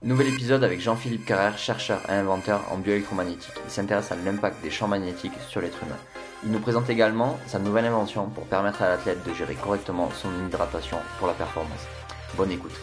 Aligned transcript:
Nouvel 0.00 0.28
épisode 0.28 0.62
avec 0.62 0.80
Jean-Philippe 0.80 1.24
Carrère, 1.24 1.58
chercheur 1.58 2.00
et 2.08 2.12
inventeur 2.12 2.62
en 2.70 2.78
bioélectromagnétique. 2.78 3.54
Il 3.64 3.70
s'intéresse 3.70 4.12
à 4.12 4.16
l'impact 4.16 4.62
des 4.62 4.70
champs 4.70 4.86
magnétiques 4.86 5.32
sur 5.48 5.60
l'être 5.60 5.82
humain. 5.82 5.98
Il 6.44 6.52
nous 6.52 6.60
présente 6.60 6.88
également 6.88 7.36
sa 7.48 7.58
nouvelle 7.58 7.86
invention 7.86 8.28
pour 8.30 8.46
permettre 8.46 8.82
à 8.82 8.90
l'athlète 8.90 9.26
de 9.26 9.34
gérer 9.34 9.56
correctement 9.56 10.08
son 10.12 10.28
hydratation 10.46 10.98
pour 11.18 11.26
la 11.26 11.34
performance. 11.34 11.84
Bonne 12.36 12.52
écoute. 12.52 12.78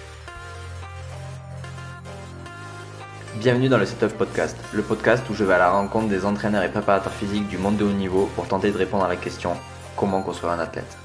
Bienvenue 3.36 3.70
dans 3.70 3.78
le 3.78 3.86
Setup 3.86 4.18
Podcast, 4.18 4.58
le 4.74 4.82
podcast 4.82 5.24
où 5.30 5.34
je 5.34 5.46
vais 5.46 5.54
à 5.54 5.60
la 5.60 5.72
rencontre 5.72 6.10
des 6.10 6.26
entraîneurs 6.26 6.64
et 6.64 6.70
préparateurs 6.70 7.14
physiques 7.14 7.48
du 7.48 7.58
monde 7.58 7.78
de 7.78 7.86
haut 7.86 7.94
niveau 7.94 8.30
pour 8.36 8.46
tenter 8.50 8.72
de 8.72 8.78
répondre 8.78 9.06
à 9.06 9.08
la 9.08 9.16
question 9.16 9.54
comment 9.96 10.22
construire 10.22 10.52
un 10.52 10.60
athlète? 10.60 10.98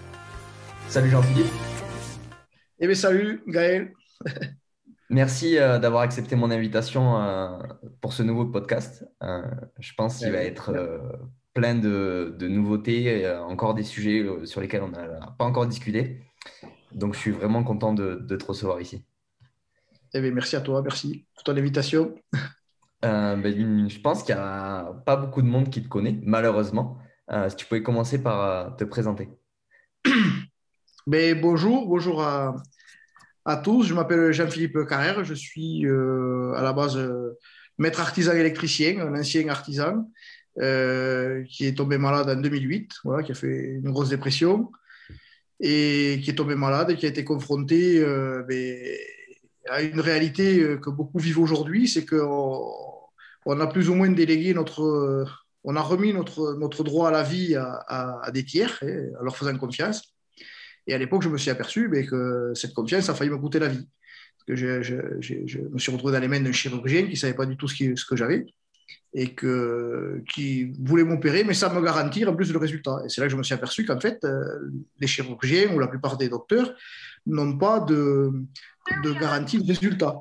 Salut 0.89 1.11
Jean-Philippe. 1.11 1.53
Eh 2.81 2.87
bien 2.89 2.97
salut 2.97 3.45
Gaël. 3.47 3.93
Merci 5.11 5.59
euh, 5.59 5.81
d'avoir 5.81 6.03
accepté 6.03 6.37
mon 6.37 6.53
invitation 6.53 7.21
euh, 7.21 7.59
pour 8.01 8.13
ce 8.13 8.23
nouveau 8.23 8.47
podcast. 8.47 9.05
Euh, 9.25 9.43
je 9.81 9.93
pense 9.95 10.19
qu'il 10.19 10.31
va 10.31 10.39
être 10.39 10.73
plein 11.53 11.75
de, 11.75 12.37
nouveautés, 12.43 13.29
encore 13.41 13.75
des 13.75 13.83
sujets 13.83 14.25
sur 14.45 14.61
lesquels 14.61 14.83
on 14.83 14.91
n'a 14.91 15.35
pas 15.37 15.45
encore 15.45 15.67
discuté. 15.67 16.23
Donc, 16.93 17.15
je 17.15 17.19
suis 17.19 17.33
vraiment 17.33 17.65
content 17.65 17.93
de, 17.93 18.25
te 18.25 18.45
recevoir 18.45 18.81
ici. 18.81 19.05
Eh 20.15 20.21
bien, 20.21 20.31
merci 20.31 20.55
à 20.55 20.61
toi, 20.61 20.81
merci 20.81 21.27
pour 21.35 21.43
ton 21.43 21.57
invitation. 21.57 22.15
Ben, 23.03 23.89
je 23.89 24.01
pense 24.01 24.23
qu'il 24.23 24.37
n'y 24.37 24.41
a 24.41 24.93
pas 25.05 25.17
beaucoup 25.17 25.43
de 25.43 25.49
monde 25.49 25.71
qui 25.71 25.83
te 25.83 25.89
connaît, 25.89 26.21
malheureusement. 26.23 26.99
si 27.49 27.57
tu 27.57 27.67
pouvais 27.67 27.83
commencer 27.83 28.23
par 28.23 28.77
te 28.77 28.85
présenter. 28.85 29.29
Ben, 31.07 31.41
bonjour, 31.41 31.89
bonjour 31.89 32.23
à, 32.23 32.55
à 33.51 33.57
tous. 33.57 33.85
Je 33.85 33.95
m'appelle 33.95 34.33
Jean-Philippe 34.33 34.87
Carrère. 34.89 35.25
Je 35.25 35.35
suis 35.35 35.85
euh, 35.85 36.53
à 36.55 36.63
la 36.63 36.73
base 36.73 36.97
euh, 36.97 37.37
maître 37.79 38.01
artisan 38.01 38.33
électricien, 38.33 39.01
un 39.01 39.19
ancien 39.19 39.49
artisan 39.49 40.09
euh, 40.61 41.43
qui 41.45 41.67
est 41.67 41.77
tombé 41.77 41.99
malade 41.99 42.31
en 42.31 42.41
2008, 42.41 42.93
voilà, 43.05 43.23
qui 43.25 43.33
a 43.33 43.35
fait 43.35 43.81
une 43.83 43.91
grosse 43.91 44.09
dépression 44.09 44.71
et 45.59 46.21
qui 46.23 46.31
est 46.31 46.35
tombé 46.35 46.55
malade 46.55 46.91
et 46.91 46.97
qui 46.97 47.07
a 47.07 47.09
été 47.09 47.25
confronté 47.25 48.03
ben, 48.49 48.79
à 49.69 49.83
une 49.83 50.01
réalité 50.01 50.79
que 50.81 50.89
beaucoup 50.89 51.19
vivent 51.19 51.41
aujourd'hui, 51.41 51.87
c'est 51.87 52.07
qu'on 52.07 52.73
on 53.45 53.61
a 53.61 53.67
plus 53.67 53.91
ou 53.91 53.95
moins 53.95 54.11
délégué 54.11 54.55
notre, 54.55 55.27
on 55.65 55.77
a 55.77 55.83
remis 55.83 56.15
notre, 56.15 56.55
notre 56.55 56.83
droit 56.83 57.09
à 57.09 57.11
la 57.11 57.23
vie 57.23 57.57
à, 57.57 58.21
à 58.23 58.31
des 58.31 58.45
tiers, 58.45 58.79
hein, 58.83 59.09
en 59.21 59.25
leur 59.25 59.37
faisant 59.37 59.57
confiance. 59.59 60.10
Et 60.87 60.95
à 60.95 60.99
l'époque, 60.99 61.23
je 61.23 61.29
me 61.29 61.39
suis 61.39 61.51
aperçu 61.51 61.89
mais, 61.89 62.07
que 62.07 62.53
cette 62.55 62.75
confiance 62.75 63.09
a 63.09 63.15
failli 63.15 63.31
me 63.31 63.39
coûter 63.39 63.59
la 63.59 63.69
vie. 63.69 63.89
je, 64.49 64.95
me 64.95 65.79
suis 65.79 65.93
retrouvé 65.93 66.13
dans 66.13 66.21
les 66.21 66.29
mains 66.29 66.41
d'un 66.41 66.53
chirurgien 66.53 67.05
qui 67.05 67.11
ne 67.11 67.17
savait 67.17 67.35
pas 67.35 67.47
du 67.47 67.57
tout 67.57 67.69
ce, 67.69 68.05
que 68.05 68.17
j'avais 68.17 68.47
et 69.13 69.35
qui 69.35 70.73
voulait 70.81 71.05
m'opérer, 71.05 71.43
mais 71.43 71.55
sans 71.55 71.73
me 71.75 71.83
garantir 71.83 72.31
en 72.31 72.35
plus 72.35 72.53
le 72.53 72.59
résultat. 72.59 73.03
Et 73.05 73.09
c'est 73.09 73.21
là 73.21 73.27
que 73.27 73.33
je 73.33 73.37
me 73.37 73.43
suis 73.43 73.55
aperçu 73.55 73.85
qu'en 73.85 73.99
fait, 73.99 74.25
euh, 74.25 74.71
les 75.01 75.07
chirurgiens 75.09 75.73
ou 75.75 75.81
la 75.81 75.89
plupart 75.89 76.17
des 76.17 76.29
docteurs 76.29 76.73
n'ont 77.27 77.59
pas 77.59 77.81
de, 77.81 78.31
de 79.03 79.13
garantie 79.13 79.59
de 79.59 79.67
résultat. 79.67 80.17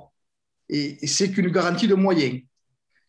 Et, 0.69 1.05
c'est 1.07 1.31
qu'une 1.31 1.49
garantie 1.49 1.87
de 1.87 1.95
moyens. 1.95 2.41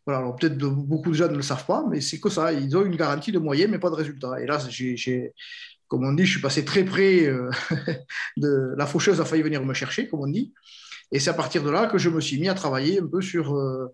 Voilà, 0.06 0.20
alors 0.20 0.36
peut-être 0.36 0.56
beaucoup 0.56 1.10
de 1.10 1.14
gens 1.14 1.28
ne 1.28 1.36
le 1.36 1.42
savent 1.42 1.66
pas, 1.66 1.84
mais 1.88 2.00
c'est 2.00 2.18
que 2.18 2.30
ça. 2.30 2.52
Ils 2.52 2.76
ont 2.76 2.84
une 2.84 2.96
garantie 2.96 3.32
de 3.32 3.38
moyens, 3.38 3.70
mais 3.70 3.78
pas 3.78 3.90
de 3.90 3.94
résultat. 3.94 4.40
Et 4.40 4.46
là, 4.46 4.58
j'ai 4.68 5.32
comme 5.90 6.04
on 6.04 6.12
dit, 6.12 6.24
je 6.24 6.30
suis 6.30 6.40
passé 6.40 6.64
très 6.64 6.84
près 6.84 7.26
euh, 7.26 7.50
de 8.36 8.74
la 8.76 8.86
faucheuse 8.86 9.20
a 9.20 9.24
failli 9.24 9.42
venir 9.42 9.64
me 9.64 9.74
chercher, 9.74 10.06
comme 10.08 10.20
on 10.20 10.28
dit. 10.28 10.54
Et 11.10 11.18
c'est 11.18 11.30
à 11.30 11.34
partir 11.34 11.64
de 11.64 11.70
là 11.70 11.86
que 11.86 11.98
je 11.98 12.08
me 12.08 12.20
suis 12.20 12.38
mis 12.38 12.48
à 12.48 12.54
travailler 12.54 13.00
un 13.00 13.08
peu 13.08 13.20
sur, 13.20 13.56
euh, 13.56 13.92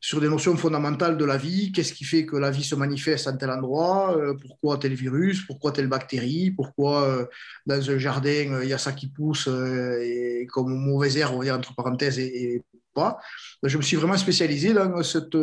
sur 0.00 0.18
des 0.22 0.30
notions 0.30 0.56
fondamentales 0.56 1.18
de 1.18 1.24
la 1.26 1.36
vie. 1.36 1.72
Qu'est-ce 1.72 1.92
qui 1.92 2.04
fait 2.04 2.24
que 2.24 2.36
la 2.36 2.50
vie 2.50 2.64
se 2.64 2.74
manifeste 2.74 3.26
à 3.26 3.34
tel 3.34 3.50
endroit? 3.50 4.16
Euh, 4.16 4.32
Pourquoi 4.40 4.78
tel 4.78 4.94
virus? 4.94 5.42
Pourquoi 5.42 5.72
telle 5.72 5.88
bactérie? 5.88 6.52
Pourquoi 6.52 7.28
dans 7.66 7.90
un 7.90 7.98
jardin, 7.98 8.60
il 8.62 8.68
y 8.70 8.72
a 8.72 8.78
ça 8.78 8.92
qui 8.92 9.08
pousse 9.08 9.46
et 9.46 10.46
comme 10.50 10.74
mauvaise 10.74 11.18
herbe, 11.18 11.34
on 11.34 11.38
va 11.40 11.44
dire 11.44 11.54
entre 11.54 11.74
parenthèses, 11.74 12.18
et, 12.18 12.64
pas 12.94 13.18
Je 13.62 13.76
me 13.76 13.82
suis 13.82 13.96
vraiment 13.96 14.16
spécialisé 14.16 14.72
dans 14.72 15.02
cette, 15.02 15.36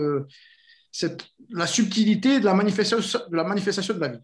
cette, 0.91 1.23
la 1.51 1.67
subtilité 1.67 2.39
de 2.39 2.45
la, 2.45 2.55
manifestation, 2.55 3.19
de 3.29 3.35
la 3.35 3.43
manifestation 3.43 3.93
de 3.93 3.99
la 3.99 4.07
vie. 4.07 4.19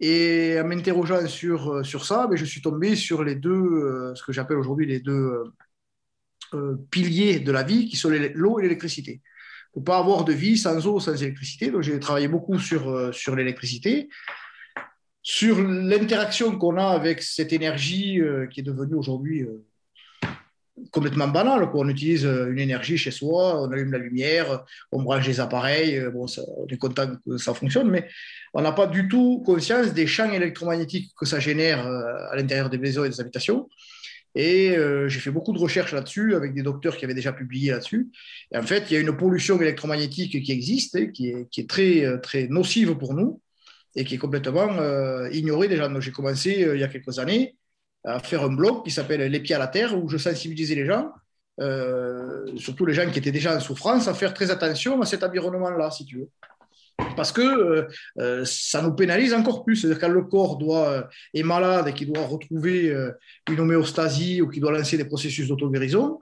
Et 0.00 0.58
en 0.60 0.66
m'interrogeant 0.66 1.26
sur, 1.26 1.72
euh, 1.72 1.82
sur 1.84 2.04
ça, 2.04 2.26
ben, 2.26 2.36
je 2.36 2.44
suis 2.44 2.60
tombé 2.60 2.96
sur 2.96 3.22
les 3.22 3.36
deux, 3.36 3.50
euh, 3.50 4.14
ce 4.14 4.24
que 4.24 4.32
j'appelle 4.32 4.56
aujourd'hui 4.56 4.86
les 4.86 5.00
deux 5.00 5.44
euh, 6.54 6.76
piliers 6.90 7.40
de 7.40 7.52
la 7.52 7.62
vie, 7.62 7.88
qui 7.88 7.96
sont 7.96 8.10
l'eau 8.10 8.58
et 8.58 8.62
l'électricité. 8.62 9.22
Il 9.74 9.80
ne 9.80 9.80
peut 9.80 9.92
pas 9.92 9.98
avoir 9.98 10.24
de 10.24 10.32
vie 10.32 10.56
sans 10.58 10.86
eau, 10.86 11.00
sans 11.00 11.20
électricité. 11.20 11.70
Donc 11.70 11.82
j'ai 11.82 11.98
travaillé 11.98 12.28
beaucoup 12.28 12.58
sur, 12.58 13.12
sur 13.12 13.34
l'électricité, 13.34 14.08
sur 15.22 15.60
l'interaction 15.60 16.56
qu'on 16.58 16.76
a 16.76 16.86
avec 16.86 17.22
cette 17.22 17.52
énergie 17.52 18.20
qui 18.52 18.60
est 18.60 18.62
devenue 18.62 18.94
aujourd'hui 18.94 19.44
complètement 20.90 21.28
banal. 21.28 21.68
On 21.74 21.88
utilise 21.88 22.26
euh, 22.26 22.50
une 22.50 22.58
énergie 22.58 22.98
chez 22.98 23.10
soi, 23.10 23.60
on 23.62 23.70
allume 23.70 23.92
la 23.92 23.98
lumière, 23.98 24.64
on 24.92 25.02
branche 25.02 25.26
les 25.26 25.40
appareils, 25.40 25.98
euh, 25.98 26.10
bon, 26.10 26.26
on 26.56 26.66
est 26.66 26.76
content 26.76 27.06
que 27.06 27.36
ça 27.38 27.54
fonctionne, 27.54 27.90
mais 27.90 28.08
on 28.54 28.62
n'a 28.62 28.72
pas 28.72 28.86
du 28.86 29.08
tout 29.08 29.42
conscience 29.44 29.92
des 29.92 30.06
champs 30.06 30.32
électromagnétiques 30.32 31.12
que 31.18 31.26
ça 31.26 31.40
génère 31.40 31.86
euh, 31.86 32.02
à 32.30 32.36
l'intérieur 32.36 32.70
des 32.70 32.78
maisons 32.78 33.04
et 33.04 33.08
des 33.08 33.20
habitations. 33.20 33.68
Et 34.36 34.74
j'ai 35.06 35.20
fait 35.20 35.30
beaucoup 35.30 35.52
de 35.52 35.60
recherches 35.60 35.92
là-dessus 35.92 36.34
avec 36.34 36.54
des 36.54 36.62
docteurs 36.62 36.96
qui 36.96 37.04
avaient 37.04 37.14
déjà 37.14 37.32
publié 37.32 37.70
là-dessus. 37.70 38.08
Et 38.52 38.56
en 38.56 38.64
fait, 38.64 38.90
il 38.90 38.94
y 38.94 38.96
a 38.96 39.00
une 39.00 39.16
pollution 39.16 39.60
électromagnétique 39.60 40.42
qui 40.42 40.50
existe, 40.50 41.12
qui, 41.12 41.28
est, 41.28 41.70
très 41.70 42.48
nocive 42.48 42.96
pour 42.96 43.14
nous 43.14 43.40
et 43.94 44.04
qui 44.04 44.16
est 44.16 44.18
complètement 44.18 44.76
ignorée 45.30 45.68
déjà. 45.68 45.88
j'ai 46.00 46.10
commencé 46.10 46.68
il 46.74 46.80
y 46.80 46.82
a 46.82 46.88
quelques 46.88 47.20
années 47.20 47.54
à 48.04 48.18
faire 48.20 48.42
un 48.42 48.52
blog 48.52 48.84
qui 48.84 48.90
s'appelle 48.90 49.20
Les 49.30 49.40
pieds 49.40 49.54
à 49.54 49.58
la 49.58 49.66
terre, 49.66 49.96
où 49.96 50.08
je 50.08 50.18
sensibilisais 50.18 50.74
les 50.74 50.86
gens, 50.86 51.10
euh, 51.60 52.46
surtout 52.56 52.84
les 52.84 52.94
gens 52.94 53.08
qui 53.10 53.18
étaient 53.18 53.32
déjà 53.32 53.56
en 53.56 53.60
souffrance, 53.60 54.08
à 54.08 54.14
faire 54.14 54.34
très 54.34 54.50
attention 54.50 55.00
à 55.00 55.06
cet 55.06 55.22
environnement-là, 55.22 55.90
si 55.90 56.04
tu 56.04 56.18
veux. 56.18 56.28
Parce 57.16 57.32
que 57.32 57.42
euh, 57.42 57.88
euh, 58.18 58.44
ça 58.44 58.82
nous 58.82 58.92
pénalise 58.92 59.34
encore 59.34 59.64
plus. 59.64 59.76
C'est-à-dire 59.76 60.00
quand 60.00 60.08
le 60.08 60.22
corps 60.22 60.58
est 61.32 61.42
malade 61.42 61.88
et 61.88 61.92
qu'il 61.92 62.12
doit 62.12 62.26
retrouver 62.26 62.94
une 63.50 63.60
homéostasie 63.60 64.42
ou 64.42 64.48
qu'il 64.48 64.60
doit 64.60 64.72
lancer 64.72 64.96
des 64.96 65.04
processus 65.04 65.48
d'auto-guérison, 65.48 66.18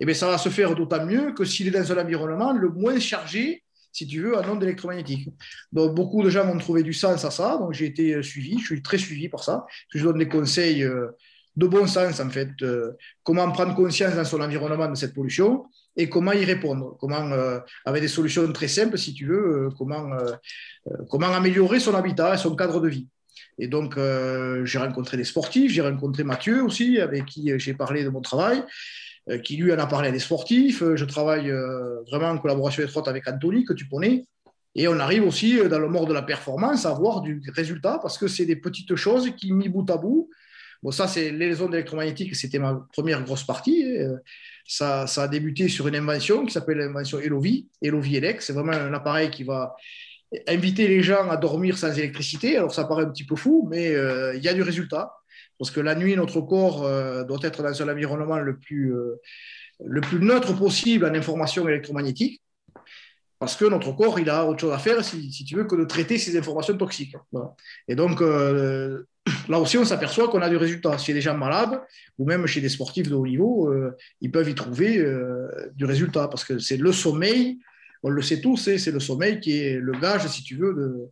eh 0.00 0.14
ça 0.14 0.26
va 0.26 0.38
se 0.38 0.48
faire 0.48 0.74
d'autant 0.74 1.04
mieux 1.04 1.32
que 1.32 1.44
s'il 1.44 1.68
est 1.68 1.70
dans 1.70 1.92
un 1.92 2.02
environnement 2.02 2.52
le 2.52 2.68
moins 2.68 2.98
chargé 2.98 3.62
si 3.92 4.06
tu 4.06 4.22
veux, 4.22 4.36
en 4.36 4.48
ondes 4.48 4.62
électromagnétiques. 4.62 5.28
Donc, 5.70 5.94
beaucoup 5.94 6.22
de 6.22 6.30
gens 6.30 6.44
m'ont 6.44 6.58
trouvé 6.58 6.82
du 6.82 6.94
sens 6.94 7.24
à 7.24 7.30
ça, 7.30 7.58
donc 7.58 7.74
j'ai 7.74 7.86
été 7.86 8.14
euh, 8.14 8.22
suivi, 8.22 8.58
je 8.58 8.64
suis 8.64 8.82
très 8.82 8.98
suivi 8.98 9.28
par 9.28 9.44
ça. 9.44 9.66
Je 9.94 10.02
donne 10.02 10.18
des 10.18 10.28
conseils 10.28 10.82
euh, 10.82 11.08
de 11.56 11.66
bon 11.66 11.86
sens, 11.86 12.18
en 12.20 12.30
fait, 12.30 12.50
euh, 12.62 12.92
comment 13.22 13.50
prendre 13.52 13.74
conscience 13.74 14.14
dans 14.14 14.24
son 14.24 14.40
environnement 14.40 14.88
de 14.88 14.94
cette 14.94 15.14
pollution 15.14 15.66
et 15.94 16.08
comment 16.08 16.32
y 16.32 16.44
répondre, 16.46 16.96
comment, 16.98 17.30
avec 17.84 18.00
des 18.00 18.08
solutions 18.08 18.50
très 18.50 18.68
simples, 18.68 18.96
si 18.96 19.12
tu 19.12 19.26
veux, 19.26 19.68
comment, 19.76 20.08
comment 21.10 21.26
améliorer 21.26 21.80
son 21.80 21.94
habitat 21.94 22.32
et 22.32 22.38
son 22.38 22.56
cadre 22.56 22.80
de 22.80 22.88
vie. 22.88 23.08
Et 23.58 23.68
donc, 23.68 23.98
j'ai 24.64 24.78
rencontré 24.78 25.18
des 25.18 25.24
sportifs, 25.24 25.70
j'ai 25.70 25.82
rencontré 25.82 26.24
Mathieu 26.24 26.62
aussi, 26.64 26.98
avec 26.98 27.26
qui 27.26 27.52
j'ai 27.58 27.74
parlé 27.74 28.04
de 28.04 28.08
mon 28.08 28.22
travail. 28.22 28.64
Euh, 29.30 29.38
qui 29.38 29.56
lui 29.56 29.72
en 29.72 29.78
a 29.78 29.86
parlé 29.86 30.08
à 30.08 30.10
des 30.10 30.18
sportifs. 30.18 30.82
Euh, 30.82 30.96
je 30.96 31.04
travaille 31.04 31.48
euh, 31.48 32.02
vraiment 32.10 32.30
en 32.30 32.38
collaboration 32.38 32.82
étroite 32.82 33.06
avec 33.06 33.28
Anthony, 33.28 33.64
que 33.64 33.72
tu 33.72 33.88
connais. 33.88 34.26
Et 34.74 34.88
on 34.88 34.98
arrive 34.98 35.24
aussi 35.24 35.62
dans 35.68 35.78
le 35.78 35.88
mort 35.88 36.06
de 36.06 36.14
la 36.14 36.22
performance 36.22 36.86
à 36.86 36.90
avoir 36.90 37.20
du 37.20 37.40
résultat 37.54 38.00
parce 38.02 38.18
que 38.18 38.26
c'est 38.26 38.46
des 38.46 38.56
petites 38.56 38.96
choses 38.96 39.30
qui, 39.36 39.52
mis 39.52 39.68
bout 39.68 39.88
à 39.90 39.98
bout, 39.98 40.30
bon, 40.82 40.90
ça, 40.90 41.06
c'est 41.06 41.30
les 41.30 41.60
ondes 41.60 41.74
électromagnétiques, 41.74 42.34
c'était 42.34 42.58
ma 42.58 42.84
première 42.92 43.22
grosse 43.22 43.44
partie. 43.44 43.84
Ça, 44.66 45.06
ça, 45.06 45.24
a 45.24 45.28
débuté 45.28 45.68
sur 45.68 45.88
une 45.88 45.94
invention 45.94 46.46
qui 46.46 46.54
s'appelle 46.54 46.78
l'invention 46.78 47.20
Elovi, 47.20 47.68
Elovi 47.82 48.16
Elec. 48.16 48.40
C'est 48.40 48.54
vraiment 48.54 48.72
un 48.72 48.94
appareil 48.94 49.30
qui 49.30 49.44
va 49.44 49.76
inviter 50.48 50.88
les 50.88 51.02
gens 51.02 51.28
à 51.28 51.36
dormir 51.36 51.76
sans 51.76 51.96
électricité. 51.96 52.56
Alors, 52.56 52.72
ça 52.72 52.84
paraît 52.84 53.04
un 53.04 53.10
petit 53.10 53.26
peu 53.26 53.36
fou, 53.36 53.68
mais 53.70 53.92
il 54.34 54.42
y 54.42 54.48
a 54.48 54.54
du 54.54 54.62
résultat. 54.62 55.12
Parce 55.62 55.70
que 55.70 55.78
la 55.78 55.94
nuit, 55.94 56.16
notre 56.16 56.40
corps 56.40 56.82
euh, 56.82 57.22
doit 57.22 57.38
être 57.42 57.62
dans 57.62 57.82
un 57.82 57.88
environnement 57.88 58.40
le 58.40 58.56
plus, 58.56 58.92
euh, 58.96 59.20
le 59.78 60.00
plus 60.00 60.18
neutre 60.18 60.58
possible 60.58 61.04
en 61.04 61.14
information 61.14 61.68
électromagnétique. 61.68 62.42
Parce 63.38 63.54
que 63.54 63.66
notre 63.66 63.92
corps, 63.92 64.18
il 64.18 64.28
a 64.28 64.44
autre 64.44 64.58
chose 64.58 64.72
à 64.72 64.80
faire, 64.80 65.04
si, 65.04 65.44
tu 65.44 65.54
veux, 65.54 65.62
que 65.62 65.76
de 65.76 65.84
traiter 65.84 66.18
ces 66.18 66.36
informations 66.36 66.76
toxiques. 66.76 67.14
Et 67.86 67.94
donc, 67.94 68.20
euh, 68.22 69.04
là 69.48 69.60
aussi, 69.60 69.78
on 69.78 69.84
s'aperçoit 69.84 70.26
qu'on 70.26 70.42
a 70.42 70.50
du 70.50 70.56
résultat. 70.56 70.98
Chez 70.98 71.14
des 71.14 71.20
gens 71.20 71.38
malades, 71.38 71.80
ou 72.18 72.26
même 72.26 72.44
chez 72.48 72.60
des 72.60 72.68
sportifs 72.68 73.08
de 73.08 73.14
haut 73.14 73.24
niveau, 73.24 73.72
ils 74.20 74.32
peuvent 74.32 74.48
y 74.48 74.56
trouver 74.56 75.00
du 75.76 75.84
résultat. 75.84 76.26
Parce 76.26 76.42
que 76.42 76.58
c'est 76.58 76.76
le 76.76 76.90
sommeil, 76.90 77.60
on 78.02 78.10
le 78.10 78.20
sait 78.20 78.40
tous, 78.40 78.56
c'est 78.56 78.90
le 78.90 78.98
sommeil 78.98 79.38
qui 79.38 79.60
est 79.60 79.78
le 79.78 79.92
gage, 79.92 80.26
si 80.26 80.42
tu 80.42 80.56
veux, 80.56 81.08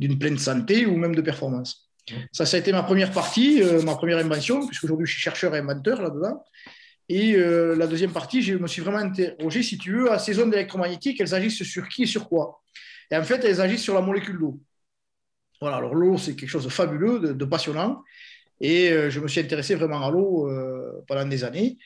d'une 0.00 0.18
pleine 0.18 0.38
santé 0.38 0.84
ou 0.84 0.96
même 0.96 1.14
de 1.14 1.22
performance. 1.22 1.84
Ça, 2.32 2.44
ça 2.44 2.56
a 2.56 2.60
été 2.60 2.72
ma 2.72 2.82
première 2.82 3.12
partie, 3.12 3.62
euh, 3.62 3.82
ma 3.82 3.94
première 3.94 4.18
invention, 4.18 4.66
puisqu'aujourd'hui 4.66 5.06
je 5.06 5.12
suis 5.12 5.22
chercheur 5.22 5.54
et 5.54 5.58
inventeur 5.58 6.02
là-dedans. 6.02 6.42
Et 7.08 7.34
euh, 7.34 7.74
la 7.76 7.86
deuxième 7.86 8.12
partie, 8.12 8.42
je 8.42 8.54
me 8.54 8.66
suis 8.66 8.82
vraiment 8.82 8.98
interrogé, 8.98 9.62
si 9.62 9.78
tu 9.78 9.92
veux, 9.92 10.12
à 10.12 10.18
ces 10.18 10.38
ondes 10.38 10.52
électromagnétiques, 10.52 11.20
elles 11.20 11.34
agissent 11.34 11.62
sur 11.62 11.88
qui 11.88 12.04
et 12.04 12.06
sur 12.06 12.28
quoi? 12.28 12.62
Et 13.10 13.16
en 13.16 13.22
fait, 13.22 13.44
elles 13.44 13.60
agissent 13.60 13.82
sur 13.82 13.94
la 13.94 14.00
molécule 14.00 14.38
d'eau. 14.38 14.60
Voilà, 15.60 15.76
alors 15.76 15.94
l'eau, 15.94 16.18
c'est 16.18 16.34
quelque 16.34 16.48
chose 16.48 16.64
de 16.64 16.70
fabuleux, 16.70 17.34
de, 17.34 17.44
passionnant. 17.44 18.02
Et 18.60 18.90
euh, 18.90 19.10
je 19.10 19.20
me 19.20 19.28
suis 19.28 19.40
intéressé 19.40 19.74
vraiment 19.74 20.06
à 20.06 20.10
l'eau 20.10 20.50
pendant 21.06 21.26
des 21.26 21.44
années. 21.44 21.78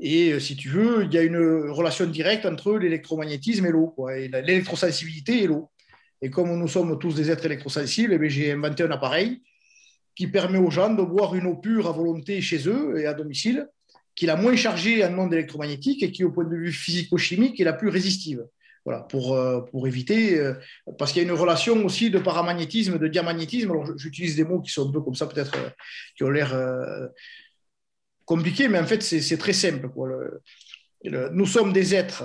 Et 0.00 0.38
si 0.40 0.56
tu 0.56 0.68
veux, 0.68 1.04
il 1.04 1.14
y 1.14 1.18
a 1.18 1.22
une 1.22 1.70
relation 1.70 2.06
directe 2.06 2.46
entre 2.46 2.76
l'électromagnétisme 2.76 3.66
et 3.66 3.70
l'eau, 3.70 3.94
l'électrosensibilité 4.08 5.44
et 5.44 5.46
l'eau. 5.46 5.70
Et 6.20 6.30
comme 6.30 6.56
nous 6.58 6.68
sommes 6.68 6.98
tous 6.98 7.14
des 7.14 7.30
êtres 7.30 7.46
électrosensibles, 7.46 8.18
eh 8.20 8.30
j'ai 8.30 8.52
inventé 8.52 8.82
un 8.82 8.90
appareil 8.90 9.40
qui 10.14 10.26
permet 10.28 10.58
aux 10.58 10.70
gens 10.70 10.92
de 10.92 11.02
boire 11.02 11.34
une 11.34 11.46
eau 11.46 11.56
pure 11.56 11.88
à 11.88 11.92
volonté 11.92 12.40
chez 12.40 12.68
eux 12.68 12.98
et 13.00 13.06
à 13.06 13.14
domicile, 13.14 13.68
qui 14.14 14.26
est 14.26 14.28
la 14.28 14.36
moins 14.36 14.56
chargée 14.56 15.04
en 15.04 15.18
ondes 15.18 15.32
électromagnétiques 15.32 16.02
et 16.02 16.12
qui, 16.12 16.24
au 16.24 16.30
point 16.30 16.44
de 16.44 16.54
vue 16.54 16.72
physico-chimique, 16.72 17.60
est 17.60 17.64
la 17.64 17.72
plus 17.72 17.88
résistive. 17.88 18.44
Voilà, 18.84 19.00
pour, 19.00 19.34
euh, 19.34 19.62
pour 19.62 19.86
éviter, 19.86 20.38
euh, 20.38 20.52
parce 20.98 21.12
qu'il 21.12 21.22
y 21.22 21.24
a 21.24 21.28
une 21.28 21.34
relation 21.34 21.82
aussi 21.86 22.10
de 22.10 22.18
paramagnétisme, 22.18 22.98
de 22.98 23.08
diamagnétisme. 23.08 23.70
Alors, 23.70 23.96
j'utilise 23.96 24.36
des 24.36 24.44
mots 24.44 24.60
qui 24.60 24.70
sont 24.70 24.88
un 24.88 24.92
peu 24.92 25.00
comme 25.00 25.14
ça, 25.14 25.26
peut-être, 25.26 25.56
euh, 25.56 25.70
qui 26.16 26.22
ont 26.22 26.30
l'air 26.30 26.54
compliqués, 28.26 28.68
mais 28.68 28.78
en 28.78 28.86
fait, 28.86 29.02
c'est 29.02 29.38
très 29.38 29.52
simple. 29.52 29.88
nous 31.32 31.46
sommes 31.46 31.72
des 31.72 31.94
êtres 31.94 32.24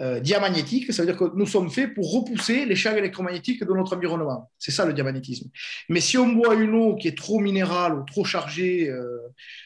euh, 0.00 0.20
diamagnétique, 0.20 0.92
ça 0.92 1.02
veut 1.02 1.08
dire 1.12 1.18
que 1.18 1.36
nous 1.36 1.46
sommes 1.46 1.70
faits 1.70 1.92
pour 1.92 2.12
repousser 2.12 2.64
les 2.66 2.76
champs 2.76 2.94
électromagnétiques 2.94 3.64
de 3.64 3.72
notre 3.72 3.96
environnement. 3.96 4.48
C'est 4.58 4.70
ça 4.70 4.84
le 4.84 4.92
diamagnétisme. 4.92 5.50
Mais 5.88 6.00
si 6.00 6.16
on 6.16 6.28
boit 6.28 6.54
une 6.54 6.74
eau 6.74 6.94
qui 6.94 7.08
est 7.08 7.18
trop 7.18 7.40
minérale 7.40 7.98
ou 7.98 8.04
trop 8.04 8.24
chargée 8.24 8.88
euh, 8.88 9.18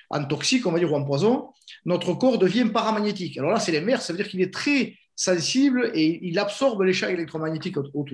en 0.08 0.25
toxique, 0.25 0.67
on 0.67 0.73
va 0.73 0.79
dire, 0.79 0.90
ou 0.90 0.96
en 0.96 1.05
poison, 1.05 1.50
notre 1.84 2.14
corps 2.14 2.38
devient 2.38 2.64
paramagnétique. 2.73 3.37
Alors 3.37 3.50
là, 3.50 3.61
c'est 3.61 3.73
l'inverse, 3.73 4.06
ça 4.06 4.14
veut 4.14 4.17
dire 4.17 4.29
qu'il 4.29 4.40
est 4.40 4.52
très 4.52 4.94
sensible 5.14 5.90
et 5.94 6.26
il 6.26 6.38
absorbe 6.38 6.82
les 6.82 6.94
champs 6.94 7.08
électromagnétiques 7.08 7.76
autour. 7.76 8.06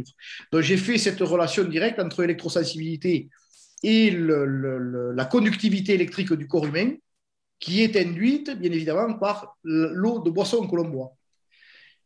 Donc 0.52 0.62
j'ai 0.62 0.76
fait 0.76 0.98
cette 0.98 1.20
relation 1.20 1.64
directe 1.64 2.00
entre 2.00 2.22
l'électrosensibilité 2.22 3.28
et 3.84 4.10
la 4.10 5.24
conductivité 5.24 5.94
électrique 5.94 6.32
du 6.32 6.48
corps 6.48 6.66
humain, 6.66 6.94
qui 7.60 7.82
est 7.82 7.96
induite, 7.96 8.50
bien 8.58 8.72
évidemment, 8.72 9.14
par 9.14 9.56
l'eau 9.62 10.20
de 10.20 10.30
boisson 10.30 10.66
que 10.66 10.76
l'on 10.76 10.88
boit. 10.88 11.12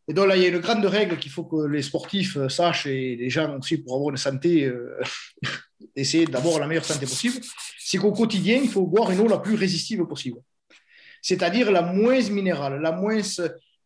Et 0.08 0.14
donc 0.14 0.26
là, 0.26 0.36
il 0.36 0.42
y 0.42 0.46
a 0.46 0.48
une 0.48 0.58
grande 0.58 0.84
règle 0.84 1.18
qu'il 1.18 1.30
faut 1.30 1.44
que 1.44 1.66
les 1.66 1.82
sportifs 1.82 2.36
euh, 2.36 2.48
sachent 2.48 2.86
et 2.86 3.16
les 3.16 3.30
gens 3.30 3.56
aussi 3.58 3.78
pour 3.78 3.94
avoir 3.94 4.10
une 4.10 4.16
santé, 4.16 4.64
euh, 4.64 4.98
essayer 5.96 6.26
d'avoir 6.26 6.58
la 6.58 6.66
meilleure 6.66 6.84
santé 6.84 7.06
possible, 7.06 7.36
c'est 7.78 7.98
qu'au 7.98 8.12
quotidien, 8.12 8.60
il 8.62 8.68
faut 8.68 8.86
boire 8.86 9.10
une 9.10 9.20
eau 9.20 9.28
la 9.28 9.38
plus 9.38 9.54
résistive 9.54 10.04
possible. 10.06 10.38
C'est-à-dire 11.20 11.70
la 11.70 11.82
moins 11.82 12.20
minérale, 12.30 12.80
la 12.80 12.90
moins, 12.90 13.20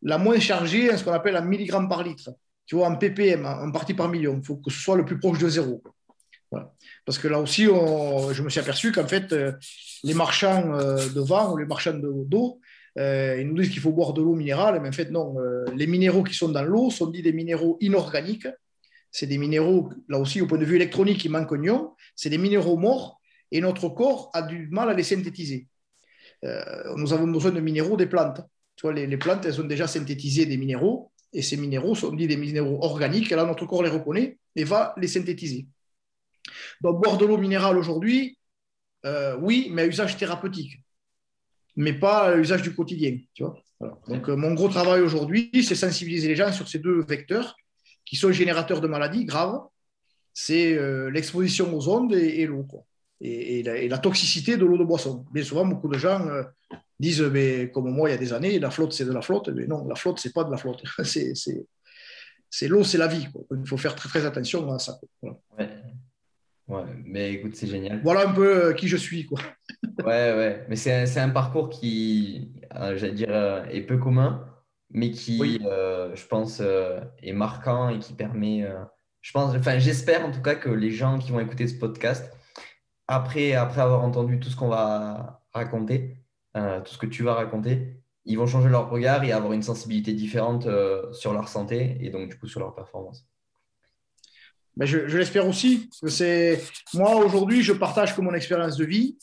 la 0.02 0.16
moins 0.16 0.40
chargée 0.40 0.96
ce 0.96 1.04
qu'on 1.04 1.12
appelle 1.12 1.36
en 1.36 1.44
milligrammes 1.44 1.88
par 1.88 2.02
litre. 2.02 2.30
Tu 2.64 2.76
vois, 2.76 2.88
en 2.88 2.96
ppm, 2.96 3.44
en 3.44 3.70
partie 3.70 3.94
par 3.94 4.08
million. 4.08 4.38
Il 4.38 4.44
faut 4.44 4.56
que 4.56 4.70
ce 4.70 4.80
soit 4.80 4.96
le 4.96 5.04
plus 5.04 5.20
proche 5.20 5.38
de 5.38 5.48
zéro. 5.48 5.82
Parce 7.04 7.18
que 7.18 7.28
là 7.28 7.38
aussi, 7.38 7.64
je 7.64 8.42
me 8.42 8.48
suis 8.48 8.60
aperçu 8.60 8.90
qu'en 8.90 9.06
fait, 9.06 9.32
euh, 9.32 9.52
les 10.02 10.14
marchands 10.14 10.62
de 10.62 11.20
vin 11.20 11.50
ou 11.50 11.58
les 11.58 11.66
marchands 11.66 11.94
d'eau, 11.94 12.60
euh, 12.98 13.36
ils 13.40 13.46
nous 13.46 13.54
disent 13.54 13.70
qu'il 13.70 13.80
faut 13.80 13.92
boire 13.92 14.12
de 14.12 14.22
l'eau 14.22 14.34
minérale, 14.34 14.80
mais 14.80 14.88
en 14.88 14.92
fait, 14.92 15.10
non. 15.10 15.38
Euh, 15.38 15.64
les 15.74 15.86
minéraux 15.86 16.22
qui 16.22 16.34
sont 16.34 16.48
dans 16.48 16.62
l'eau 16.62 16.90
sont 16.90 17.06
dits 17.06 17.22
des 17.22 17.32
minéraux 17.32 17.76
inorganiques. 17.80 18.48
C'est 19.10 19.26
des 19.26 19.38
minéraux, 19.38 19.90
là 20.08 20.18
aussi, 20.18 20.40
au 20.40 20.46
point 20.46 20.58
de 20.58 20.64
vue 20.64 20.76
électronique, 20.76 21.18
qui 21.18 21.28
manquent 21.28 21.58
ion. 21.62 21.94
C'est 22.14 22.30
des 22.30 22.38
minéraux 22.38 22.76
morts 22.76 23.20
et 23.50 23.60
notre 23.60 23.88
corps 23.88 24.30
a 24.34 24.42
du 24.42 24.68
mal 24.68 24.90
à 24.90 24.94
les 24.94 25.02
synthétiser. 25.02 25.68
Euh, 26.44 26.94
nous 26.96 27.12
avons 27.12 27.26
besoin 27.26 27.50
de 27.50 27.60
minéraux 27.60 27.96
des 27.96 28.06
plantes. 28.06 28.40
Tu 28.76 28.92
les, 28.92 29.16
plantes, 29.16 29.44
elles 29.46 29.60
ont 29.60 29.66
déjà 29.66 29.86
synthétisé 29.86 30.44
des 30.44 30.58
minéraux 30.58 31.10
et 31.32 31.40
ces 31.40 31.56
minéraux 31.56 31.94
sont 31.94 32.12
dits 32.12 32.26
des 32.26 32.36
minéraux 32.36 32.82
organiques. 32.82 33.32
Et 33.32 33.36
là, 33.36 33.44
notre 33.44 33.66
corps 33.66 33.82
les 33.82 33.88
reconnaît 33.88 34.38
et 34.54 34.64
va 34.64 34.94
les 34.98 35.08
synthétiser. 35.08 35.66
Donc, 36.80 37.02
boire 37.02 37.16
de 37.16 37.24
l'eau 37.24 37.38
minérale 37.38 37.78
aujourd'hui, 37.78 38.38
oui, 39.40 39.68
mais 39.70 39.82
à 39.82 39.86
usage 39.86 40.16
thérapeutique 40.16 40.80
mais 41.76 41.92
pas 41.92 42.28
à 42.28 42.34
l'usage 42.34 42.62
du 42.62 42.74
quotidien. 42.74 43.18
Tu 43.34 43.44
vois 43.44 43.62
Donc, 44.08 44.28
euh, 44.28 44.36
mon 44.36 44.54
gros 44.54 44.68
travail 44.68 45.02
aujourd'hui, 45.02 45.50
c'est 45.62 45.74
sensibiliser 45.74 46.28
les 46.28 46.36
gens 46.36 46.52
sur 46.52 46.68
ces 46.68 46.78
deux 46.78 47.02
vecteurs 47.02 47.56
qui 48.04 48.16
sont 48.16 48.32
générateurs 48.32 48.80
de 48.80 48.88
maladies 48.88 49.24
graves. 49.24 49.60
C'est 50.32 50.76
euh, 50.76 51.10
l'exposition 51.10 51.74
aux 51.74 51.88
ondes 51.88 52.14
et, 52.14 52.46
l'eau, 52.46 52.66
et, 53.20 53.62
la, 53.62 53.98
toxicité 53.98 54.56
de 54.56 54.64
l'eau 54.64 54.78
de 54.78 54.84
boisson. 54.84 55.24
Bien 55.32 55.44
souvent, 55.44 55.66
beaucoup 55.66 55.88
de 55.88 55.98
gens 55.98 56.26
euh, 56.28 56.42
disent, 56.98 57.22
mais, 57.22 57.70
comme 57.70 57.90
moi 57.90 58.08
il 58.08 58.12
y 58.12 58.14
a 58.14 58.18
des 58.18 58.32
années, 58.32 58.58
la 58.58 58.70
flotte, 58.70 58.92
c'est 58.92 59.04
de 59.04 59.12
la 59.12 59.22
flotte. 59.22 59.48
Mais 59.48 59.66
non, 59.66 59.86
la 59.86 59.94
flotte, 59.94 60.18
c'est 60.18 60.32
pas 60.32 60.44
de 60.44 60.50
la 60.50 60.56
flotte. 60.56 60.82
c'est 62.50 62.68
l'eau, 62.68 62.84
c'est 62.84 62.98
la 62.98 63.06
vie. 63.06 63.26
Il 63.50 63.66
faut 63.66 63.76
faire 63.76 63.94
très, 63.94 64.08
très 64.08 64.26
attention 64.26 64.70
à 64.72 64.78
ça. 64.78 64.98
Mais 67.04 67.34
écoute, 67.34 67.54
c'est 67.54 67.66
génial. 67.66 68.00
Voilà 68.02 68.28
un 68.28 68.32
peu 68.32 68.66
euh, 68.66 68.72
qui 68.72 68.88
je 68.88 68.96
suis, 68.96 69.26
quoi. 69.26 69.38
ouais, 70.04 70.04
ouais. 70.04 70.66
Mais 70.68 70.76
c'est 70.76 71.18
un, 71.18 71.28
parcours 71.30 71.70
qui, 71.70 72.52
euh, 72.74 72.96
j'allais 72.96 73.12
dire, 73.12 73.30
euh, 73.30 73.64
est 73.66 73.82
peu 73.82 73.98
commun, 73.98 74.44
mais 74.90 75.10
qui, 75.10 75.60
je 75.60 76.26
pense, 76.26 76.60
est 76.60 77.32
marquant 77.32 77.88
et 77.90 77.98
qui 77.98 78.14
permet, 78.14 78.66
je 79.20 79.32
pense, 79.32 79.54
enfin, 79.54 79.78
j'espère 79.78 80.24
en 80.24 80.32
tout 80.32 80.42
cas 80.42 80.54
que 80.54 80.70
les 80.70 80.90
gens 80.90 81.18
qui 81.18 81.32
vont 81.32 81.40
écouter 81.40 81.66
ce 81.66 81.78
podcast, 81.78 82.32
après, 83.08 83.54
après 83.54 83.80
avoir 83.80 84.02
entendu 84.02 84.40
tout 84.40 84.48
ce 84.48 84.56
qu'on 84.56 84.68
va 84.68 85.42
raconter, 85.52 86.16
tout 86.54 86.92
ce 86.92 86.98
que 86.98 87.06
tu 87.06 87.22
vas 87.22 87.34
raconter, 87.34 88.00
ils 88.24 88.38
vont 88.38 88.46
changer 88.46 88.68
leur 88.68 88.90
regard 88.90 89.22
et 89.24 89.32
avoir 89.32 89.52
une 89.52 89.62
sensibilité 89.62 90.12
différente 90.12 90.68
sur 91.12 91.32
leur 91.32 91.48
santé 91.48 91.98
et 92.00 92.10
donc, 92.10 92.30
du 92.30 92.38
coup, 92.38 92.46
sur 92.46 92.60
leur 92.60 92.74
performance. 92.74 93.28
Ben, 94.76 94.84
je, 94.84 94.98
l'espère 95.16 95.48
aussi. 95.48 95.88
c'est 96.06 96.62
moi 96.92 97.16
aujourd'hui, 97.16 97.62
je 97.62 97.72
partage 97.72 98.14
que 98.14 98.20
mon 98.20 98.34
expérience 98.34 98.76
de 98.76 98.84
vie. 98.84 99.16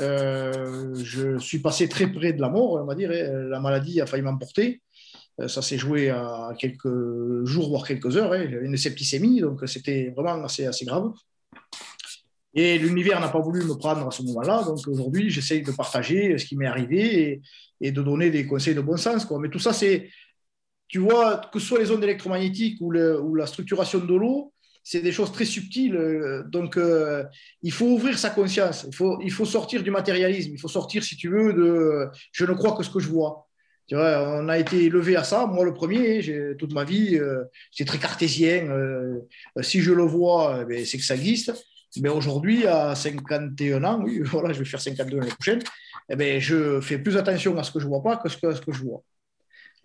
Euh, 0.00 0.94
je 0.94 1.38
suis 1.38 1.58
passé 1.58 1.88
très 1.88 2.06
près 2.06 2.32
de 2.32 2.40
la 2.40 2.48
mort, 2.48 2.72
on 2.82 2.86
va 2.86 2.94
dire. 2.94 3.10
Hein. 3.10 3.48
La 3.50 3.60
maladie 3.60 4.00
a 4.00 4.06
failli 4.06 4.22
m'emporter. 4.22 4.80
Euh, 5.38 5.48
ça 5.48 5.60
s'est 5.60 5.76
joué 5.76 6.08
à 6.08 6.54
quelques 6.58 7.44
jours, 7.44 7.68
voire 7.68 7.86
quelques 7.86 8.16
heures. 8.16 8.32
Hein. 8.32 8.46
J'avais 8.50 8.64
une 8.64 8.76
septicémie, 8.78 9.40
donc 9.40 9.60
c'était 9.66 10.14
vraiment 10.16 10.42
assez, 10.44 10.64
assez 10.64 10.86
grave. 10.86 11.12
Et 12.54 12.78
l'univers 12.78 13.20
n'a 13.20 13.28
pas 13.28 13.40
voulu 13.40 13.64
me 13.66 13.74
prendre 13.74 14.06
à 14.06 14.10
ce 14.10 14.22
moment-là. 14.22 14.62
Donc 14.62 14.78
aujourd'hui, 14.88 15.28
j'essaye 15.28 15.60
de 15.60 15.72
partager 15.72 16.38
ce 16.38 16.46
qui 16.46 16.56
m'est 16.56 16.66
arrivé 16.66 17.42
et, 17.82 17.92
de 17.92 18.00
donner 18.00 18.30
des 18.30 18.46
conseils 18.46 18.74
de 18.74 18.80
bon 18.80 18.96
sens. 18.96 19.26
Quoi. 19.26 19.38
Mais 19.40 19.50
tout 19.50 19.58
ça, 19.58 19.74
c'est, 19.74 20.08
tu 20.88 21.00
vois, 21.00 21.36
que 21.52 21.58
ce 21.58 21.66
soit 21.66 21.80
les 21.80 21.90
ondes 21.90 22.02
électromagnétiques 22.02 22.80
ou 22.80 22.90
la 23.34 23.46
structuration 23.46 23.98
de 23.98 24.14
l'eau, 24.14 24.54
c'est 24.88 25.00
des 25.00 25.10
choses 25.10 25.32
très 25.32 25.44
subtiles. 25.44 25.96
Euh, 25.96 26.44
donc, 26.44 26.76
euh, 26.76 27.24
il 27.60 27.72
faut 27.72 27.86
ouvrir 27.86 28.16
sa 28.16 28.30
conscience. 28.30 28.86
Il 28.86 28.94
faut, 28.94 29.18
il 29.20 29.32
faut 29.32 29.44
sortir 29.44 29.82
du 29.82 29.90
matérialisme. 29.90 30.52
Il 30.54 30.60
faut 30.60 30.68
sortir, 30.68 31.02
si 31.02 31.16
tu 31.16 31.28
veux, 31.28 31.52
de 31.52 32.08
je 32.30 32.44
ne 32.44 32.52
crois 32.52 32.76
que 32.76 32.84
ce 32.84 32.90
que 32.90 33.00
je 33.00 33.08
vois. 33.08 33.48
On 33.90 34.48
a 34.48 34.58
été 34.58 34.84
élevé 34.84 35.16
à 35.16 35.24
ça. 35.24 35.46
Moi, 35.46 35.64
le 35.64 35.74
premier, 35.74 36.54
toute 36.56 36.72
ma 36.72 36.84
vie, 36.84 37.16
euh, 37.16 37.42
c'est 37.72 37.84
très 37.84 37.98
cartésien. 37.98 38.60
si 39.60 39.80
je 39.80 39.92
le 39.92 40.04
vois, 40.04 40.64
eh 40.70 40.84
c'est 40.84 40.98
que 40.98 41.04
ça 41.04 41.16
existe. 41.16 41.52
Mais 42.00 42.08
aujourd'hui, 42.08 42.66
à 42.68 42.94
51 42.94 43.82
ans, 43.82 44.04
voilà, 44.22 44.52
je 44.52 44.60
vais 44.60 44.64
faire 44.64 44.80
52 44.80 45.18
l'année 45.18 45.30
prochaine, 45.30 45.62
eh 46.10 46.14
bien, 46.14 46.38
je 46.38 46.80
fais 46.80 46.98
plus 46.98 47.16
attention 47.16 47.58
à 47.58 47.64
ce 47.64 47.72
que 47.72 47.80
je 47.80 47.88
vois 47.88 48.04
pas 48.04 48.18
que 48.18 48.28
que, 48.28 48.54
ce 48.54 48.60
que 48.60 48.72
je 48.72 48.82
vois. 48.84 49.02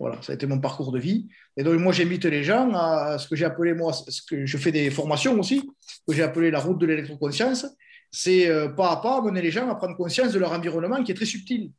Voilà, 0.02 0.20
ça 0.20 0.32
a 0.32 0.34
été 0.34 0.48
mon 0.48 0.58
parcours 0.58 0.90
de 0.90 0.98
vie. 0.98 1.28
Et 1.56 1.62
donc, 1.62 1.78
moi, 1.78 1.92
j'invite 1.92 2.24
les 2.24 2.42
gens 2.42 2.74
à 2.74 3.18
ce 3.18 3.28
que 3.28 3.36
j'ai 3.36 3.44
appelé, 3.44 3.72
moi, 3.72 3.92
ce 3.92 4.20
que 4.20 4.44
je 4.44 4.58
fais 4.58 4.72
des 4.72 4.90
formations 4.90 5.38
aussi, 5.38 5.70
que 6.08 6.12
j'ai 6.12 6.24
appelé 6.24 6.50
la 6.50 6.58
route 6.58 6.76
de 6.78 6.86
l'électroconscience. 6.86 7.66
C'est 8.10 8.48
euh, 8.48 8.68
pas 8.68 8.90
à 8.90 8.96
pas 8.96 9.18
amener 9.18 9.40
les 9.40 9.52
gens 9.52 9.70
à 9.70 9.76
prendre 9.76 9.96
conscience 9.96 10.32
de 10.32 10.40
leur 10.40 10.50
environnement 10.50 11.04
qui 11.04 11.12
est 11.12 11.14
très 11.14 11.24
subtil. 11.24 11.70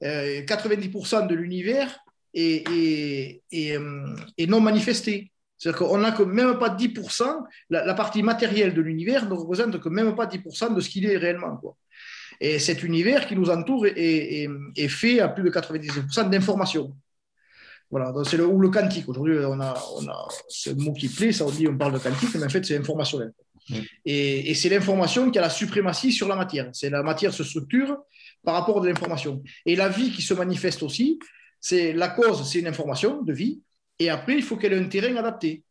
90% 0.00 0.04
euh, 0.04 1.26
de 1.26 1.34
l'univers 1.34 1.98
est, 2.32 3.42
euh, 3.52 4.16
est, 4.38 4.46
non 4.46 4.60
manifesté. 4.60 5.32
C'est-à-dire 5.58 5.80
qu'on 5.80 5.98
n'a 5.98 6.12
que 6.12 6.22
même 6.22 6.60
pas 6.60 6.68
10%, 6.68 7.24
la, 7.70 7.84
la 7.84 7.94
partie 7.94 8.22
matérielle 8.22 8.72
de 8.72 8.82
l'univers 8.82 9.28
ne 9.28 9.34
représente 9.34 9.80
que 9.80 9.88
même 9.88 10.14
pas 10.14 10.26
10% 10.26 10.76
de 10.76 10.80
ce 10.80 10.88
qu'il 10.88 11.06
est 11.06 11.16
réellement. 11.16 11.60
Et 12.40 12.60
cet 12.60 12.84
univers 12.84 13.26
qui 13.26 13.34
nous 13.34 13.50
entoure 13.50 13.86
est 13.86 14.88
fait 14.88 15.18
à 15.18 15.28
plus 15.28 15.42
de 15.42 15.50
90% 15.50 16.30
d'informations. 16.30 16.94
Voilà, 17.94 18.12
c'est 18.24 18.36
le, 18.36 18.44
ou 18.44 18.58
le 18.58 18.70
quantique. 18.70 19.08
Aujourd'hui, 19.08 19.38
on 19.46 19.60
a, 19.60 19.72
on 19.94 20.08
a 20.08 20.28
ce 20.48 20.70
mot 20.70 20.92
qui 20.92 21.06
plaît, 21.06 21.30
ça 21.30 21.46
on 21.46 21.50
dit, 21.50 21.68
on 21.68 21.78
parle 21.78 21.92
de 21.92 22.00
quantique, 22.00 22.34
mais 22.34 22.42
en 22.42 22.48
fait, 22.48 22.64
c'est 22.64 22.76
informationnel. 22.76 23.32
Et, 24.04 24.52
c'est 24.54 24.68
l'information 24.68 25.30
qui 25.30 25.38
a 25.38 25.42
la 25.42 25.48
suprématie 25.48 26.10
sur 26.10 26.26
la 26.26 26.34
matière. 26.34 26.70
C'est 26.72 26.90
la 26.90 27.04
matière 27.04 27.32
se 27.32 27.44
structure 27.44 27.96
par 28.42 28.54
rapport 28.54 28.82
à 28.82 28.84
l'information. 28.84 29.44
Et 29.64 29.76
la 29.76 29.88
vie 29.88 30.10
qui 30.10 30.22
se 30.22 30.34
manifeste 30.34 30.82
aussi, 30.82 31.20
c'est 31.60 31.92
la 31.92 32.08
cause, 32.08 32.50
c'est 32.50 32.58
une 32.58 32.66
information 32.66 33.22
de 33.22 33.32
vie. 33.32 33.62
Et 34.00 34.10
après, 34.10 34.34
il 34.34 34.42
faut 34.42 34.56
qu'elle 34.56 34.72
ait 34.72 34.80
un 34.80 34.88
terrain 34.88 35.14
adapté. 35.14 35.62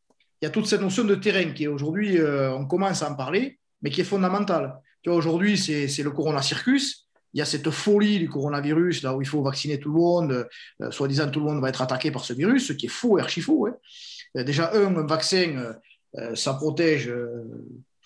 Il 0.41 0.45
y 0.45 0.47
a 0.47 0.49
toute 0.49 0.67
cette 0.67 0.79
notion 0.79 1.03
de 1.03 1.15
terrain 1.15 1.51
qui, 1.51 1.67
aujourd'hui, 1.67 2.19
euh, 2.19 2.53
on 2.53 2.65
commence 2.67 3.03
à 3.03 3.11
en 3.11 3.15
parler, 3.15 3.59
mais 3.81 3.89
qui 3.89 3.99
est 3.99 4.05
fondamentale. 4.05 4.75
Tu 5.01 5.09
vois, 5.09 5.17
aujourd'hui, 5.17 5.57
c'est 5.57 6.03
le 6.03 6.11
Corona 6.11 6.41
Circus. 6.41 7.09
Il 7.33 7.39
y 7.39 7.41
a 7.41 7.45
cette 7.45 7.69
folie 7.69 8.19
du 8.19 8.29
coronavirus, 8.29 9.03
là 9.03 9.15
où 9.15 9.21
il 9.21 9.27
faut 9.27 9.41
vacciner 9.41 9.79
tout 9.79 9.89
le 9.89 9.99
monde, 9.99 10.47
euh, 10.81 10.91
soi-disant 10.91 11.29
tout 11.29 11.39
le 11.39 11.45
monde 11.45 11.61
va 11.61 11.69
être 11.69 11.81
attaqué 11.81 12.11
par 12.11 12.23
ce 12.25 12.33
virus, 12.33 12.67
ce 12.67 12.73
qui 12.73 12.85
est 12.85 12.89
faux, 12.89 13.17
archi 13.17 13.41
faux. 13.41 13.67
Hein. 13.67 14.43
Déjà, 14.43 14.71
un, 14.73 15.05
vaccin, 15.05 15.75
ça 16.33 16.55
protège 16.55 17.13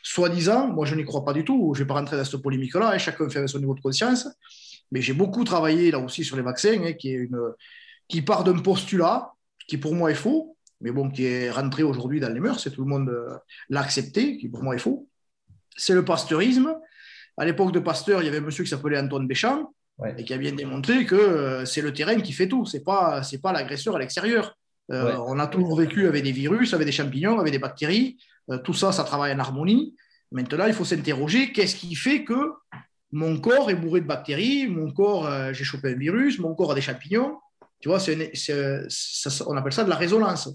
soi-disant. 0.03 0.67
Moi, 0.67 0.85
je 0.85 0.95
n'y 0.95 1.05
crois 1.05 1.23
pas 1.23 1.33
du 1.33 1.45
tout. 1.45 1.73
Je 1.73 1.79
ne 1.79 1.83
vais 1.83 1.87
pas 1.87 1.93
rentrer 1.93 2.17
dans 2.17 2.25
cette 2.25 2.41
polémique-là. 2.41 2.91
Hein. 2.93 2.97
Chacun 2.97 3.29
fait 3.29 3.47
son 3.47 3.59
niveau 3.59 3.75
de 3.75 3.81
conscience. 3.81 4.27
Mais 4.91 5.01
j'ai 5.01 5.13
beaucoup 5.13 5.43
travaillé 5.43 5.91
là 5.91 5.99
aussi 5.99 6.23
sur 6.23 6.35
les 6.37 6.43
vaccins, 6.43 6.81
hein, 6.83 6.93
qui, 6.93 7.17
qui 8.07 8.21
part 8.21 8.43
d'un 8.43 8.57
postulat 8.59 9.31
qui 9.67 9.77
pour 9.77 9.93
moi 9.93 10.11
est 10.11 10.15
faux, 10.15 10.55
mais 10.79 10.91
bon, 10.91 11.09
qui 11.09 11.25
est 11.25 11.51
rentré 11.51 11.83
aujourd'hui 11.83 12.19
dans 12.19 12.33
les 12.33 12.39
mœurs, 12.39 12.65
et 12.65 12.71
tout 12.71 12.83
le 12.83 12.89
monde 12.89 13.11
l'a 13.69 13.81
accepté, 13.81 14.37
qui 14.37 14.47
pour 14.47 14.63
moi 14.63 14.75
est 14.75 14.79
faux. 14.79 15.07
C'est 15.75 15.93
le 15.93 16.05
pasteurisme 16.05 16.73
à 17.37 17.45
l'époque 17.45 17.71
de 17.71 17.79
Pasteur, 17.79 18.21
il 18.21 18.25
y 18.25 18.27
avait 18.27 18.39
un 18.39 18.41
monsieur 18.41 18.63
qui 18.63 18.69
s'appelait 18.69 18.99
Antoine 18.99 19.27
Béchamp 19.27 19.71
et 20.17 20.23
qui 20.23 20.33
a 20.33 20.37
bien 20.37 20.51
démontré 20.51 21.05
que 21.05 21.15
euh, 21.15 21.65
c'est 21.65 21.81
le 21.81 21.93
terrain 21.93 22.19
qui 22.19 22.33
fait 22.33 22.47
tout, 22.47 22.65
ce 22.65 22.77
n'est 22.77 22.83
pas, 22.83 23.21
pas 23.41 23.51
l'agresseur 23.51 23.95
à 23.95 23.99
l'extérieur. 23.99 24.57
Euh, 24.91 25.17
on 25.27 25.37
a 25.39 25.47
toujours 25.47 25.77
vécu 25.77 26.07
avec 26.07 26.23
des 26.23 26.31
virus, 26.31 26.73
avec 26.73 26.85
des 26.85 26.91
champignons, 26.91 27.39
avec 27.39 27.51
des 27.51 27.59
bactéries. 27.59 28.17
Euh, 28.49 28.57
tout 28.57 28.73
ça, 28.73 28.91
ça 28.91 29.03
travaille 29.03 29.33
en 29.33 29.39
harmonie. 29.39 29.95
Maintenant, 30.31 30.65
il 30.65 30.73
faut 30.73 30.85
s'interroger 30.85 31.51
qu'est-ce 31.51 31.75
qui 31.75 31.95
fait 31.95 32.23
que 32.23 32.53
mon 33.11 33.39
corps 33.39 33.69
est 33.69 33.75
bourré 33.75 34.01
de 34.01 34.05
bactéries, 34.05 34.67
mon 34.67 34.91
corps, 34.91 35.53
j'ai 35.53 35.63
chopé 35.63 35.93
un 35.93 35.95
virus, 35.95 36.39
mon 36.39 36.53
corps 36.55 36.73
a 36.73 36.75
des 36.75 36.81
champignons. 36.81 37.37
Tu 37.79 37.87
vois, 37.87 37.99
on 39.47 39.57
appelle 39.57 39.71
ça 39.71 39.85
de 39.85 39.89
la 39.89 39.95
résonance. 39.95 40.49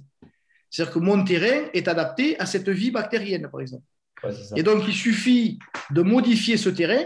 C'est-à-dire 0.68 0.92
que 0.92 0.98
mon 0.98 1.24
terrain 1.24 1.68
est 1.72 1.88
adapté 1.88 2.38
à 2.38 2.44
cette 2.44 2.68
vie 2.68 2.90
bactérienne, 2.90 3.48
par 3.50 3.62
exemple 3.62 3.84
et 4.56 4.62
donc, 4.62 4.84
il 4.86 4.94
suffit 4.94 5.58
de 5.90 6.02
modifier 6.02 6.56
ce 6.56 6.68
terrain. 6.68 7.04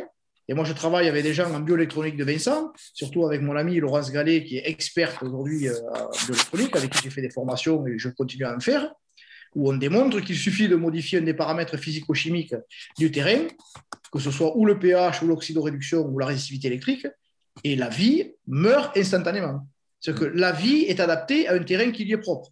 Et 0.48 0.54
moi, 0.54 0.64
je 0.64 0.72
travaille 0.72 1.08
avec 1.08 1.24
des 1.24 1.34
gens 1.34 1.52
en 1.52 1.60
bioélectronique 1.60 2.16
de 2.16 2.24
Vincent, 2.24 2.72
surtout 2.94 3.26
avec 3.26 3.42
mon 3.42 3.56
ami 3.56 3.80
Laurence 3.80 4.12
Gallet, 4.12 4.44
qui 4.44 4.58
est 4.58 4.68
experte 4.68 5.22
aujourd'hui 5.22 5.68
euh, 5.68 5.74
en 5.90 6.10
bioélectronique, 6.26 6.76
avec 6.76 6.90
qui 6.90 7.02
j'ai 7.02 7.10
fait 7.10 7.22
des 7.22 7.30
formations 7.30 7.84
et 7.86 7.98
je 7.98 8.08
continue 8.10 8.44
à 8.44 8.54
en 8.54 8.60
faire, 8.60 8.92
où 9.56 9.68
on 9.72 9.76
démontre 9.76 10.20
qu'il 10.20 10.36
suffit 10.36 10.68
de 10.68 10.76
modifier 10.76 11.18
un 11.18 11.22
des 11.22 11.34
paramètres 11.34 11.76
physico-chimiques 11.76 12.54
du 12.96 13.10
terrain, 13.10 13.48
que 14.12 14.20
ce 14.20 14.30
soit 14.30 14.56
ou 14.56 14.66
le 14.66 14.78
pH, 14.78 15.22
ou 15.22 15.26
l'oxydoréduction, 15.26 16.06
ou 16.06 16.18
la 16.18 16.26
résistivité 16.26 16.68
électrique, 16.68 17.08
et 17.64 17.74
la 17.74 17.88
vie 17.88 18.34
meurt 18.46 18.96
instantanément. 18.96 19.66
C'est-à-dire 19.98 20.30
que 20.30 20.38
la 20.38 20.52
vie 20.52 20.84
est 20.84 21.00
adaptée 21.00 21.48
à 21.48 21.54
un 21.54 21.62
terrain 21.64 21.90
qui 21.90 22.04
lui 22.04 22.12
est 22.12 22.18
propre. 22.18 22.50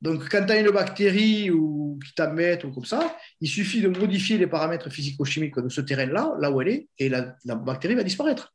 Donc, 0.00 0.28
quand 0.28 0.46
tu 0.46 0.52
as 0.52 0.60
une 0.60 0.70
bactérie 0.70 1.50
ou 1.50 1.98
qui 2.04 2.14
t'embête 2.14 2.62
ou 2.64 2.70
comme 2.70 2.84
ça, 2.84 3.16
il 3.40 3.48
suffit 3.48 3.80
de 3.80 3.88
modifier 3.88 4.38
les 4.38 4.46
paramètres 4.46 4.90
physico-chimiques 4.90 5.58
de 5.58 5.68
ce 5.68 5.80
terrain-là, 5.80 6.34
là 6.38 6.50
où 6.50 6.60
elle 6.60 6.68
est, 6.68 6.88
et 6.98 7.08
la, 7.08 7.34
bactérie 7.56 7.96
va 7.96 8.04
disparaître. 8.04 8.54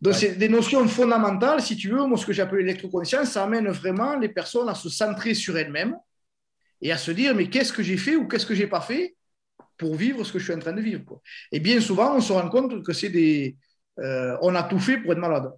Donc, 0.00 0.14
c'est 0.14 0.36
des 0.36 0.48
notions 0.48 0.86
fondamentales, 0.88 1.62
si 1.62 1.76
tu 1.76 1.88
veux. 1.88 2.04
Moi, 2.04 2.18
ce 2.18 2.26
que 2.26 2.32
j'appelle 2.32 2.58
l'électroconscience, 2.58 3.30
ça 3.30 3.44
amène 3.44 3.68
vraiment 3.68 4.18
les 4.18 4.28
personnes 4.28 4.68
à 4.68 4.74
se 4.74 4.88
centrer 4.88 5.34
sur 5.34 5.56
elles-mêmes 5.56 5.96
et 6.82 6.92
à 6.92 6.98
se 6.98 7.10
dire 7.10 7.34
mais 7.34 7.48
qu'est-ce 7.48 7.72
que 7.72 7.82
j'ai 7.82 7.96
fait 7.96 8.16
ou 8.16 8.26
qu'est-ce 8.28 8.44
que 8.44 8.54
j'ai 8.54 8.66
pas 8.66 8.82
fait 8.82 9.16
pour 9.78 9.94
vivre 9.94 10.22
ce 10.24 10.32
que 10.32 10.38
je 10.38 10.44
suis 10.44 10.52
en 10.52 10.58
train 10.58 10.72
de 10.72 10.82
vivre. 10.82 11.22
Et 11.52 11.60
bien 11.60 11.80
souvent, 11.80 12.16
on 12.16 12.20
se 12.20 12.32
rend 12.32 12.48
compte 12.50 12.82
que 12.84 12.92
c'est 12.92 13.08
des. 13.08 13.56
Euh, 14.00 14.36
on 14.42 14.54
a 14.54 14.64
tout 14.64 14.78
fait 14.78 14.98
pour 14.98 15.12
être 15.12 15.18
malade, 15.18 15.50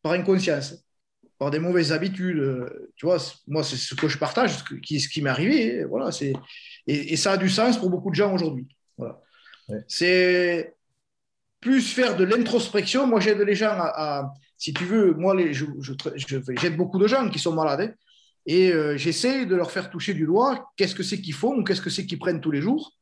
par 0.00 0.12
inconscience 0.12 0.82
par 1.42 1.50
des 1.50 1.58
mauvaises 1.58 1.90
habitudes. 1.90 2.38
Euh, 2.38 2.92
tu 2.94 3.04
vois, 3.04 3.18
moi, 3.48 3.64
c'est 3.64 3.74
ce 3.74 3.96
que 3.96 4.06
je 4.06 4.16
partage, 4.16 4.58
ce, 4.58 4.74
qui, 4.76 5.00
ce 5.00 5.08
qui 5.08 5.22
m'est 5.22 5.30
arrivé. 5.30 5.82
Voilà, 5.86 6.12
c'est, 6.12 6.34
et, 6.86 7.16
ça 7.16 7.32
a 7.32 7.36
du 7.36 7.48
sens 7.48 7.78
pour 7.78 7.90
beaucoup 7.90 8.10
de 8.10 8.14
gens 8.14 8.32
aujourd'hui. 8.32 8.68
Voilà. 8.96 9.20
C'est 9.88 10.76
plus 11.58 11.92
faire 11.92 12.16
de 12.16 12.22
l'introspection. 12.22 13.08
Moi, 13.08 13.18
j'aide 13.18 13.40
les 13.40 13.56
gens 13.56 13.72
à, 13.72 14.32
si 14.56 14.72
tu 14.72 14.84
veux, 14.84 15.14
moi, 15.14 15.34
les, 15.34 15.52
je, 15.52 15.66
j'aide 16.60 16.76
beaucoup 16.76 17.00
de 17.00 17.08
gens 17.08 17.28
qui 17.28 17.40
sont 17.40 17.52
malades. 17.52 17.80
Hein, 17.80 17.94
et 18.46 18.72
euh, 18.72 18.96
j'essaie 18.96 19.44
de 19.44 19.56
leur 19.56 19.72
faire 19.72 19.90
toucher 19.90 20.14
du 20.14 20.26
doigt 20.26 20.70
qu'est-ce 20.76 20.94
que 20.94 21.02
c'est 21.02 21.20
qu'ils 21.20 21.34
font 21.34 21.56
ou 21.56 21.64
qu'est-ce 21.64 21.82
que 21.82 21.90
c'est 21.90 22.06
qu'ils 22.06 22.20
prennent 22.20 22.40
tous 22.40 22.52
les 22.52 22.62
jours, 22.62 22.92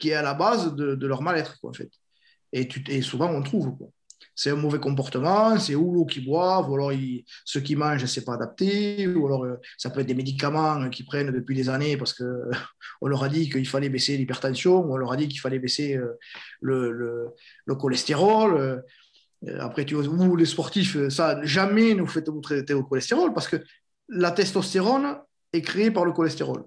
qui 0.00 0.08
est 0.08 0.14
à 0.14 0.22
la 0.22 0.34
base 0.34 0.74
de, 0.74 1.06
leur 1.06 1.22
mal-être, 1.22 1.60
quoi, 1.60 1.70
en 1.70 1.72
fait. 1.72 1.90
Et, 2.52 2.66
tu, 2.66 2.82
et 2.88 3.00
souvent, 3.00 3.30
on 3.30 3.44
trouve. 3.44 3.76
Quoi 3.76 3.90
c'est 4.36 4.50
un 4.50 4.56
mauvais 4.56 4.78
comportement, 4.78 5.58
c'est 5.58 5.74
ou 5.74 5.92
l'eau 5.92 6.04
qu'ils 6.04 6.26
boivent, 6.26 6.70
ou 6.70 6.74
alors 6.74 6.92
ce 7.46 7.58
qu'ils 7.58 7.78
mangent, 7.78 8.04
c'est 8.04 8.24
pas 8.24 8.34
adapté, 8.34 9.08
ou 9.08 9.26
alors 9.26 9.44
euh, 9.44 9.56
ça 9.78 9.88
peut 9.88 10.00
être 10.00 10.06
des 10.06 10.14
médicaments 10.14 10.90
qu'ils 10.90 11.06
prennent 11.06 11.32
depuis 11.32 11.56
des 11.56 11.70
années 11.70 11.96
parce 11.96 12.12
qu'on 12.12 12.26
leur 13.06 13.24
a 13.24 13.30
dit 13.30 13.48
qu'il 13.48 13.66
fallait 13.66 13.88
baisser 13.88 14.16
l'hypertension, 14.18 14.84
on 14.84 14.98
leur 14.98 15.10
a 15.10 15.16
dit 15.16 15.26
qu'il 15.26 15.40
fallait 15.40 15.58
baisser 15.58 15.96
euh, 15.96 16.18
le, 16.60 17.32
le, 17.64 17.74
cholestérol. 17.74 18.56
Euh, 18.56 19.58
après, 19.58 19.86
tu 19.86 19.94
vois, 19.94 20.04
vous, 20.06 20.36
les 20.36 20.44
sportifs, 20.44 21.08
ça, 21.08 21.42
jamais 21.42 21.94
ne 21.94 22.02
vous 22.02 22.06
faites 22.06 22.28
vous 22.28 22.40
traiter 22.40 22.74
au 22.74 22.84
cholestérol 22.84 23.32
parce 23.32 23.48
que 23.48 23.56
la 24.10 24.32
testostérone 24.32 25.16
est 25.54 25.62
créée 25.62 25.90
par 25.90 26.04
le 26.04 26.12
cholestérol. 26.12 26.66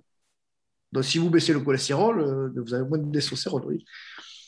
Donc, 0.91 1.05
si 1.05 1.19
vous 1.19 1.29
baissez 1.29 1.53
le 1.53 1.59
cholestérol, 1.59 2.51
vous 2.55 2.73
avez 2.73 2.87
moins 2.87 2.97
de 2.97 3.11
testostérone. 3.11 3.63
Oui. 3.67 3.85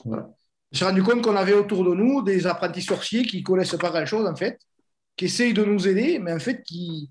Voilà. 0.06 0.28
Je 0.72 0.75
me 0.75 0.78
suis 0.78 0.86
rendu 0.86 1.04
compte 1.04 1.22
qu'on 1.22 1.36
avait 1.36 1.54
autour 1.54 1.84
de 1.84 1.94
nous 1.94 2.22
des 2.22 2.48
apprentis 2.48 2.82
sorciers 2.82 3.25
qui 3.25 3.40
ne 3.40 3.44
connaissent 3.44 3.75
pas 3.75 3.90
grand-chose, 3.90 4.25
en 4.25 4.36
fait, 4.36 4.58
qui 5.18 5.25
essayent 5.25 5.54
de 5.54 5.66
nous 5.66 5.88
aider, 5.88 6.18
mais 6.20 6.32
en 6.32 6.40
fait, 6.40 6.63
qui, 6.63 7.10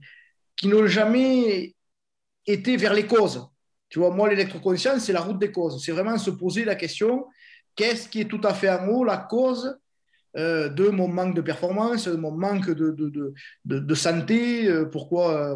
qui 0.57 0.69
n'ont 0.69 0.87
jamais 0.87 1.75
été 2.47 2.77
vers 2.77 2.95
les 2.95 3.07
causes. 3.07 3.47
Tu 3.91 3.99
vois, 3.99 4.11
moi, 4.11 4.31
l'électroconscience, 4.31 5.05
c'est 5.05 5.13
la 5.13 5.21
route 5.21 5.39
des 5.39 5.53
causes. 5.53 5.85
C'est 5.85 5.93
vraiment 5.93 6.17
se 6.17 6.31
poser 6.31 6.65
la 6.65 6.75
question 6.75 7.27
qu'est-ce 7.77 8.09
qui 8.09 8.21
est 8.21 8.29
tout 8.29 8.41
à 8.45 8.55
fait 8.55 8.71
en 8.71 8.89
haut, 8.89 9.05
la 9.05 9.17
cause 9.17 9.79
euh, 10.37 10.69
de 10.69 10.89
mon 10.89 11.09
manque 11.09 11.35
de 11.35 11.41
performance, 11.41 12.07
de 12.07 12.17
mon 12.17 12.31
manque 12.31 12.71
de, 12.71 12.91
de, 12.93 13.35
de, 13.65 13.79
de 13.79 13.95
santé, 13.95 14.69
euh, 14.69 14.85
pourquoi. 14.85 15.35
Euh, 15.35 15.55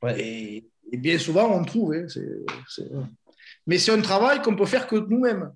voilà. 0.00 0.18
Et, 0.18 0.70
bien 0.92 1.18
souvent, 1.18 1.52
on 1.52 1.64
trouve. 1.64 1.94
Hein, 1.94 2.06
mais 3.66 3.78
c'est 3.78 3.92
un 3.92 4.00
travail 4.00 4.40
qu'on 4.40 4.56
peut 4.56 4.66
faire 4.66 4.86
que 4.86 4.96
nous-mêmes. 4.96 5.52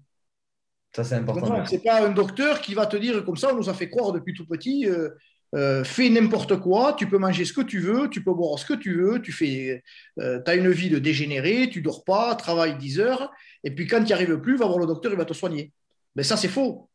Ça, 0.95 1.05
c'est 1.05 1.15
important. 1.15 1.65
C'est 1.67 1.83
pas 1.83 2.05
un 2.05 2.11
docteur 2.11 2.61
qui 2.61 2.75
va 2.75 2.87
te 2.87 2.97
dire 2.97 3.25
comme 3.25 3.37
ça, 3.37 3.53
on 3.53 3.57
nous 3.57 3.69
a 3.69 3.75
fait 3.75 3.89
croire 3.89 4.13
depuis 4.13 4.35
tout 4.35 4.47
petit, 4.47 4.87
euh, 4.89 5.11
euh, 5.55 5.85
fais 5.85 6.09
n'importe 6.11 6.59
quoi, 6.59 6.95
tu 6.95 7.09
peux 7.09 7.19
manger 7.19 7.45
ce 7.45 7.53
que 7.53 7.61
tu 7.61 7.79
veux, 7.79 8.09
tu 8.11 8.25
peux 8.25 8.33
boire 8.35 8.59
ce 8.59 8.67
que 8.67 8.75
tu 8.75 9.01
veux, 9.01 9.23
tu 9.23 9.31
fais, 9.31 9.83
euh, 10.19 10.41
as 10.45 10.55
une 10.55 10.71
vie 10.71 10.91
de 10.91 10.99
dégénéré, 10.99 11.69
tu 11.71 11.81
dors 11.81 12.05
pas, 12.05 12.35
travaille 12.35 12.77
10 12.77 13.01
heures, 13.01 13.31
et 13.63 13.71
puis 13.73 13.87
quand 13.87 13.99
tu 13.99 14.07
n'y 14.07 14.13
arrives 14.13 14.41
plus, 14.41 14.57
va 14.57 14.67
voir 14.67 14.79
le 14.79 14.87
docteur, 14.87 15.13
il 15.13 15.19
va 15.19 15.25
te 15.25 15.35
soigner. 15.35 15.73
Mais 16.17 16.25
ça, 16.25 16.37
c'est 16.37 16.49
faux. 16.49 16.89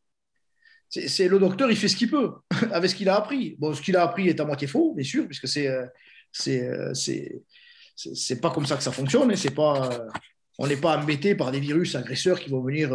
C'est 0.88 1.28
le 1.28 1.38
docteur, 1.38 1.70
il 1.70 1.76
fait 1.76 1.88
ce 1.88 1.96
qu'il 1.96 2.10
peut 2.10 2.32
avec 2.72 2.90
ce 2.90 2.94
qu'il 2.94 3.08
a 3.08 3.16
appris. 3.16 3.56
Bon, 3.58 3.72
ce 3.72 3.80
qu'il 3.80 3.96
a 3.96 4.02
appris 4.02 4.28
est 4.28 4.40
à 4.40 4.44
moitié 4.44 4.68
faux, 4.68 4.94
bien 4.94 5.04
sûr, 5.04 5.26
puisque 5.26 5.48
c'est 5.48 5.68
c'est 7.96 8.40
pas 8.42 8.50
comme 8.50 8.66
ça 8.66 8.76
que 8.76 8.82
ça 8.82 8.92
fonctionne. 8.92 9.34
C'est 9.36 9.54
pas, 9.54 10.06
on 10.58 10.66
n'est 10.66 10.76
pas 10.76 10.98
embêté 10.98 11.34
par 11.34 11.52
des 11.52 11.60
virus 11.60 11.94
agresseurs 11.94 12.40
qui 12.40 12.50
vont 12.50 12.62
venir 12.62 12.92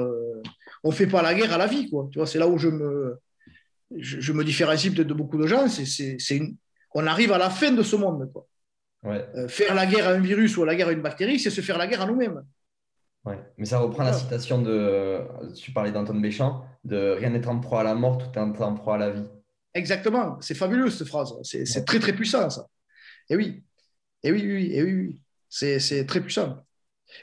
on 0.83 0.91
fait 0.91 1.07
pas 1.07 1.21
la 1.21 1.33
guerre 1.33 1.53
à 1.53 1.57
la 1.57 1.67
vie, 1.67 1.89
quoi. 1.89 2.07
Tu 2.11 2.19
vois, 2.19 2.27
c'est 2.27 2.39
là 2.39 2.47
où 2.47 2.57
je 2.57 2.67
me, 2.67 3.19
je, 3.95 4.33
me 4.33 4.43
différencie 4.43 4.93
peut-être 4.93 5.07
de 5.07 5.13
beaucoup 5.13 5.37
de 5.37 5.47
gens. 5.47 5.67
C'est, 5.67 6.17
une... 6.35 6.55
On 6.93 7.05
arrive 7.07 7.31
à 7.31 7.37
la 7.37 7.49
fin 7.49 7.71
de 7.71 7.83
ce 7.83 7.95
monde, 7.95 8.31
quoi. 8.31 8.47
Euh, 9.03 9.47
faire 9.47 9.73
la 9.73 9.87
guerre 9.87 10.07
à 10.07 10.11
un 10.11 10.19
virus 10.19 10.57
ou 10.57 10.63
à 10.63 10.67
la 10.67 10.75
guerre 10.75 10.89
à 10.89 10.91
une 10.91 11.01
bactérie, 11.01 11.39
c'est 11.39 11.49
se 11.49 11.61
faire 11.61 11.77
la 11.77 11.87
guerre 11.87 12.01
à 12.01 12.05
nous-mêmes. 12.05 12.43
Ouais. 13.25 13.39
Mais 13.57 13.65
ça 13.65 13.79
reprend 13.79 14.03
la 14.03 14.13
citation 14.13 14.61
de, 14.61 15.21
tu 15.55 15.71
parlais 15.71 15.91
d'Antoine 15.91 16.21
Béchamp, 16.21 16.63
de 16.83 17.15
rien 17.17 17.31
n'est 17.31 17.47
en 17.47 17.59
proie 17.59 17.81
à 17.81 17.83
la 17.83 17.95
mort, 17.95 18.19
tout 18.19 18.39
est 18.39 18.41
en 18.41 18.73
proie 18.75 18.95
à 18.95 18.97
la 18.97 19.09
vie. 19.11 19.25
Exactement, 19.73 20.37
c'est 20.41 20.53
fabuleux 20.53 20.89
cette 20.89 21.07
phrase, 21.07 21.33
c'est, 21.43 21.85
très 21.85 21.99
très 21.99 22.13
puissant 22.13 22.49
ça. 22.49 22.67
Et 23.29 23.35
oui, 23.35 23.63
et 24.21 24.31
oui, 24.31 24.41
oui, 24.43 24.71
et 24.73 24.83
oui, 24.83 24.93
oui. 24.93 25.21
C'est, 25.49 25.79
c'est 25.79 26.05
très 26.05 26.21
puissant. 26.21 26.63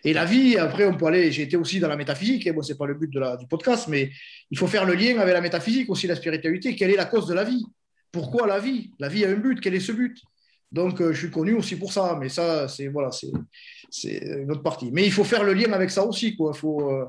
Et 0.04 0.12
la 0.12 0.24
vie, 0.24 0.56
après, 0.56 0.86
on 0.86 0.96
peut 0.96 1.06
aller. 1.06 1.30
J'ai 1.32 1.42
été 1.42 1.56
aussi 1.56 1.80
dans 1.80 1.88
la 1.88 1.96
métaphysique. 1.96 2.46
Et 2.46 2.52
bon, 2.52 2.62
c'est 2.62 2.76
pas 2.76 2.86
le 2.86 2.94
but 2.94 3.12
de 3.12 3.20
la, 3.20 3.36
du 3.36 3.46
podcast, 3.46 3.88
mais 3.88 4.10
il 4.50 4.58
faut 4.58 4.66
faire 4.66 4.84
le 4.84 4.94
lien 4.94 5.18
avec 5.18 5.34
la 5.34 5.40
métaphysique 5.40 5.90
aussi, 5.90 6.06
la 6.06 6.16
spiritualité. 6.16 6.74
Quelle 6.76 6.90
est 6.90 6.96
la 6.96 7.06
cause 7.06 7.26
de 7.26 7.34
la 7.34 7.44
vie? 7.44 7.64
Pourquoi 8.12 8.46
la 8.46 8.58
vie? 8.58 8.92
La 8.98 9.08
vie 9.08 9.24
a 9.24 9.30
un 9.30 9.34
but. 9.34 9.60
Quel 9.60 9.74
est 9.74 9.80
ce 9.80 9.92
but? 9.92 10.16
Donc, 10.70 11.00
euh, 11.00 11.12
je 11.12 11.18
suis 11.18 11.30
connu 11.30 11.54
aussi 11.54 11.76
pour 11.76 11.92
ça. 11.92 12.16
Mais 12.20 12.28
ça, 12.28 12.68
c'est 12.68 12.88
voilà, 12.88 13.10
c'est 13.90 14.40
une 14.42 14.50
autre 14.50 14.62
partie. 14.62 14.90
Mais 14.92 15.04
il 15.04 15.12
faut 15.12 15.24
faire 15.24 15.44
le 15.44 15.54
lien 15.54 15.72
avec 15.72 15.90
ça 15.90 16.04
aussi. 16.04 16.36
Quoi. 16.36 16.52
Faut, 16.52 16.90
euh, 16.90 17.06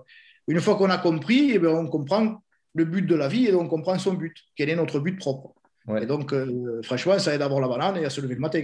une 0.47 0.59
fois 0.61 0.75
qu'on 0.75 0.89
a 0.89 0.97
compris, 0.97 1.51
eh 1.53 1.59
bien, 1.59 1.69
on 1.69 1.87
comprend 1.87 2.41
le 2.73 2.85
but 2.85 3.05
de 3.05 3.15
la 3.15 3.27
vie 3.27 3.47
et 3.47 3.53
on 3.53 3.67
comprend 3.67 3.97
son 3.99 4.13
but. 4.13 4.35
Quel 4.55 4.69
est 4.69 4.75
notre 4.75 4.99
but 4.99 5.17
propre 5.17 5.53
Et 6.01 6.05
donc, 6.05 6.33
euh, 6.33 6.81
franchement, 6.83 7.19
ça 7.19 7.33
aide 7.33 7.41
à 7.41 7.45
avoir 7.45 7.59
la 7.59 7.67
banane 7.67 7.97
et 7.97 8.05
à 8.05 8.09
se 8.09 8.21
lever 8.21 8.35
le 8.35 8.41
matin. 8.41 8.63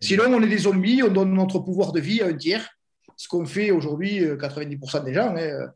Sinon, 0.00 0.24
on 0.26 0.42
est 0.42 0.48
des 0.48 0.58
zombies. 0.58 1.02
On 1.02 1.12
donne 1.12 1.34
notre 1.34 1.58
pouvoir 1.58 1.92
de 1.92 2.00
vie 2.00 2.22
à 2.22 2.26
un 2.26 2.34
tiers 2.34 2.68
ce 3.22 3.28
qu'on 3.28 3.46
fait 3.46 3.70
aujourd'hui, 3.70 4.20
90% 4.20 4.96
euh, 4.96 5.00
des 5.04 5.14
gens. 5.14 5.28
Hein, 5.28 5.36
euh, 5.36 5.68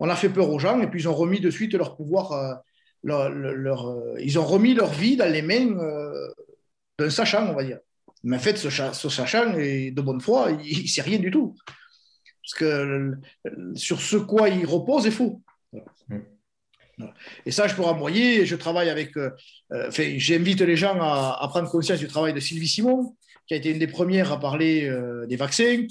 on 0.00 0.08
a 0.08 0.16
fait 0.16 0.30
peur 0.30 0.48
aux 0.50 0.58
gens 0.58 0.80
et 0.80 0.86
puis 0.86 1.00
ils 1.00 1.08
ont 1.08 1.14
remis 1.14 1.38
de 1.38 1.50
suite 1.50 1.74
leur 1.74 1.96
pouvoir, 1.96 2.32
euh, 2.32 2.54
leur, 3.02 3.96
ils 4.18 4.38
ont 4.38 4.46
remis 4.46 4.72
leur 4.72 4.90
vie 4.90 5.16
dans 5.16 5.30
les 5.30 5.42
mains 5.42 5.74
d'un 6.98 7.10
sachant, 7.10 7.46
on 7.50 7.54
va 7.54 7.64
dire. 7.64 7.78
Mais 8.24 8.36
en 8.36 8.40
fait, 8.40 8.56
ce, 8.56 8.70
sachant 8.70 9.54
est 9.58 9.90
de 9.90 10.00
bonne 10.00 10.20
foi, 10.20 10.50
il 10.64 10.82
ne 10.82 10.88
sait 10.88 11.02
rien 11.02 11.18
du 11.18 11.30
tout. 11.30 11.54
Parce 12.42 12.54
que 12.54 13.12
sur 13.74 14.00
ce 14.00 14.16
quoi 14.16 14.48
il 14.48 14.64
repose 14.64 15.06
est 15.06 15.10
faux. 15.10 15.42
Et 17.46 17.50
ça, 17.50 17.68
je 17.68 17.74
peux 17.74 17.82
renvoyer. 17.82 18.46
Je 18.46 18.56
travaille 18.56 18.90
avec. 18.90 19.16
Euh, 19.16 19.30
j'invite 20.16 20.60
les 20.60 20.76
gens 20.76 20.98
à, 21.00 21.46
prendre 21.48 21.70
conscience 21.70 21.98
du 21.98 22.08
travail 22.08 22.32
de 22.32 22.40
Sylvie 22.40 22.68
Simon, 22.68 23.14
qui 23.46 23.54
a 23.54 23.56
été 23.56 23.70
une 23.70 23.78
des 23.78 23.86
premières 23.86 24.32
à 24.32 24.40
parler 24.40 24.88
euh, 24.88 25.26
des 25.26 25.36
vaccins. 25.36 25.86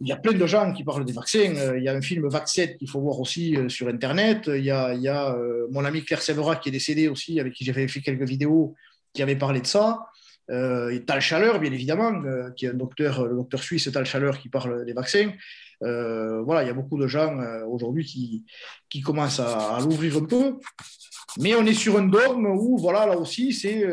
Il 0.00 0.08
y 0.08 0.12
a 0.12 0.16
plein 0.16 0.32
de 0.32 0.46
gens 0.46 0.72
qui 0.72 0.84
parlent 0.84 1.04
des 1.04 1.12
vaccins. 1.12 1.74
Il 1.76 1.82
y 1.82 1.88
a 1.88 1.94
un 1.94 2.02
film 2.02 2.28
Vaccet 2.28 2.76
qu'il 2.76 2.90
faut 2.90 3.00
voir 3.00 3.20
aussi 3.20 3.56
sur 3.68 3.88
Internet. 3.88 4.42
Il 4.48 4.64
y 4.64 4.70
a, 4.70 4.92
il 4.92 5.00
y 5.00 5.08
a 5.08 5.36
mon 5.70 5.84
ami 5.84 6.04
Claire 6.04 6.20
Séverac 6.20 6.60
qui 6.60 6.70
est 6.70 6.72
décédé 6.72 7.08
aussi, 7.08 7.38
avec 7.38 7.52
qui 7.52 7.64
j'avais 7.64 7.86
fait 7.86 8.00
quelques 8.00 8.28
vidéos, 8.28 8.74
qui 9.12 9.22
avait 9.22 9.36
parlé 9.36 9.60
de 9.60 9.66
ça. 9.66 10.00
Euh, 10.50 10.98
Tal 11.00 11.20
Chaleur, 11.20 11.58
bien 11.58 11.72
évidemment, 11.72 12.22
qui 12.56 12.66
est 12.66 12.70
un 12.70 12.74
docteur, 12.74 13.26
le 13.26 13.36
docteur 13.36 13.62
suisse 13.62 13.88
Tal 13.92 14.04
Chaleur 14.04 14.38
qui 14.38 14.48
parle 14.48 14.84
des 14.84 14.92
vaccins. 14.92 15.30
Euh, 15.82 16.42
voilà, 16.42 16.62
il 16.62 16.66
y 16.66 16.70
a 16.70 16.74
beaucoup 16.74 16.98
de 16.98 17.06
gens 17.06 17.38
euh, 17.38 17.64
aujourd'hui 17.66 18.04
qui, 18.04 18.44
qui 18.88 19.00
commencent 19.00 19.40
à, 19.40 19.78
l'ouvrir 19.82 20.16
un 20.16 20.24
peu. 20.24 20.58
Mais 21.38 21.54
on 21.54 21.64
est 21.66 21.74
sur 21.74 21.98
un 21.98 22.06
dogme 22.06 22.46
où, 22.46 22.78
voilà, 22.78 23.06
là 23.06 23.18
aussi, 23.18 23.52
c'est 23.52 23.84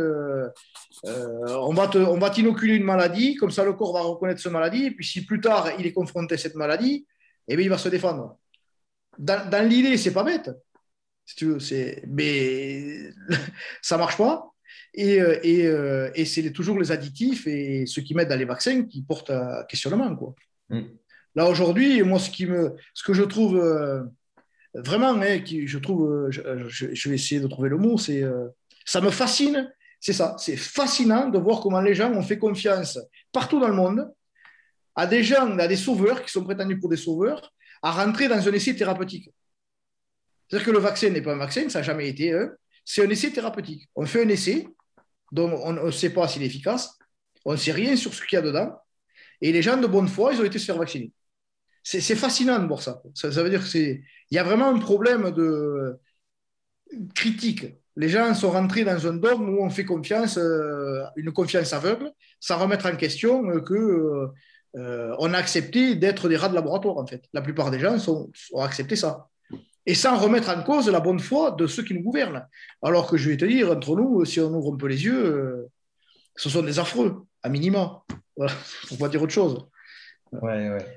euh, 1.05 1.57
on 1.61 1.73
va 1.73 1.89
on 1.95 2.19
va 2.19 2.29
t'inoculer 2.29 2.75
une 2.75 2.83
maladie, 2.83 3.35
comme 3.35 3.51
ça 3.51 3.63
le 3.63 3.73
corps 3.73 3.93
va 3.93 4.01
reconnaître 4.01 4.41
cette 4.41 4.51
maladie, 4.51 4.85
et 4.85 4.91
puis 4.91 5.05
si 5.05 5.25
plus 5.25 5.41
tard 5.41 5.69
il 5.79 5.85
est 5.85 5.93
confronté 5.93 6.35
à 6.35 6.37
cette 6.37 6.55
maladie, 6.55 7.05
eh 7.47 7.55
bien, 7.55 7.65
il 7.65 7.69
va 7.69 7.77
se 7.77 7.89
défendre. 7.89 8.37
Dans, 9.17 9.49
dans 9.49 9.67
l'idée, 9.67 9.97
c'est 9.97 10.13
pas 10.13 10.23
bête, 10.23 10.51
si 11.25 11.35
tu 11.35 11.45
veux, 11.45 11.57
mais 12.07 13.09
ça 13.81 13.97
marche 13.97 14.17
pas. 14.17 14.47
Et, 14.93 15.15
et, 15.43 15.65
et 16.15 16.25
c'est 16.25 16.51
toujours 16.51 16.77
les 16.77 16.91
additifs 16.91 17.47
et 17.47 17.85
ceux 17.85 18.01
qui 18.01 18.13
mettent 18.13 18.29
dans 18.29 18.39
les 18.39 18.45
vaccins 18.45 18.83
qui 18.83 19.01
portent 19.01 19.29
à 19.29 19.65
questionnement. 19.67 20.15
Quoi. 20.15 20.35
Mm. 20.69 20.83
Là, 21.35 21.47
aujourd'hui, 21.47 22.01
moi, 22.03 22.19
ce, 22.19 22.29
qui 22.29 22.45
me, 22.45 22.75
ce 22.93 23.03
que 23.03 23.13
je 23.13 23.23
trouve 23.23 23.57
euh, 23.57 24.03
vraiment, 24.73 25.13
hein, 25.21 25.39
qui, 25.39 25.67
je 25.67 25.77
trouve, 25.77 26.11
euh, 26.11 26.31
je, 26.69 27.09
vais 27.09 27.15
essayer 27.15 27.39
de 27.39 27.47
trouver 27.47 27.69
le 27.69 27.77
mot, 27.77 27.97
c'est 27.97 28.23
euh, 28.23 28.47
ça 28.85 29.01
me 29.01 29.09
fascine. 29.09 29.71
C'est 30.01 30.13
ça, 30.13 30.35
c'est 30.37 30.57
fascinant 30.57 31.29
de 31.29 31.37
voir 31.37 31.61
comment 31.61 31.79
les 31.79 31.95
gens 31.95 32.11
ont 32.11 32.21
fait 32.21 32.37
confiance 32.37 32.99
partout 33.31 33.59
dans 33.59 33.69
le 33.69 33.75
monde 33.75 34.11
à 34.95 35.07
des 35.07 35.23
gens, 35.23 35.57
à 35.57 35.67
des 35.67 35.77
sauveurs 35.77 36.21
qui 36.21 36.29
sont 36.29 36.43
prétendus 36.43 36.77
pour 36.77 36.89
des 36.89 36.97
sauveurs, 36.97 37.53
à 37.81 37.91
rentrer 37.91 38.27
dans 38.27 38.45
un 38.45 38.51
essai 38.51 38.75
thérapeutique. 38.75 39.29
C'est-à-dire 40.49 40.65
que 40.65 40.71
le 40.71 40.79
vaccin 40.79 41.09
n'est 41.11 41.21
pas 41.21 41.33
un 41.33 41.37
vaccin, 41.37 41.69
ça 41.69 41.79
n'a 41.79 41.83
jamais 41.83 42.09
été, 42.09 42.37
c'est 42.83 43.05
un 43.05 43.09
essai 43.09 43.31
thérapeutique. 43.31 43.89
On 43.95 44.05
fait 44.05 44.25
un 44.25 44.27
essai 44.27 44.67
dont 45.31 45.49
on 45.63 45.71
ne 45.71 45.91
sait 45.91 46.09
pas 46.09 46.27
s'il 46.27 46.43
est 46.43 46.47
efficace, 46.47 46.97
on 47.45 47.53
ne 47.53 47.57
sait 47.57 47.71
rien 47.71 47.95
sur 47.95 48.13
ce 48.13 48.21
qu'il 48.25 48.35
y 48.35 48.39
a 48.39 48.41
dedans, 48.41 48.75
et 49.39 49.53
les 49.53 49.61
gens 49.61 49.77
de 49.77 49.87
bonne 49.87 50.09
foi, 50.09 50.33
ils 50.33 50.41
ont 50.41 50.45
été 50.45 50.59
se 50.59 50.65
faire 50.65 50.77
vacciner 50.77 51.13
c'est 51.83 52.15
fascinant 52.15 52.59
de 52.59 52.67
voir 52.67 52.81
ça. 52.81 53.01
ça. 53.13 53.29
veut 53.29 53.49
dire 53.49 53.67
qu'il 53.67 54.03
y 54.31 54.37
a 54.37 54.43
vraiment 54.43 54.69
un 54.69 54.79
problème 54.79 55.31
de 55.31 55.99
critique. 57.15 57.65
Les 57.97 58.09
gens 58.09 58.33
sont 58.33 58.51
rentrés 58.51 58.83
dans 58.83 59.05
un 59.07 59.13
dogme 59.13 59.49
où 59.49 59.63
on 59.63 59.69
fait 59.69 59.85
confiance, 59.85 60.37
euh, 60.37 61.03
une 61.15 61.31
confiance 61.31 61.73
aveugle, 61.73 62.11
sans 62.39 62.57
remettre 62.57 62.85
en 62.85 62.95
question 62.95 63.59
que 63.61 64.29
euh, 64.77 65.15
on 65.19 65.33
a 65.33 65.37
accepté 65.37 65.95
d'être 65.95 66.29
des 66.29 66.37
rats 66.37 66.49
de 66.49 66.55
laboratoire, 66.55 66.97
en 66.97 67.05
fait. 67.05 67.23
La 67.33 67.41
plupart 67.41 67.71
des 67.71 67.79
gens 67.79 67.97
sont, 67.99 68.31
ont 68.53 68.61
accepté 68.61 68.95
ça. 68.95 69.27
Et 69.85 69.95
sans 69.95 70.17
remettre 70.17 70.49
en 70.49 70.61
cause 70.63 70.89
la 70.89 70.99
bonne 70.99 71.19
foi 71.19 71.51
de 71.51 71.67
ceux 71.67 71.83
qui 71.83 71.93
nous 71.93 72.03
gouvernent. 72.03 72.47
Alors 72.81 73.09
que 73.09 73.17
je 73.17 73.29
vais 73.29 73.37
te 73.37 73.45
dire, 73.45 73.71
entre 73.71 73.95
nous, 73.95 74.23
si 74.25 74.39
on 74.39 74.53
ouvre 74.53 74.73
un 74.73 74.77
peu 74.77 74.87
les 74.87 75.03
yeux, 75.03 75.25
euh, 75.25 75.69
ce 76.35 76.49
sont 76.49 76.61
des 76.61 76.79
affreux, 76.79 77.25
à 77.43 77.49
minima. 77.49 78.03
Voilà, 78.37 78.53
pour 78.87 78.97
pas 78.97 79.09
dire 79.09 79.21
autre 79.21 79.33
chose. 79.33 79.65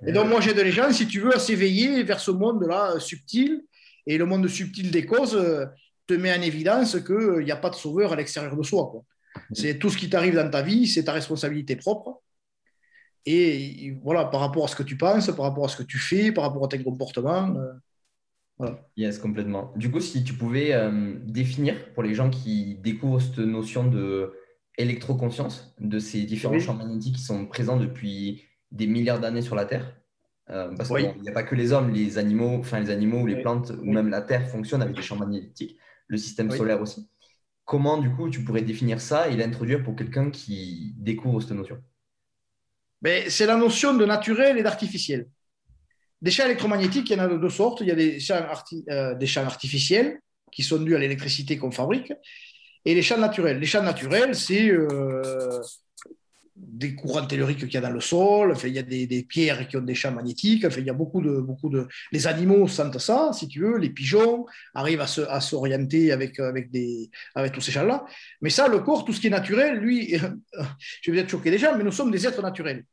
Et 0.07 0.13
donc, 0.13 0.29
moi, 0.29 0.41
j'ai 0.41 0.55
des 0.55 0.71
gens, 0.71 0.93
si 0.93 1.09
tu 1.09 1.21
veux, 1.21 1.35
à 1.35 1.41
s'éveiller 1.41 2.05
vers 2.05 2.21
ce 2.21 2.31
monde-là 2.31 3.01
subtil. 3.01 3.65
Et 4.07 4.19
le 4.19 4.27
monde 4.27 4.47
subtil 4.47 4.91
des 4.91 5.07
causes 5.07 5.35
euh, 5.35 5.65
te 6.07 6.15
met 6.15 6.37
en 6.37 6.43
évidence 6.43 6.99
qu'il 7.01 7.45
n'y 7.45 7.51
a 7.51 7.57
pas 7.57 7.71
de 7.71 7.75
sauveur 7.75 8.13
à 8.13 8.17
l'extérieur 8.17 8.57
de 8.57 8.63
soi. 8.63 8.93
C'est 9.53 9.79
tout 9.79 9.91
ce 9.91 9.97
qui 9.97 10.09
t'arrive 10.09 10.35
dans 10.35 10.51
ta 10.51 10.63
vie, 10.63 10.87
c'est 10.87 11.05
ta 11.05 11.13
responsabilité 11.13 11.77
propre. 11.77 12.23
Et 13.27 13.97
voilà, 14.03 14.27
par 14.27 14.41
rapport 14.41 14.65
à 14.65 14.69
ce 14.69 14.77
que 14.77 14.83
tu 14.83 14.97
penses, 14.97 15.27
par 15.29 15.47
rapport 15.47 15.65
à 15.65 15.69
ce 15.69 15.77
que 15.77 15.83
tu 15.83 15.99
fais, 15.99 16.31
par 16.31 16.45
rapport 16.45 16.65
à 16.65 16.69
tes 16.69 16.83
comportements. 16.83 17.57
Euh, 17.57 17.73
voilà. 18.59 18.87
Yes, 18.97 19.19
complètement. 19.19 19.73
Du 19.77 19.91
coup, 19.91 20.01
si 20.01 20.23
tu 20.25 20.35
pouvais 20.35 20.75
euh, 20.75 21.15
définir 21.25 21.93
pour 21.95 22.03
les 22.03 22.15
gens 22.15 22.29
qui 22.29 22.77
découvrent 22.77 23.21
cette 23.21 23.39
notion 23.39 23.87
de 23.87 24.35
électroconscience, 24.77 25.75
de 25.79 25.99
ces 25.99 26.23
différents 26.25 26.59
champs 26.59 26.75
magnétiques 26.75 27.17
qui 27.17 27.23
sont 27.23 27.47
présents 27.47 27.77
depuis 27.77 28.45
des 28.73 28.87
milliards 28.87 29.21
d'années 29.21 29.43
sur 29.43 29.55
la 29.55 29.65
Terre. 29.65 29.97
Euh, 30.51 30.75
parce 30.77 30.91
qu'il 30.91 31.23
n'y 31.23 31.29
a 31.29 31.33
pas 31.33 31.45
que 31.45 31.55
les 31.55 31.73
hommes, 31.73 31.91
les 31.91 32.19
animaux, 32.19 32.59
enfin 32.59 32.81
les 32.81 32.91
animaux 32.91 33.21
ou 33.21 33.27
les 33.27 33.41
plantes, 33.41 33.73
ou 33.81 33.91
même 33.91 34.09
la 34.09 34.21
Terre 34.21 34.47
fonctionnent 34.49 34.83
avec 34.83 34.95
des 34.95 35.03
champs 35.03 35.17
magnétiques, 35.17 35.79
le 36.07 36.17
système 36.17 36.51
solaire 36.51 36.81
aussi. 36.81 37.09
Comment, 37.65 37.99
du 37.99 38.11
coup, 38.11 38.29
tu 38.29 38.45
pourrais 38.45 38.63
définir 38.63 39.01
ça 39.01 39.29
et 39.29 39.37
l'introduire 39.37 39.83
pour 39.83 39.97
quelqu'un 39.97 40.31
qui 40.31 40.95
découvre 40.99 41.41
cette 41.41 41.53
notion? 41.53 41.83
Ben, 43.01 43.29
C'est 43.29 43.47
la 43.47 43.57
notion 43.57 43.95
de 43.95 44.05
naturel 44.05 44.59
et 44.59 44.63
d'artificiel. 44.63 45.29
Des 46.21 46.31
champs 46.31 46.45
électromagnétiques, 46.45 47.11
il 47.11 47.17
y 47.17 47.21
en 47.21 47.25
a 47.25 47.29
de 47.29 47.39
deux 47.39 47.51
sortes. 47.51 47.81
Il 47.81 47.89
y 47.89 47.91
a 47.91 47.95
des 47.95 48.21
champs, 48.21 48.47
euh, 48.91 49.15
des 49.15 49.27
champs 49.27 49.45
artificiels 49.45 50.21
qui 50.53 50.63
sont 50.63 50.79
dus 50.79 50.95
à 50.95 50.99
l'électricité 50.99 51.59
qu'on 51.59 51.71
fabrique 51.71 52.13
et 52.85 52.95
les 52.95 53.03
champs 53.03 53.19
naturels. 53.19 53.59
Les 53.59 53.67
champs 53.67 53.83
naturels, 53.83 54.35
c'est 54.35 54.69
euh, 54.69 55.61
des 56.57 56.95
courants 56.95 57.27
telluriques 57.27 57.59
qu'il 57.59 57.75
y 57.75 57.77
a 57.77 57.81
dans 57.81 57.91
le 57.91 58.01
sol, 58.01 58.55
il 58.65 58.73
y 58.73 58.79
a 58.79 58.83
des, 58.83 59.27
pierres 59.29 59.67
qui 59.67 59.77
ont 59.77 59.83
des 59.83 59.95
champs 59.95 60.13
magnétiques, 60.13 60.65
il 60.77 60.85
y 60.85 60.91
a 60.91 60.95
beaucoup 60.95 61.21
de, 61.21 61.41
beaucoup 61.41 61.69
de... 61.69 61.89
Les 62.13 62.27
animaux 62.27 62.69
sentent 62.69 62.99
ça, 62.99 63.31
si 63.33 63.49
tu 63.49 63.61
veux, 63.61 63.77
les 63.77 63.91
pigeons 63.91 64.47
arrivent 64.73 65.01
à, 65.01 65.41
s'orienter 65.41 66.13
avec, 66.13 66.39
avec, 66.39 66.71
des, 66.71 67.11
avec 67.35 67.53
tous 67.53 67.61
ces 67.61 67.73
champs-là. 67.73 68.05
Mais 68.41 68.51
ça, 68.51 68.69
le 68.69 68.79
corps, 68.81 69.05
tout 69.05 69.13
ce 69.13 69.21
qui 69.21 69.27
est 69.27 69.31
naturel, 69.31 69.79
lui, 69.79 70.15
je 71.03 71.11
vais 71.11 71.17
peut-être 71.19 71.31
choquer 71.31 71.59
gens, 71.59 71.77
mais 71.77 71.85
nous 71.85 71.93
sommes 71.93 72.13
des 72.13 72.27
êtres 72.27 72.43
naturels. 72.43 72.85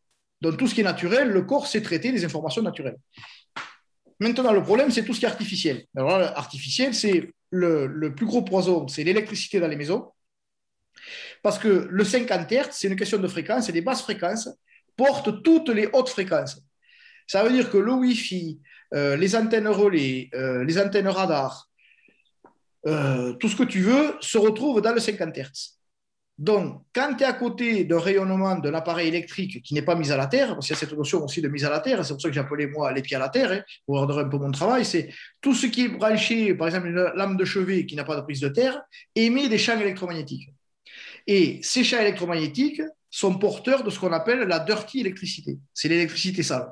Donc 0.42 0.58
tout 0.58 0.68
ce 0.68 0.74
qui 0.74 0.82
est 0.82 0.86
naturel, 0.86 1.30
le 1.30 1.44
corps 1.44 1.68
sait 1.68 1.82
traiter 1.82 2.12
des 2.12 2.26
informations 2.26 2.64
naturelles. 2.64 2.98
Maintenant, 4.20 4.54
le 4.54 4.64
problème, 4.64 4.90
c'est 4.90 5.04
tout 5.04 5.14
ce 5.14 5.20
qui 5.20 5.26
est 5.26 5.30
artificiel. 5.30 5.86
Alors 5.96 6.14
artificiel, 6.14 6.96
c'est 6.96 7.32
le, 7.52 7.86
le 7.86 8.16
plus 8.16 8.26
gros 8.26 8.42
poison, 8.42 8.88
c'est 8.88 9.04
l'électricité 9.04 9.60
dans 9.60 9.68
les 9.68 9.76
maisons 9.76 10.12
parce 11.42 11.60
que 11.60 11.88
le 11.90 12.04
50 12.04 12.52
Hz, 12.52 12.68
c'est 12.72 12.88
une 12.88 12.96
question 12.96 13.18
de 13.18 13.28
fréquence, 13.28 13.70
et 13.70 13.72
les 13.72 13.82
basses 13.82 14.02
fréquences 14.02 14.50
portent 14.96 15.44
toutes 15.44 15.70
les 15.70 15.90
hautes 15.94 16.10
fréquences. 16.10 16.62
Ça 17.28 17.44
veut 17.44 17.52
dire 17.52 17.70
que 17.70 17.78
le 17.78 17.94
Wi-Fi, 17.94 18.60
euh, 18.94 19.16
les 19.16 19.36
antennes 19.36 19.68
relais, 19.68 20.30
euh, 20.34 20.64
les 20.64 20.80
antennes 20.80 21.08
radar, 21.08 21.70
euh, 22.88 23.34
tout 23.34 23.48
ce 23.48 23.56
que 23.56 23.64
tu 23.64 23.82
veux, 23.82 24.16
se 24.20 24.38
retrouve 24.38 24.82
dans 24.82 24.94
le 24.94 25.00
50 25.00 25.36
Hz. 25.36 25.78
Donc, 26.38 26.86
quand 26.96 27.14
tu 27.16 27.24
es 27.24 27.28
à 27.28 27.34
côté 27.34 27.84
d'un 27.84 28.00
rayonnement 28.00 28.56
d'un 28.56 28.74
appareil 28.74 29.10
électrique 29.10 29.62
qui 29.62 29.76
n'est 29.76 29.84
pas 29.84 29.94
mis 29.94 30.12
à 30.12 30.18
la 30.18 30.26
terre, 30.26 30.56
parce 30.56 30.66
qu'il 30.66 30.76
y 30.76 30.78
a 30.78 30.80
cette 30.80 30.94
notion 30.94 31.24
aussi 31.24 31.40
de 31.40 31.48
mise 31.48 31.66
à 31.66 31.70
la 31.70 31.82
terre, 31.82 32.04
c'est 32.04 32.14
pour 32.14 32.22
ça 32.22 32.30
que 32.30 32.34
j'appelais 32.34 32.66
moi 32.66 32.92
les 32.92 33.04
pieds 33.04 33.16
à 33.16 33.20
la 33.20 33.30
terre, 33.30 33.52
hein, 33.52 33.62
pour 33.86 33.98
ordonner 33.98 34.22
un 34.22 34.30
peu 34.30 34.38
mon 34.38 34.50
travail, 34.50 34.84
c'est 34.84 35.10
tout 35.40 35.54
ce 35.54 35.68
qui 35.68 35.86
est 35.86 35.90
branché, 35.90 36.56
par 36.56 36.68
exemple 36.68 36.88
une 36.88 37.12
lame 37.16 37.38
de 37.38 37.46
chevet 37.46 37.86
qui 37.86 37.96
n'a 37.96 38.04
pas 38.04 38.16
de 38.16 38.22
prise 38.22 38.40
de 38.40 38.50
terre, 38.50 38.82
émet 39.14 39.50
des 39.50 39.60
champs 39.60 39.80
électromagnétiques. 39.80 40.50
Et 41.28 41.60
ces 41.64 41.84
champs 41.84 42.00
électromagnétiques 42.00 42.82
sont 43.10 43.38
porteurs 43.38 43.84
de 43.84 43.90
ce 43.90 44.00
qu'on 44.00 44.12
appelle 44.12 44.40
la 44.42 44.60
dirty 44.60 45.02
électricité. 45.02 45.60
C'est 45.74 45.90
l'électricité 45.90 46.44
sale. 46.44 46.72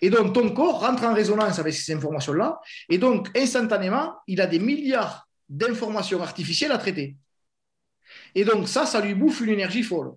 Et 0.00 0.10
donc, 0.10 0.32
ton 0.32 0.50
corps 0.50 0.80
rentre 0.80 1.04
en 1.04 1.14
résonance 1.14 1.58
avec 1.58 1.74
ces 1.74 1.92
informations-là. 1.92 2.60
Et 2.88 2.98
donc, 2.98 3.28
instantanément, 3.36 4.14
il 4.26 4.40
a 4.40 4.46
des 4.46 4.58
milliards 4.58 5.28
d'informations 5.48 6.22
artificielles 6.22 6.72
à 6.72 6.78
traiter. 6.78 7.16
Et 8.34 8.44
donc, 8.44 8.68
ça, 8.68 8.86
ça 8.86 9.00
lui 9.00 9.14
bouffe 9.14 9.40
une 9.40 9.50
énergie 9.50 9.82
folle. 9.82 10.12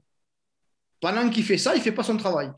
Pendant 1.02 1.30
qu'il 1.30 1.44
fait 1.44 1.58
ça, 1.58 1.76
il 1.76 1.80
ne 1.80 1.84
fait 1.84 1.92
pas 1.92 2.04
son 2.04 2.16
travail. 2.16 2.52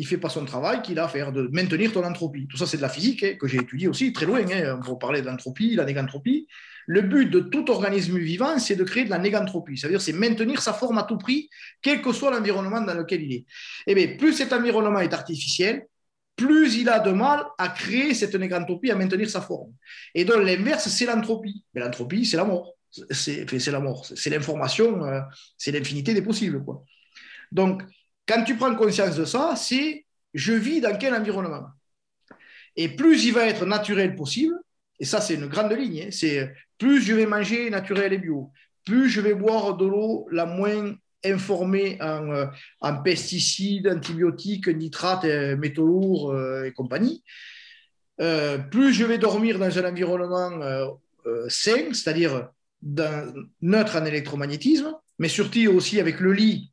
Il 0.00 0.04
ne 0.04 0.08
fait 0.08 0.16
pas 0.16 0.30
son 0.30 0.46
travail 0.46 0.80
qu'il 0.80 0.98
a 0.98 1.04
à 1.04 1.08
faire 1.08 1.30
de 1.30 1.50
maintenir 1.52 1.92
ton 1.92 2.02
entropie. 2.02 2.46
Tout 2.46 2.56
ça, 2.56 2.64
c'est 2.64 2.78
de 2.78 2.82
la 2.82 2.88
physique 2.88 3.22
hein, 3.22 3.34
que 3.38 3.46
j'ai 3.46 3.58
étudié 3.58 3.86
aussi, 3.86 4.14
très 4.14 4.24
loin. 4.24 4.40
Hein, 4.50 4.80
pour 4.82 4.98
parler 4.98 5.20
d'entropie, 5.20 5.74
la 5.74 5.84
négantropie. 5.84 6.46
Le 6.86 7.02
but 7.02 7.26
de 7.26 7.40
tout 7.40 7.70
organisme 7.70 8.16
vivant, 8.16 8.58
c'est 8.58 8.76
de 8.76 8.84
créer 8.84 9.04
de 9.04 9.10
la 9.10 9.18
négantropie. 9.18 9.76
C'est-à-dire, 9.76 10.00
c'est 10.00 10.14
maintenir 10.14 10.62
sa 10.62 10.72
forme 10.72 10.96
à 10.96 11.02
tout 11.02 11.18
prix, 11.18 11.50
quel 11.82 12.00
que 12.00 12.14
soit 12.14 12.30
l'environnement 12.30 12.80
dans 12.80 12.94
lequel 12.94 13.20
il 13.24 13.32
est. 13.34 13.36
Et 13.36 13.44
eh 13.88 13.94
bien, 13.94 14.16
plus 14.16 14.32
cet 14.32 14.54
environnement 14.54 15.00
est 15.00 15.12
artificiel, 15.12 15.86
plus 16.34 16.76
il 16.76 16.88
a 16.88 16.98
de 17.00 17.10
mal 17.10 17.44
à 17.58 17.68
créer 17.68 18.14
cette 18.14 18.34
négantropie, 18.36 18.90
à 18.90 18.96
maintenir 18.96 19.28
sa 19.28 19.42
forme. 19.42 19.74
Et 20.14 20.24
donc, 20.24 20.42
l'inverse, 20.42 20.88
c'est 20.88 21.04
l'entropie. 21.04 21.62
Mais 21.74 21.82
l'entropie, 21.82 22.24
c'est 22.24 22.38
la 22.38 22.44
mort. 22.44 22.72
C'est 23.10 23.66
la 23.66 23.80
mort. 23.80 24.06
C'est 24.06 24.30
l'information, 24.30 25.04
euh, 25.04 25.20
c'est 25.58 25.72
l'infinité 25.72 26.14
des 26.14 26.22
possibles. 26.22 26.64
Donc, 27.52 27.82
quand 28.26 28.44
tu 28.44 28.56
prends 28.56 28.74
conscience 28.74 29.16
de 29.16 29.24
ça, 29.24 29.54
c'est 29.56 30.04
je 30.34 30.52
vis 30.52 30.80
dans 30.80 30.96
quel 30.96 31.14
environnement. 31.14 31.66
Et 32.76 32.88
plus 32.88 33.24
il 33.24 33.32
va 33.32 33.46
être 33.46 33.66
naturel 33.66 34.14
possible, 34.14 34.54
et 35.00 35.04
ça, 35.04 35.20
c'est 35.20 35.34
une 35.34 35.46
grande 35.46 35.72
ligne. 35.72 36.02
Hein. 36.02 36.10
C'est 36.12 36.52
plus 36.78 37.02
je 37.02 37.14
vais 37.14 37.26
manger 37.26 37.70
naturel 37.70 38.12
et 38.12 38.18
bio, 38.18 38.52
plus 38.84 39.08
je 39.08 39.20
vais 39.20 39.34
boire 39.34 39.76
de 39.76 39.86
l'eau 39.86 40.28
la 40.30 40.46
moins 40.46 40.94
informée 41.24 41.98
en, 42.00 42.30
euh, 42.30 42.92
pesticides, 43.04 43.88
antibiotiques, 43.88 44.68
nitrates, 44.68 45.24
euh, 45.24 45.56
métaux 45.56 45.86
lourds 45.86 46.32
euh, 46.32 46.64
et 46.64 46.72
compagnie. 46.72 47.22
plus 48.70 48.92
je 48.92 49.04
vais 49.04 49.18
dormir 49.18 49.58
dans 49.58 49.78
un 49.78 49.88
environnement 49.88 50.50
sain, 51.48 51.94
c'est-à-dire 51.94 52.50
neutre 53.62 53.96
en 53.96 54.04
électromagnétisme, 54.04 54.94
mais 55.18 55.28
surtout 55.28 55.66
aussi 55.68 56.00
avec 56.00 56.20
le 56.20 56.32
lit, 56.34 56.70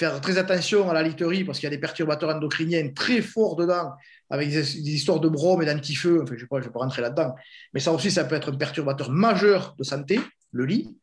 faire 0.00 0.20
très 0.22 0.38
attention 0.38 0.88
à 0.88 0.94
la 0.94 1.02
literie 1.02 1.44
parce 1.44 1.58
qu'il 1.58 1.66
y 1.66 1.72
a 1.72 1.76
des 1.76 1.80
perturbateurs 1.80 2.34
endocriniens 2.34 2.88
très 2.94 3.20
forts 3.20 3.54
dedans, 3.54 3.92
avec 4.30 4.48
des, 4.48 4.78
histoires 4.90 5.20
de 5.20 5.28
brome 5.28 5.62
et 5.62 5.66
d'antifeu. 5.66 6.22
Enfin, 6.22 6.34
je 6.38 6.46
ne 6.50 6.60
vais, 6.60 6.70
pas 6.70 6.78
rentrer 6.78 7.02
là-dedans, 7.02 7.34
mais 7.74 7.80
ça 7.80 7.92
aussi, 7.92 8.10
ça 8.10 8.24
peut 8.24 8.34
être 8.34 8.50
un 8.50 8.56
perturbateur 8.56 9.10
majeur 9.10 9.74
de 9.78 9.84
santé, 9.84 10.18
le 10.52 10.64
lit. 10.64 10.96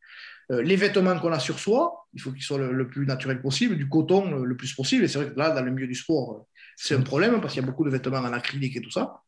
Euh, 0.50 0.62
les 0.62 0.74
vêtements 0.74 1.16
qu'on 1.20 1.30
a 1.30 1.38
sur 1.38 1.60
soi, 1.60 2.08
il 2.12 2.20
faut 2.20 2.32
qu'ils 2.32 2.42
soient 2.42 2.58
le, 2.58 2.88
plus 2.88 3.06
naturel 3.06 3.40
possible, 3.40 3.76
du 3.76 3.88
coton 3.88 4.42
le, 4.42 4.56
plus 4.56 4.74
possible. 4.74 5.04
Et 5.04 5.08
c'est 5.08 5.18
vrai 5.18 5.30
que 5.32 5.38
là, 5.38 5.50
dans 5.50 5.62
le 5.62 5.70
milieu 5.70 5.86
du 5.86 5.94
sport, 5.94 6.46
c'est 6.74 6.96
un 6.96 7.02
problème 7.02 7.40
parce 7.40 7.52
qu'il 7.52 7.62
y 7.62 7.64
a 7.64 7.68
beaucoup 7.68 7.84
de 7.84 7.90
vêtements 7.90 8.18
en 8.18 8.32
acrylique 8.32 8.76
et 8.76 8.80
tout 8.80 8.90
ça. 8.90 9.22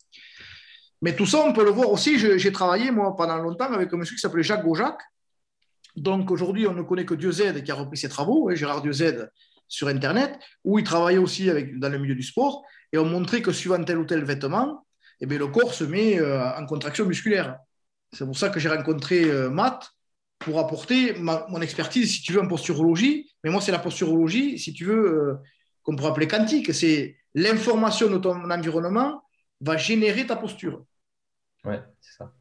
Mais 1.03 1.15
tout 1.15 1.27
ça, 1.27 1.45
on 1.47 1.53
peut 1.53 1.65
le 1.65 1.71
voir 1.71 1.93
aussi. 1.93 2.19
J'ai 2.19 2.53
travaillé, 2.53 2.91
moi, 2.91 3.15
pendant 3.17 3.39
longtemps 3.39 3.73
avec 3.73 3.93
un 3.93 3.97
monsieur 3.99 4.17
qui 4.17 4.21
s'appelait 4.21 4.43
Jacques 4.43 4.65
Gaujac. 4.65 4.99
Donc 5.97 6.31
aujourd'hui, 6.31 6.67
on 6.67 6.75
ne 6.75 6.83
connaît 6.83 7.05
que 7.05 7.15
Dieu 7.15 7.31
Z 7.31 7.63
qui 7.63 7.71
a 7.71 7.75
repris 7.75 7.97
ses 7.97 8.09
travaux, 8.09 8.51
Gérard 8.55 8.83
Dieu 8.83 8.93
Z 8.93 9.29
sur 9.71 9.89
Internet, 9.89 10.39
où 10.65 10.79
il 10.79 10.85
travaillait 10.85 11.19
aussi 11.19 11.49
avec, 11.49 11.79
dans 11.79 11.89
le 11.89 11.99
milieu 11.99 12.15
du 12.15 12.23
sport. 12.23 12.65
Et 12.93 12.99
on 12.99 13.07
montrait 13.07 13.41
que 13.41 13.53
suivant 13.53 13.83
tel 13.83 13.99
ou 13.99 14.05
tel 14.05 14.25
vêtement, 14.25 14.85
eh 15.21 15.27
bien, 15.27 15.39
le 15.39 15.47
corps 15.47 15.73
se 15.73 15.85
met 15.85 16.21
euh, 16.21 16.45
en 16.57 16.67
contraction 16.67 17.07
musculaire. 17.07 17.59
C'est 18.13 18.27
pour 18.27 18.37
ça 18.37 18.51
que 18.51 18.59
j'ai 18.59 18.69
rencontré 18.69 19.25
euh, 19.25 19.49
Matt 19.49 19.89
pour 20.41 20.59
apporter 20.59 21.15
mon 21.19 21.61
expertise, 21.61 22.11
si 22.13 22.23
tu 22.23 22.33
veux, 22.33 22.41
en 22.41 22.49
posturologie. 22.49 23.31
Mais 23.45 23.51
moi, 23.51 23.61
c'est 23.61 23.73
la 23.73 23.79
posturologie, 23.79 24.59
si 24.59 24.73
tu 24.73 24.87
veux, 24.87 25.07
euh, 25.07 25.35
qu'on 25.83 25.95
pourrait 25.95 26.11
appeler 26.11 26.27
quantique. 26.27 26.75
C'est 26.75 27.17
l'information 27.35 28.11
de 28.11 28.19
ton 28.19 28.51
environnement 28.51 29.23
va 29.61 29.77
générer 29.77 30.27
ta 30.27 30.37
posture. 30.37 30.85
Ouais, 31.65 31.81
c'est 32.01 32.17
ça. 32.17 32.33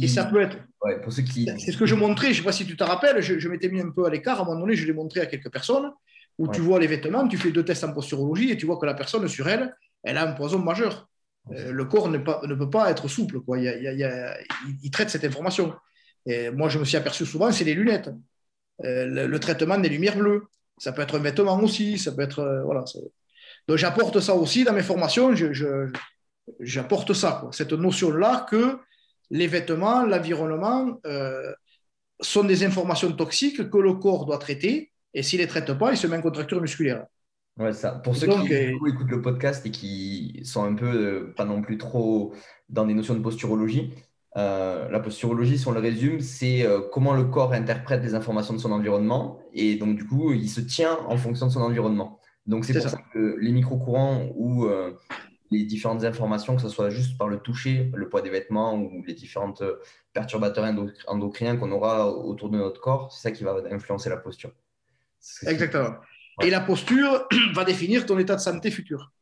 et, 0.00 0.08
ça 0.08 0.26
peut 0.26 0.42
être. 0.42 0.58
Ouais, 0.82 1.00
pour 1.00 1.10
ceux 1.10 1.22
qui. 1.22 1.48
C'est 1.58 1.72
ce 1.72 1.78
que 1.78 1.86
je 1.86 1.94
montrais, 1.94 2.28
je 2.28 2.32
ne 2.32 2.36
sais 2.36 2.42
pas 2.42 2.52
si 2.52 2.66
tu 2.66 2.76
te 2.76 2.84
rappelles, 2.84 3.22
je, 3.22 3.48
m'étais 3.48 3.70
mis 3.70 3.80
un 3.80 3.90
peu 3.90 4.04
à 4.04 4.10
l'écart. 4.10 4.38
À 4.38 4.42
un 4.42 4.44
moment 4.44 4.60
donné, 4.60 4.76
je 4.76 4.86
l'ai 4.86 4.92
montré 4.92 5.20
à 5.20 5.26
quelques 5.26 5.50
personnes 5.50 5.90
où 6.38 6.48
tu 6.48 6.60
vois 6.60 6.80
les 6.80 6.86
vêtements, 6.86 7.26
tu 7.28 7.36
fais 7.36 7.50
deux 7.50 7.64
tests 7.64 7.84
en 7.84 7.92
posturologie 7.92 8.50
et 8.50 8.56
tu 8.56 8.66
vois 8.66 8.78
que 8.78 8.86
la 8.86 8.94
personne 8.94 9.26
sur 9.28 9.48
elle, 9.48 9.74
elle 10.02 10.16
a 10.16 10.28
un 10.28 10.32
poison 10.32 10.58
majeur. 10.58 11.08
Euh, 11.50 11.72
le 11.72 11.84
corps 11.84 12.08
ne, 12.08 12.18
pas, 12.18 12.40
ne, 12.46 12.54
peut 12.54 12.70
pas 12.70 12.90
être 12.90 13.08
souple. 13.08 13.40
Quoi. 13.40 13.58
Il, 13.58 14.80
il, 14.82 14.90
traite 14.90 15.10
cette 15.10 15.24
information. 15.24 15.74
Et 16.26 16.50
moi, 16.50 16.68
je 16.68 16.78
me 16.78 16.84
suis 16.84 16.96
aperçu 16.96 17.26
souvent, 17.26 17.50
c'est 17.50 17.64
les 17.64 17.74
lunettes. 17.74 18.10
Euh, 18.84 19.26
le, 19.26 19.40
traitement 19.40 19.78
des 19.78 19.88
lumières 19.88 20.16
bleues. 20.16 20.44
Ça 20.78 20.92
peut 20.92 21.02
être 21.02 21.16
un 21.16 21.22
vêtement 21.22 21.58
aussi. 21.60 21.98
Ça 21.98 22.12
peut 22.12 22.22
être. 22.22 22.40
Euh, 22.40 22.62
voilà, 22.62 22.84
Donc, 23.68 23.76
j'apporte 23.76 24.20
ça 24.20 24.34
aussi 24.34 24.64
dans 24.64 24.72
mes 24.72 24.82
formations. 24.82 25.34
j'apporte 26.60 27.12
ça, 27.12 27.48
cette 27.52 27.72
notion-là 27.72 28.46
que 28.48 28.78
les 29.30 29.46
vêtements, 29.46 30.04
l'environnement 30.04 31.00
sont 32.20 32.44
des 32.44 32.64
informations 32.64 33.10
toxiques 33.12 33.68
que 33.68 33.78
le 33.78 33.94
corps 33.94 34.26
doit 34.26 34.38
traiter. 34.38 34.91
Et 35.14 35.22
s'il 35.22 35.38
ne 35.40 35.44
les 35.44 35.48
traite 35.48 35.72
pas, 35.74 35.92
il 35.92 35.96
se 35.96 36.06
met 36.06 36.16
en 36.16 36.22
contracture 36.22 36.60
musculaire. 36.60 37.06
Ouais, 37.58 37.72
ça. 37.72 37.92
Pour 37.92 38.16
ceux 38.16 38.28
qui 38.28 38.52
écoutent 38.52 39.10
le 39.10 39.20
podcast 39.20 39.66
et 39.66 39.70
qui 39.70 40.40
sont 40.44 40.64
un 40.64 40.74
peu 40.74 41.32
pas 41.36 41.44
non 41.44 41.60
plus 41.60 41.76
trop 41.76 42.32
dans 42.70 42.86
des 42.86 42.94
notions 42.94 43.14
de 43.14 43.20
posturologie, 43.20 43.92
euh, 44.36 44.88
la 44.88 45.00
posturologie, 45.00 45.58
si 45.58 45.68
on 45.68 45.72
le 45.72 45.80
résume, 45.80 46.20
c'est 46.20 46.64
euh, 46.64 46.80
comment 46.90 47.12
le 47.12 47.24
corps 47.24 47.52
interprète 47.52 48.02
les 48.02 48.14
informations 48.14 48.54
de 48.54 48.58
son 48.58 48.72
environnement 48.72 49.40
et 49.52 49.76
donc 49.76 49.96
du 49.96 50.06
coup, 50.06 50.32
il 50.32 50.48
se 50.48 50.60
tient 50.60 50.98
en 51.06 51.16
fonction 51.18 51.46
de 51.46 51.52
son 51.52 51.60
environnement. 51.60 52.18
Donc 52.46 52.64
c'est 52.64 52.72
pour 52.72 52.88
ça. 52.88 52.98
que 53.12 53.36
les 53.38 53.52
micro-courants 53.52 54.30
ou 54.34 54.64
euh, 54.64 54.98
les 55.50 55.64
différentes 55.64 56.04
informations, 56.04 56.56
que 56.56 56.62
ce 56.62 56.70
soit 56.70 56.88
juste 56.88 57.18
par 57.18 57.28
le 57.28 57.38
toucher, 57.38 57.90
le 57.94 58.08
poids 58.08 58.22
des 58.22 58.30
vêtements 58.30 58.74
ou 58.74 59.04
les 59.06 59.12
différents 59.12 59.52
perturbateurs 60.14 60.64
endocriniens 61.06 61.56
qu'on 61.58 61.70
aura 61.70 62.10
autour 62.10 62.48
de 62.48 62.56
notre 62.56 62.80
corps, 62.80 63.12
c'est 63.12 63.20
ça 63.20 63.30
qui 63.32 63.44
va 63.44 63.56
influencer 63.70 64.08
la 64.08 64.16
posture. 64.16 64.52
Exactement. 65.46 65.96
Et 66.42 66.50
la 66.50 66.60
posture 66.60 67.26
va 67.54 67.64
définir 67.64 68.06
ton 68.06 68.18
état 68.18 68.36
de 68.36 68.40
santé 68.40 68.70
futur. 68.70 69.12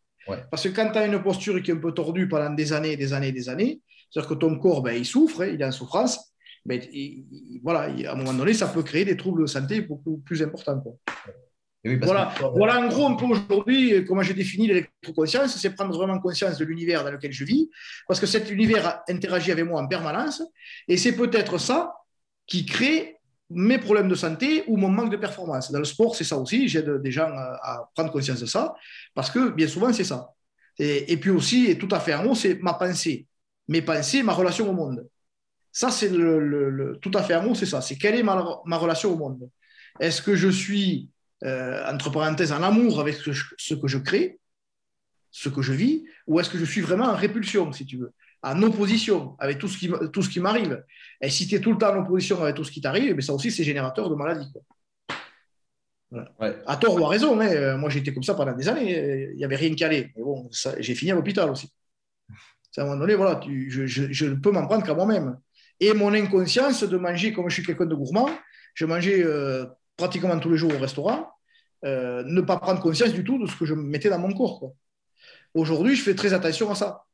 Parce 0.51 0.63
que 0.63 0.69
quand 0.69 0.93
tu 0.93 0.99
as 0.99 1.07
une 1.07 1.21
posture 1.23 1.61
qui 1.61 1.71
est 1.71 1.75
un 1.75 1.79
peu 1.79 1.93
tordue 1.93 2.29
pendant 2.29 2.51
des 2.51 2.73
années, 2.73 2.97
des 2.97 3.13
années, 3.13 3.33
des 3.33 3.49
années, 3.49 3.81
c'est-à-dire 4.11 4.29
que 4.29 4.35
ton 4.35 4.59
corps, 4.59 4.83
ben, 4.83 4.93
il 4.93 5.05
souffre, 5.05 5.45
il 5.45 5.61
est 5.61 5.65
en 5.65 5.73
souffrance. 5.73 6.33
Mais 6.67 6.89
voilà, 7.63 7.93
à 8.09 8.13
un 8.13 8.17
moment 8.17 8.35
donné, 8.35 8.53
ça 8.53 8.69
peut 8.69 8.83
créer 8.83 9.05
des 9.05 9.17
troubles 9.17 9.43
de 9.43 9.47
santé 9.47 9.81
beaucoup 9.81 10.19
plus 10.19 10.43
importants. 10.43 10.83
voilà, 11.85 12.35
voilà 12.55 12.79
en 12.81 12.89
gros 12.89 13.07
un 13.07 13.15
peu 13.15 13.25
aujourd'hui 13.25 14.05
comment 14.05 14.23
j'ai 14.23 14.35
défini 14.35 14.69
l'électroconscience, 14.69 15.57
c'est 15.57 15.75
prendre 15.75 15.97
vraiment 15.97 16.19
conscience 16.19 16.59
de 16.59 16.65
l'univers 16.67 17.03
dans 17.03 17.11
lequel 17.11 17.33
je 17.33 17.45
vis, 17.45 17.71
parce 18.07 18.21
que 18.21 18.27
cet 18.27 18.51
univers 18.51 19.01
interagit 19.09 19.53
avec 19.53 19.65
moi 19.65 19.81
en 19.81 19.89
permanence, 19.89 20.43
et 20.87 20.99
c'est 20.99 21.17
peut-être 21.17 21.57
ça 21.59 21.95
qui 22.47 22.67
crée 22.67 23.20
mes 23.51 23.79
problèmes 23.79 24.09
de 24.09 24.15
santé 24.15 24.65
ou 24.69 24.77
mon 24.77 24.89
manque 24.89 25.11
de 25.11 25.17
performance. 25.17 25.73
Dans 25.73 25.79
le 25.79 25.85
sport, 25.85 26.15
c'est 26.15 26.25
ça 26.25 26.37
aussi, 26.37 26.69
j'aide 26.69 27.03
des 27.03 27.11
gens 27.11 27.29
à, 27.29 27.91
prendre 27.95 28.13
conscience 28.13 28.41
de 28.41 28.47
ça, 28.47 28.75
parce 29.15 29.31
que 29.31 29.51
bien 29.51 29.67
souvent, 29.67 29.93
c'est 29.93 30.05
ça. 30.05 30.31
Et, 30.79 31.19
puis 31.19 31.31
aussi, 31.31 31.67
et 31.67 31.77
tout 31.77 31.89
à 31.91 32.01
fait 32.01 32.15
en 32.15 32.25
haut, 32.25 32.35
c'est 32.35 32.55
ma 32.63 32.73
pensée 32.75 33.27
mes 33.71 33.83
pensées, 33.83 34.23
ma 34.25 34.33
relation 34.33 34.69
au 34.69 34.73
monde. 34.73 35.09
Ça, 35.73 35.93
c'est 35.93 36.09
le, 36.09 36.99
tout 37.01 37.13
à 37.15 37.23
fait 37.23 37.35
amour, 37.35 37.57
c'est 37.57 37.67
ça. 37.67 37.81
C'est 37.81 37.97
quelle 37.97 38.17
est 38.17 38.25
ma, 38.25 38.35
relation 38.77 39.13
au 39.13 39.17
monde 39.17 39.49
Est-ce 40.01 40.21
que 40.21 40.35
je 40.35 40.49
suis, 40.49 41.09
euh, 41.45 41.81
entre 41.87 42.11
parenthèses, 42.11 42.51
en 42.51 42.63
amour 42.65 43.01
avec 43.01 43.15
ce, 43.15 43.75
que 43.75 43.87
je 43.87 43.99
crée, 43.99 44.41
ce 45.31 45.49
que 45.49 45.63
je 45.63 45.73
vis, 45.73 46.05
ou 46.27 46.41
est-ce 46.41 46.51
que 46.51 46.59
je 46.59 46.65
suis 46.65 46.81
vraiment 46.81 47.05
en 47.05 47.15
répulsion, 47.15 47.73
si 47.73 47.87
tu 47.87 47.97
veux, 47.97 48.13
en 48.43 48.63
opposition 48.63 49.37
avec 49.39 49.59
tout 49.59 49.69
ce 49.69 49.79
qui, 49.79 49.91
tout 50.13 50.23
ce 50.23 50.29
qui 50.29 50.41
m'arrive 50.41 50.83
Et 51.21 51.29
si 51.29 51.47
tu 51.47 51.55
es 51.55 51.61
tout 51.61 51.73
le 51.73 51.79
temps 51.79 51.95
en 51.95 52.03
opposition 52.03 52.43
avec 52.43 52.57
tout 52.57 52.65
ce 52.65 52.71
qui 52.71 52.81
t'arrive, 52.81 53.15
mais 53.15 53.19
eh 53.19 53.23
ça 53.23 53.35
aussi, 53.35 53.51
c'est 53.51 53.65
générateur 53.65 54.09
de 54.09 54.15
maladie. 54.15 54.51
À 56.67 56.77
tort 56.77 57.01
ou 57.01 57.05
à 57.05 57.09
raison, 57.09 57.39
hein. 57.41 57.77
moi 57.77 57.89
j'étais 57.89 58.13
comme 58.13 58.25
ça 58.25 58.35
pendant 58.35 58.53
des 58.53 58.69
années, 58.69 59.31
il 59.31 59.37
n'y 59.37 59.45
avait 59.45 59.57
rien 59.57 59.75
qui 59.75 59.85
allait. 59.85 60.11
Mais 60.17 60.23
bon, 60.23 60.49
j'ai 60.79 60.95
fini 60.95 61.13
à 61.13 61.15
l'hôpital 61.15 61.51
aussi. 61.51 61.73
À 62.77 62.83
un 62.83 62.85
moment 62.85 62.97
donné, 62.99 63.15
voilà, 63.15 63.41
je, 63.47 64.27
ne 64.27 64.35
peux 64.35 64.51
m'en 64.51 64.67
prendre 64.67 64.85
qu'à 64.85 64.95
moi-même. 64.95 65.39
Et 65.79 65.93
mon 65.93 66.13
inconscience 66.13 66.83
de 66.83 66.97
manger, 66.97 67.33
comme 67.33 67.49
je 67.49 67.55
suis 67.55 67.65
quelqu'un 67.65 67.87
de 67.87 67.95
gourmand, 67.95 68.29
je 68.75 68.87
mangeais 68.87 69.23
euh, 69.25 69.67
pratiquement 69.97 70.39
tous 70.39 70.51
les 70.51 70.57
jours 70.57 70.73
au 70.75 70.79
restaurant, 70.79 71.31
euh, 71.85 72.23
ne 72.25 72.41
pas 72.41 72.59
prendre 72.59 72.81
conscience 72.81 73.13
du 73.13 73.25
tout 73.25 73.39
de 73.39 73.47
ce 73.47 73.57
que 73.57 73.65
je 73.65 73.75
mettais 73.75 74.11
dans 74.11 74.19
mon 74.19 74.33
corps. 74.33 74.73
Aujourd'hui, 75.55 75.97
je 75.97 76.03
fais 76.03 76.15
très 76.15 76.33
attention 76.33 76.71
à 76.71 76.75
ça. 76.75 77.05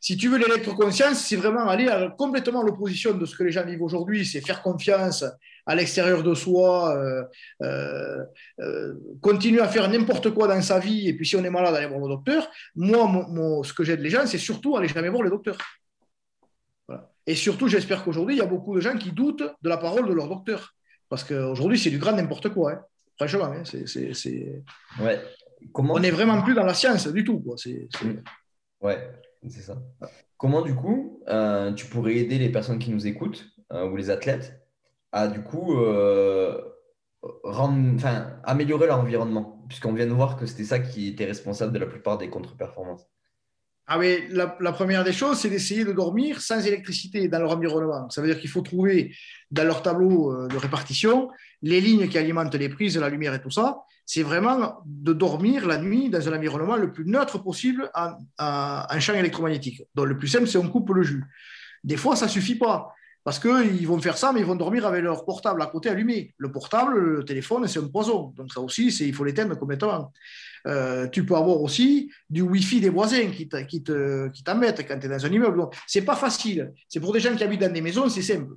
Si 0.00 0.16
tu 0.16 0.28
veux 0.28 0.38
l'électroconscience, 0.38 1.18
c'est 1.18 1.36
vraiment 1.36 1.68
aller 1.68 1.88
à, 1.88 2.08
complètement 2.08 2.60
à 2.60 2.64
l'opposition 2.64 3.14
de 3.14 3.24
ce 3.26 3.36
que 3.36 3.44
les 3.44 3.52
gens 3.52 3.64
vivent 3.64 3.82
aujourd'hui, 3.82 4.24
c'est 4.26 4.40
faire 4.40 4.62
confiance 4.62 5.24
à 5.66 5.74
l'extérieur 5.74 6.22
de 6.22 6.34
soi, 6.34 6.96
euh, 6.96 7.24
euh, 7.62 8.24
euh, 8.60 8.94
continuer 9.20 9.60
à 9.60 9.68
faire 9.68 9.88
n'importe 9.88 10.30
quoi 10.30 10.46
dans 10.46 10.62
sa 10.62 10.78
vie, 10.78 11.08
et 11.08 11.14
puis 11.14 11.26
si 11.26 11.34
on 11.36 11.44
est 11.44 11.50
malade, 11.50 11.74
aller 11.74 11.86
voir 11.86 12.00
le 12.00 12.08
docteur. 12.08 12.48
Moi, 12.76 13.62
ce 13.64 13.72
que 13.72 13.82
j'aide 13.82 14.00
les 14.00 14.10
gens, 14.10 14.26
c'est 14.26 14.38
surtout 14.38 14.76
aller 14.76 14.88
jamais 14.88 15.08
voir 15.08 15.22
le 15.22 15.30
docteur. 15.30 15.58
Et 17.28 17.34
surtout, 17.34 17.66
j'espère 17.66 18.04
qu'aujourd'hui, 18.04 18.36
il 18.36 18.38
y 18.38 18.42
a 18.42 18.46
beaucoup 18.46 18.76
de 18.76 18.80
gens 18.80 18.96
qui 18.96 19.10
doutent 19.10 19.42
de 19.42 19.68
la 19.68 19.76
parole 19.76 20.08
de 20.08 20.12
leur 20.12 20.28
docteur. 20.28 20.74
Parce 21.08 21.24
qu'aujourd'hui, 21.24 21.76
c'est 21.76 21.90
du 21.90 21.98
grand 21.98 22.12
n'importe 22.12 22.50
quoi. 22.50 22.72
Hein. 22.72 22.82
Franchement, 23.16 23.46
hein, 23.46 23.62
c'est, 23.64 24.62
Ouais. 25.00 25.20
Comment 25.72 25.94
on 25.94 25.98
n'est 25.98 26.12
vraiment 26.12 26.40
plus 26.42 26.54
dans 26.54 26.64
la 26.64 26.74
science 26.74 27.08
du 27.08 27.24
tout. 27.24 27.40
Quoi. 27.40 27.56
Ouais, 28.80 29.10
c'est 29.48 29.62
ça. 29.62 29.82
Comment, 30.36 30.62
du 30.62 30.74
coup, 30.74 31.22
tu 31.76 31.86
pourrais 31.86 32.16
aider 32.16 32.38
les 32.38 32.50
personnes 32.50 32.78
qui 32.78 32.90
nous 32.90 33.06
écoutent 33.06 33.46
ou 33.70 33.96
les 33.96 34.10
athlètes 34.10 34.62
à 35.12 35.28
du 35.28 35.42
coup 35.42 35.78
euh, 35.78 36.60
améliorer 38.44 38.86
leur 38.86 39.00
environnement, 39.00 39.64
puisqu'on 39.68 39.94
vient 39.94 40.06
de 40.06 40.12
voir 40.12 40.36
que 40.36 40.46
c'était 40.46 40.64
ça 40.64 40.78
qui 40.78 41.08
était 41.08 41.24
responsable 41.24 41.72
de 41.72 41.78
la 41.78 41.86
plupart 41.86 42.18
des 42.18 42.28
contre-performances. 42.28 43.08
Ah 43.88 43.98
oui, 43.98 44.24
la, 44.30 44.48
première 44.72 45.04
des 45.04 45.12
choses, 45.12 45.38
c'est 45.38 45.48
d'essayer 45.48 45.84
de 45.84 45.92
dormir 45.92 46.40
sans 46.40 46.66
électricité 46.66 47.28
dans 47.28 47.38
leur 47.38 47.52
environnement. 47.52 48.10
Ça 48.10 48.20
veut 48.20 48.26
dire 48.26 48.40
qu'il 48.40 48.50
faut 48.50 48.62
trouver 48.62 49.14
dans 49.52 49.62
leur 49.62 49.80
tableau 49.82 50.32
euh, 50.32 50.48
de 50.48 50.56
répartition 50.56 51.30
les 51.62 51.80
lignes 51.80 52.08
qui 52.08 52.18
alimentent 52.18 52.54
les 52.56 52.68
prises, 52.68 52.98
la 52.98 53.08
lumière 53.08 53.34
et 53.34 53.40
tout 53.40 53.50
ça. 53.50 53.78
C'est 54.04 54.24
vraiment 54.24 54.78
de 54.84 55.12
dormir 55.12 55.66
la 55.66 55.78
nuit 55.78 56.10
dans 56.10 56.28
un 56.28 56.36
environnement 56.36 56.76
le 56.76 56.92
plus 56.92 57.04
neutre 57.04 57.38
possible 57.38 57.90
en, 57.94 58.14
en 58.38 59.00
champ 59.00 59.14
électromagnétique. 59.14 59.82
Donc 59.94 60.06
le 60.06 60.18
plus 60.18 60.28
simple, 60.28 60.48
c'est 60.48 60.58
on 60.58 60.68
coupe 60.68 60.90
le 60.90 61.02
jus. 61.02 61.24
Des 61.84 61.96
fois, 61.96 62.16
ça 62.16 62.26
suffit 62.26 62.56
pas. 62.56 62.92
Parce 63.26 63.40
qu'ils 63.40 63.88
vont 63.88 64.00
faire 64.00 64.16
ça, 64.16 64.32
mais 64.32 64.38
ils 64.38 64.46
vont 64.46 64.54
dormir 64.54 64.86
avec 64.86 65.02
leur 65.02 65.24
portable 65.24 65.60
à 65.60 65.66
côté 65.66 65.88
allumé. 65.88 66.32
Le 66.38 66.52
portable, 66.52 66.96
le 66.96 67.24
téléphone, 67.24 67.66
c'est 67.66 67.80
un 67.80 67.88
poison. 67.88 68.32
Donc 68.36 68.52
ça 68.52 68.60
aussi, 68.60 68.86
il 68.86 69.12
faut 69.12 69.24
l'éteindre 69.24 69.58
complètement. 69.58 70.12
Euh, 70.68 71.08
tu 71.08 71.26
peux 71.26 71.34
avoir 71.34 71.60
aussi 71.60 72.08
du 72.30 72.42
Wi-Fi 72.42 72.80
des 72.80 72.88
voisins 72.88 73.28
qui 73.32 73.48
qui 73.48 73.82
quand 73.82 73.82
tu 73.82 75.06
es 75.06 75.08
dans 75.08 75.26
un 75.26 75.32
immeuble. 75.32 75.66
Ce 75.88 75.98
n'est 75.98 76.04
pas 76.04 76.14
facile. 76.14 76.72
C'est 76.88 77.00
pour 77.00 77.12
des 77.12 77.18
gens 77.18 77.34
qui 77.34 77.42
habitent 77.42 77.62
dans 77.62 77.72
des 77.72 77.80
maisons, 77.80 78.08
c'est 78.08 78.22
simple. 78.22 78.54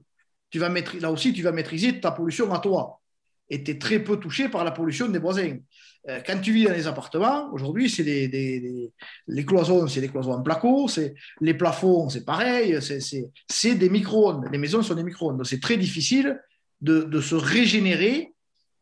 Tu 0.52 0.60
vas 0.60 0.70
là 1.02 1.12
aussi, 1.12 1.34
tu 1.34 1.42
vas 1.42 1.52
maîtriser 1.52 2.00
ta 2.00 2.12
pollution 2.12 2.54
à 2.54 2.60
toi. 2.60 3.02
Étaient 3.50 3.78
très 3.78 4.00
peu 4.00 4.18
touchés 4.18 4.50
par 4.50 4.64
la 4.64 4.72
pollution 4.72 5.08
des 5.08 5.20
voisins. 5.20 5.58
Euh, 6.08 6.22
quand 6.26 6.40
tu 6.40 6.54
vis 6.54 6.66
dans 6.66 6.72
les 6.72 6.88
appartements, 6.88 7.52
aujourd'hui, 7.52 7.90
c'est 7.90 8.04
des, 8.04 8.92
les 9.28 9.46
cloisons, 9.46 9.88
c'est 9.88 10.02
des 10.02 10.08
cloisons 10.08 10.34
en 10.34 10.42
placo, 10.42 10.90
les 11.42 11.54
plafonds, 11.54 12.10
c'est 12.10 12.24
pareil, 12.24 12.80
c'est 12.82 13.76
des 13.76 13.90
micro-ondes. 13.90 14.48
Les 14.52 14.58
maisons 14.58 14.82
sont 14.82 14.96
des 14.96 15.04
micro-ondes. 15.04 15.46
C'est 15.46 15.62
très 15.62 15.78
difficile 15.78 16.40
de, 16.82 17.22
se 17.22 17.36
régénérer 17.36 18.34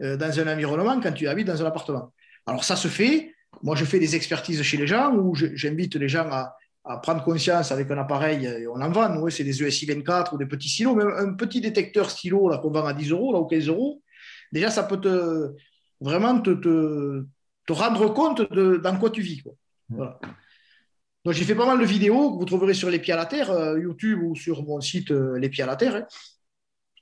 euh, 0.01 0.15
dans 0.15 0.39
un 0.39 0.53
environnement 0.53 0.99
quand 1.01 1.11
tu 1.11 1.27
habites 1.27 1.47
dans 1.47 1.61
un 1.61 1.65
appartement. 1.65 2.13
Alors 2.45 2.63
ça 2.63 2.75
se 2.75 2.87
fait. 2.87 3.33
Moi, 3.63 3.75
je 3.75 3.85
fais 3.85 3.97
des 3.97 4.15
expertises 4.15 4.61
chez 4.61 4.77
les 4.77 4.85
gens 4.85 5.11
où 5.15 5.33
j'invite 5.33 5.95
les 5.95 6.09
gens 6.09 6.29
à, 6.29 6.53
prendre 7.01 7.21
conscience 7.21 7.73
avec 7.73 7.91
un 7.91 7.97
appareil, 7.97 8.65
on 8.73 8.79
en 8.79 8.89
vend, 8.89 9.29
c'est 9.29 9.43
des 9.43 9.61
ESI 9.61 9.85
24 9.87 10.33
ou 10.33 10.37
des 10.37 10.45
petits 10.45 10.69
stylos, 10.69 10.95
même 10.95 11.11
un 11.17 11.33
petit 11.33 11.59
détecteur 11.59 12.09
stylo 12.09 12.49
qu'on 12.61 12.71
vend 12.71 12.85
à 12.85 12.93
10 12.93 13.11
euros 13.11 13.33
là, 13.33 13.39
ou 13.39 13.45
15 13.45 13.67
euros, 13.67 14.01
déjà 14.51 14.69
ça 14.69 14.83
peut 14.83 14.99
te, 14.99 15.53
vraiment 15.99 16.39
te, 16.41 16.51
te, 16.51 17.73
rendre 17.73 18.13
compte 18.13 18.51
de 18.51 18.77
dans 18.77 18.97
quoi 18.97 19.09
tu 19.09 19.21
vis. 19.21 19.43
Donc 19.89 21.33
j'ai 21.33 21.43
fait 21.43 21.55
pas 21.55 21.65
mal 21.65 21.79
de 21.79 21.85
vidéos 21.85 22.31
que 22.31 22.39
vous 22.39 22.45
trouverez 22.45 22.73
sur 22.73 22.89
Les 22.89 22.99
Pieds 22.99 23.13
à 23.13 23.17
la 23.17 23.25
Terre, 23.25 23.51
euh, 23.51 23.79
YouTube 23.79 24.21
ou 24.23 24.35
sur 24.35 24.63
mon 24.63 24.79
site 24.79 25.11
euh, 25.11 25.37
Les 25.37 25.49
Pieds 25.49 25.63
à 25.63 25.67
la 25.67 25.75
Terre. 25.75 25.95
Hein. 25.97 26.05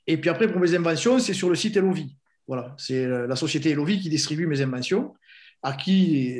Et 0.07 0.17
puis 0.17 0.29
après, 0.29 0.47
pour 0.47 0.59
mes 0.59 0.73
inventions, 0.75 1.19
c'est 1.19 1.33
sur 1.33 1.49
le 1.49 1.55
site 1.55 1.77
Elovi. 1.77 2.17
Voilà, 2.47 2.75
c'est 2.77 3.05
euh, 3.05 3.27
la 3.27 3.35
société 3.35 3.71
Elovi 3.71 3.99
qui 3.99 4.09
distribue 4.09 4.47
mes 4.47 4.61
inventions, 4.61 5.13
à 5.61 5.73
qui 5.73 6.35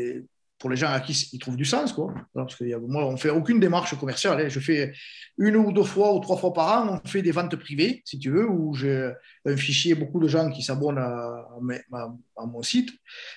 pour 0.65 0.71
les 0.71 0.77
gens 0.77 0.89
à 0.89 0.99
qui 0.99 1.29
ils 1.31 1.37
trouvent 1.37 1.57
du 1.57 1.63
sens. 1.63 1.93
Quoi. 1.93 2.11
parce 2.33 2.55
que 2.55 2.63
moi, 2.87 3.05
on 3.05 3.11
ne 3.11 3.17
fait 3.17 3.29
aucune 3.29 3.59
démarche 3.59 3.95
commerciale. 3.99 4.49
Je 4.49 4.59
fais 4.59 4.93
une 5.37 5.55
ou 5.57 5.71
deux 5.71 5.83
fois 5.83 6.11
ou 6.15 6.19
trois 6.19 6.37
fois 6.37 6.53
par 6.53 6.67
an, 6.81 6.99
on 7.05 7.07
fait 7.07 7.21
des 7.21 7.29
ventes 7.29 7.55
privées, 7.55 8.01
si 8.03 8.17
tu 8.17 8.31
veux, 8.31 8.49
où 8.49 8.73
j'ai 8.73 9.11
un 9.45 9.57
fichier, 9.57 9.93
beaucoup 9.93 10.19
de 10.19 10.27
gens 10.27 10.49
qui 10.49 10.63
s'abonnent 10.63 10.97
à, 10.97 12.47
mon 12.47 12.63
site. 12.63 12.89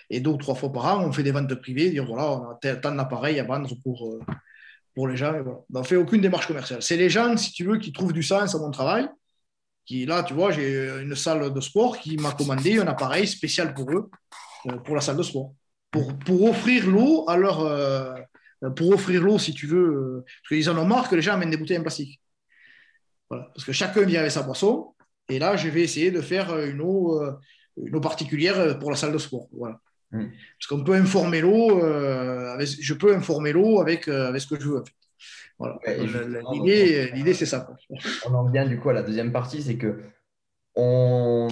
Et 0.09 0.21
deux 0.21 0.31
ou 0.31 0.39
trois 0.39 0.55
fois 0.55 0.73
par 0.73 0.87
an, 0.87 1.05
on 1.05 1.13
fait 1.13 1.23
des 1.23 1.33
ventes 1.33 1.55
privées, 1.57 1.91
dire 1.91 2.07
voilà, 2.07 2.31
on 2.31 2.51
a 2.53 2.77
tant 2.77 2.95
d'appareils 2.95 3.39
à 3.39 3.45
vendre 3.45 3.77
pour, 3.85 4.09
euh, 4.09 4.21
pour 4.95 5.07
les 5.07 5.19
gens. 5.19 5.35
On 5.75 5.81
ne 5.81 5.85
fait 5.85 5.97
aucune 5.97 6.23
démarche 6.23 6.47
commerciale. 6.47 6.81
C'est 6.81 6.97
les 6.97 7.11
gens, 7.11 7.37
si 7.37 7.53
tu 7.53 7.63
veux, 7.65 7.77
qui 7.77 7.93
trouvent 7.93 8.15
du 8.15 8.23
sens 8.23 8.55
à 8.55 8.59
mon 8.59 8.71
travail. 8.71 9.07
Qui, 9.85 10.07
là, 10.07 10.23
tu 10.23 10.33
vois, 10.33 10.51
j'ai 10.51 11.03
une 11.03 11.15
salle 11.15 11.53
de 11.53 11.61
sport 11.61 11.99
qui 11.99 12.17
m'a 12.17 12.33
commandé 12.33 12.79
un 12.79 12.87
appareil 12.87 13.27
spécial 13.27 13.75
pour 13.75 13.93
eux, 13.93 14.09
euh, 14.71 14.79
pour 14.79 14.95
la 14.95 15.03
salle 15.03 15.19
de 15.19 15.23
sport 15.23 15.53
pour, 15.91 16.43
offrir 16.45 16.89
l'eau 16.89 17.25
à 17.29 17.37
leur. 17.37 17.61
Euh, 18.65 18.71
pour 18.71 18.91
offrir 18.93 19.23
l'eau, 19.23 19.39
si 19.39 19.55
tu 19.55 19.67
veux, 19.67 19.79
euh, 19.79 20.25
parce 20.25 20.49
qu'ils 20.49 20.71
en 20.71 20.77
ont 20.79 20.85
marre 20.85 21.09
que 21.09 21.15
les 21.15 21.23
gens 21.23 21.35
amènent 21.35 21.51
des 21.51 21.57
bouteilles 21.57 21.79
en 21.79 21.83
plastique. 21.83 22.21
Voilà, 23.31 23.51
parce 23.55 23.65
que 23.65 23.73
chacun 23.73 24.03
vient 24.03 24.21
avec 24.21 24.33
sa 24.33 24.43
boisson, 24.43 24.95
et 25.29 25.39
là, 25.39 25.57
je 25.57 25.69
vais 25.69 25.83
essayer 25.83 26.11
de 26.11 26.21
faire 26.21 26.59
une 26.59 26.81
eau, 26.81 27.23
euh, 27.23 27.33
une 27.77 27.95
eau 27.95 28.01
particulière 28.01 28.79
pour 28.79 28.91
la 28.91 28.97
salle 28.97 29.13
de 29.13 29.19
sport. 29.19 29.49
Voilà. 29.53 29.79
Mm. 30.11 30.25
Parce 30.59 30.67
qu'on 30.69 30.83
peut 30.83 30.95
informer 30.95 31.41
l'eau, 31.41 31.81
je 31.81 32.95
peux 32.95 33.15
informer 33.15 33.53
l'eau 33.53 33.81
avec, 33.81 34.09
avec 34.09 34.41
ce 34.41 34.47
que 34.49 34.61
je 34.61 34.69
veux. 34.69 34.83
Voilà. 35.59 35.79
L'idée, 35.87 37.35
c'est 37.35 37.47
ça. 37.47 37.69
On 38.27 38.35
en 38.35 38.49
vient 38.51 38.67
du 38.67 38.81
coup 38.81 38.89
à 38.89 38.95
la 38.95 39.03
deuxième 39.03 39.33
partie, 39.33 39.63
c'est 39.63 39.77
que 39.77 40.01
on, 40.79 41.49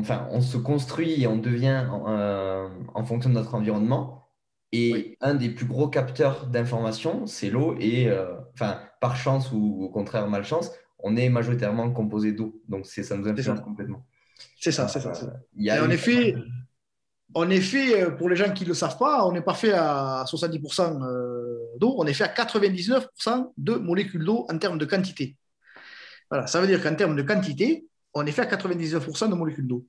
enfin, 0.00 0.26
on 0.32 0.40
se 0.40 0.56
construit 0.56 1.22
et 1.22 1.26
on 1.28 1.36
devient 1.36 1.86
euh, 2.08 2.68
en 2.94 3.04
fonction 3.04 3.30
de 3.30 3.34
notre 3.34 3.54
environnement. 3.54 4.28
Et 4.72 5.16
un 5.20 5.34
des 5.34 5.50
plus 5.50 5.66
gros 5.66 5.88
capteurs 5.88 6.46
d'informations, 6.46 7.26
c'est 7.26 7.50
l'eau. 7.50 7.76
Et 7.78 8.08
euh, 8.08 8.34
enfin, 8.54 8.80
par 9.00 9.16
chance 9.16 9.50
ou 9.52 9.84
au 9.84 9.88
contraire 9.88 10.28
malchance, 10.28 10.70
on 10.98 11.16
est 11.16 11.28
majoritairement 11.28 11.90
composé 11.92 12.32
d'eau. 12.32 12.60
Donc 12.68 12.86
ça 12.86 13.16
nous 13.16 13.28
influence 13.28 13.60
complètement. 13.60 14.04
C'est 14.58 14.72
ça, 14.72 14.88
c'est 14.88 15.00
ça. 15.00 15.12
Et 15.58 15.72
en 15.72 15.90
effet, 15.90 16.34
en 17.34 17.50
effet, 17.50 18.10
pour 18.16 18.28
les 18.28 18.36
gens 18.36 18.52
qui 18.52 18.64
ne 18.64 18.68
le 18.68 18.74
savent 18.74 18.98
pas, 18.98 19.26
on 19.26 19.32
n'est 19.32 19.42
pas 19.42 19.54
fait 19.54 19.72
à 19.72 20.24
70% 20.26 21.02
euh, 21.02 21.58
d'eau, 21.78 21.94
on 21.98 22.06
est 22.06 22.14
fait 22.14 22.24
à 22.24 22.32
99% 22.32 23.52
de 23.56 23.74
molécules 23.74 24.24
d'eau 24.24 24.46
en 24.48 24.58
termes 24.58 24.78
de 24.78 24.84
quantité. 24.84 25.36
Voilà, 26.30 26.46
ça 26.46 26.60
veut 26.60 26.66
dire 26.66 26.82
qu'en 26.82 26.94
termes 26.94 27.16
de 27.16 27.22
quantité, 27.22 27.86
on 28.14 28.26
est 28.26 28.32
fait 28.32 28.42
à 28.42 28.56
99% 28.56 29.30
de 29.30 29.34
molécules 29.34 29.66
d'eau. 29.66 29.86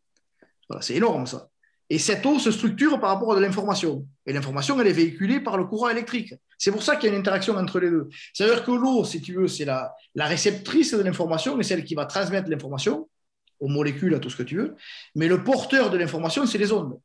c'est 0.80 0.96
énorme 0.96 1.26
ça. 1.28 1.50
Et 1.90 2.00
cette 2.00 2.26
eau 2.26 2.40
se 2.40 2.52
structure 2.52 3.02
par 3.02 3.10
rapport 3.10 3.34
à 3.34 3.36
de 3.36 3.42
l'information. 3.42 4.08
Et 4.26 4.32
l'information, 4.32 4.80
elle 4.80 4.88
est 4.88 4.94
véhiculée 4.94 5.42
par 5.42 5.58
le 5.58 5.66
courant 5.66 5.90
électrique. 5.90 6.34
C'est 6.58 6.72
pour 6.72 6.84
ça 6.84 6.96
qu'il 6.96 7.10
y 7.10 7.12
a 7.12 7.14
une 7.14 7.20
interaction 7.20 7.58
entre 7.58 7.82
les 7.82 7.90
deux. 7.90 8.08
C'est-à-dire 8.34 8.64
que 8.64 8.72
l'eau, 8.72 9.04
si 9.04 9.22
tu 9.22 9.34
veux, 9.34 9.50
c'est 9.50 9.66
la, 9.66 9.94
réceptrice 10.16 10.94
de 10.94 11.02
l'information 11.02 11.60
et 11.60 11.64
celle 11.64 11.84
qui 11.84 11.94
va 11.94 12.06
transmettre 12.06 12.50
l'information 12.50 13.10
aux 13.60 13.68
molécules, 13.68 14.16
à 14.16 14.20
tout 14.20 14.30
ce 14.30 14.38
que 14.38 14.44
tu 14.44 14.56
veux. 14.56 14.76
Mais 15.16 15.28
le 15.28 15.44
porteur 15.44 15.90
de 15.90 15.98
l'information, 15.98 16.46
c'est 16.46 16.58
les 16.58 16.72
ondes. 16.72 16.98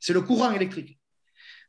C'est 0.00 0.12
le 0.12 0.22
courant 0.22 0.50
électrique. 0.50 0.98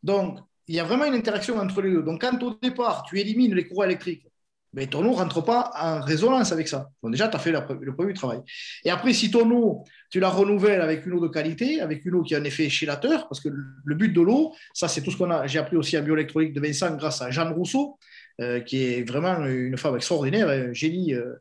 Donc, 0.01 0.39
il 0.67 0.73
y 0.73 0.79
a 0.79 0.83
vraiment 0.83 1.05
une 1.05 1.13
interaction 1.13 1.57
entre 1.57 1.79
les 1.83 1.91
deux. 1.91 2.01
Donc, 2.01 2.21
quand 2.21 2.41
au 2.41 2.55
départ, 2.59 3.03
tu 3.03 3.19
élimines 3.19 3.53
les 3.53 3.67
courants 3.67 3.83
électriques 3.83 4.25
mais 4.73 4.87
ton 4.87 4.99
eau 5.05 5.11
ne 5.11 5.15
rentre 5.15 5.41
pas 5.43 5.71
en 5.79 6.01
résonance 6.01 6.51
avec 6.51 6.67
ça. 6.67 6.89
Donc 7.01 7.11
déjà, 7.11 7.27
tu 7.27 7.35
as 7.35 7.39
fait 7.39 7.51
le 7.51 7.93
premier 7.95 8.13
travail. 8.13 8.39
Et 8.83 8.91
après, 8.91 9.13
si 9.13 9.31
ton 9.31 9.49
eau, 9.51 9.83
tu 10.09 10.19
la 10.19 10.29
renouvelles 10.29 10.81
avec 10.81 11.05
une 11.05 11.13
eau 11.13 11.19
de 11.19 11.27
qualité, 11.27 11.81
avec 11.81 12.05
une 12.05 12.15
eau 12.15 12.23
qui 12.23 12.35
a 12.35 12.39
un 12.39 12.43
effet 12.43 12.69
chélateur, 12.69 13.27
parce 13.27 13.41
que 13.41 13.49
le 13.49 13.95
but 13.95 14.13
de 14.13 14.21
l'eau, 14.21 14.53
ça 14.73 14.87
c'est 14.87 15.01
tout 15.01 15.11
ce 15.11 15.17
qu'on 15.17 15.31
a, 15.31 15.47
j'ai 15.47 15.59
appris 15.59 15.75
aussi 15.75 15.97
à 15.97 16.01
bioélectronique 16.01 16.53
de 16.53 16.61
Vincent 16.61 16.95
grâce 16.95 17.21
à 17.21 17.31
Jeanne 17.31 17.53
Rousseau, 17.53 17.97
euh, 18.41 18.59
qui 18.61 18.83
est 18.83 19.03
vraiment 19.03 19.45
une 19.45 19.77
femme 19.77 19.95
extraordinaire, 19.95 20.49
un 20.49 20.73
génie 20.73 21.13
euh, 21.13 21.33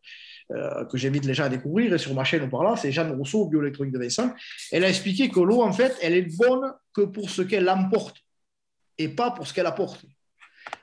euh, 0.50 0.84
que 0.86 0.98
j'invite 0.98 1.24
les 1.24 1.34
gens 1.34 1.44
à 1.44 1.48
découvrir, 1.48 1.92
et 1.92 1.98
sur 1.98 2.14
ma 2.14 2.24
chaîne 2.24 2.42
ou 2.42 2.48
par 2.48 2.62
là, 2.62 2.76
c'est 2.76 2.92
Jeanne 2.92 3.12
Rousseau, 3.12 3.46
bioélectronique 3.46 3.92
de 3.92 3.98
Vincent. 3.98 4.32
Elle 4.72 4.84
a 4.84 4.88
expliqué 4.88 5.28
que 5.28 5.40
l'eau, 5.40 5.62
en 5.62 5.72
fait, 5.72 5.96
elle 6.02 6.14
est 6.14 6.36
bonne 6.36 6.72
que 6.94 7.02
pour 7.02 7.30
ce 7.30 7.42
qu'elle 7.42 7.68
emporte, 7.68 8.16
et 8.98 9.08
pas 9.08 9.30
pour 9.30 9.46
ce 9.46 9.54
qu'elle 9.54 9.66
apporte. 9.66 10.04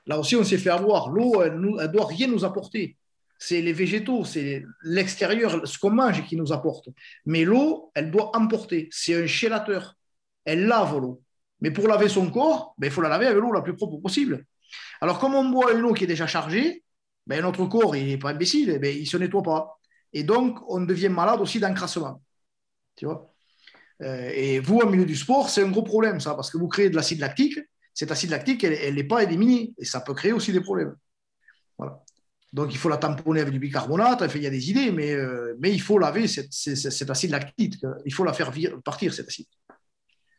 Là 0.07 0.19
aussi, 0.19 0.35
on 0.35 0.43
s'est 0.43 0.57
fait 0.57 0.69
avoir. 0.69 1.09
L'eau, 1.09 1.41
elle 1.41 1.59
ne 1.59 1.87
doit 1.87 2.05
rien 2.05 2.27
nous 2.27 2.45
apporter. 2.45 2.97
C'est 3.37 3.61
les 3.61 3.73
végétaux, 3.73 4.23
c'est 4.23 4.63
l'extérieur, 4.83 5.67
ce 5.67 5.77
qu'on 5.77 5.89
mange 5.89 6.25
qui 6.25 6.37
nous 6.37 6.53
apporte. 6.53 6.89
Mais 7.25 7.43
l'eau, 7.43 7.91
elle 7.93 8.11
doit 8.11 8.35
emporter. 8.35 8.87
C'est 8.91 9.15
un 9.15 9.27
chélateur. 9.27 9.95
Elle 10.45 10.67
lave 10.67 10.97
l'eau. 10.99 11.21
Mais 11.61 11.71
pour 11.71 11.87
laver 11.87 12.07
son 12.07 12.29
corps, 12.29 12.75
ben, 12.77 12.87
il 12.87 12.91
faut 12.91 13.01
la 13.01 13.09
laver 13.09 13.27
avec 13.27 13.39
l'eau 13.39 13.51
la 13.51 13.61
plus 13.61 13.75
propre 13.75 13.97
possible. 13.97 14.45
Alors, 15.01 15.19
comme 15.19 15.35
on 15.35 15.49
boit 15.49 15.73
une 15.73 15.83
eau 15.83 15.93
qui 15.93 16.03
est 16.03 16.07
déjà 16.07 16.27
chargée, 16.27 16.83
ben, 17.27 17.41
notre 17.41 17.65
corps, 17.65 17.95
il 17.95 18.07
n'est 18.07 18.17
pas 18.17 18.29
imbécile, 18.29 18.77
ben, 18.79 18.95
il 18.95 19.01
ne 19.01 19.05
se 19.05 19.17
nettoie 19.17 19.43
pas. 19.43 19.79
Et 20.13 20.23
donc, 20.23 20.59
on 20.69 20.81
devient 20.81 21.09
malade 21.09 21.41
aussi 21.41 21.59
d'encrassement. 21.59 22.21
Tu 22.95 23.05
vois? 23.05 23.33
Euh, 24.01 24.29
Et 24.33 24.59
vous, 24.59 24.79
au 24.79 24.89
milieu 24.89 25.05
du 25.05 25.15
sport, 25.15 25.49
c'est 25.49 25.63
un 25.63 25.69
gros 25.69 25.83
problème, 25.83 26.19
ça, 26.19 26.35
parce 26.35 26.49
que 26.51 26.57
vous 26.57 26.67
créez 26.67 26.89
de 26.89 26.95
l'acide 26.95 27.19
lactique 27.19 27.59
cet 27.95 28.11
acide 28.11 28.29
lactique, 28.29 28.63
elle 28.63 28.95
n'est 28.95 29.03
pas 29.05 29.23
éliminée 29.23 29.73
et 29.79 29.85
ça 29.85 30.01
peut 30.01 30.13
créer 30.13 30.33
aussi 30.33 30.51
des 30.51 30.61
problèmes. 30.61 30.95
Voilà. 31.77 32.03
Donc, 32.51 32.73
il 32.73 32.77
faut 32.77 32.89
la 32.89 32.97
tamponner 32.97 33.41
avec 33.41 33.53
du 33.53 33.59
bicarbonate. 33.59 34.23
il 34.35 34.43
y 34.43 34.47
a 34.47 34.49
des 34.49 34.69
idées, 34.69 34.91
mais, 34.91 35.13
euh, 35.13 35.55
mais 35.59 35.71
il 35.71 35.81
faut 35.81 35.97
laver 35.97 36.27
cet 36.27 37.09
acide 37.09 37.31
lactique. 37.31 37.75
Il 38.05 38.13
faut 38.13 38.23
la 38.23 38.33
faire 38.33 38.51
partir, 38.83 39.13
cet 39.13 39.27
acide. 39.27 39.47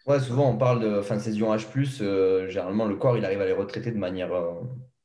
Ouais, 0.06 0.20
souvent, 0.20 0.50
on 0.50 0.56
parle 0.56 0.80
de 0.80 0.98
enfin, 0.98 1.18
ces 1.18 1.36
ions 1.36 1.54
H, 1.54 1.66
euh, 2.00 2.48
généralement, 2.48 2.84
le 2.84 2.96
corps, 2.96 3.18
il 3.18 3.24
arrive 3.24 3.40
à 3.40 3.46
les 3.46 3.52
retraiter 3.52 3.90
de 3.90 3.98
manière. 3.98 4.32
Euh, 4.32 4.52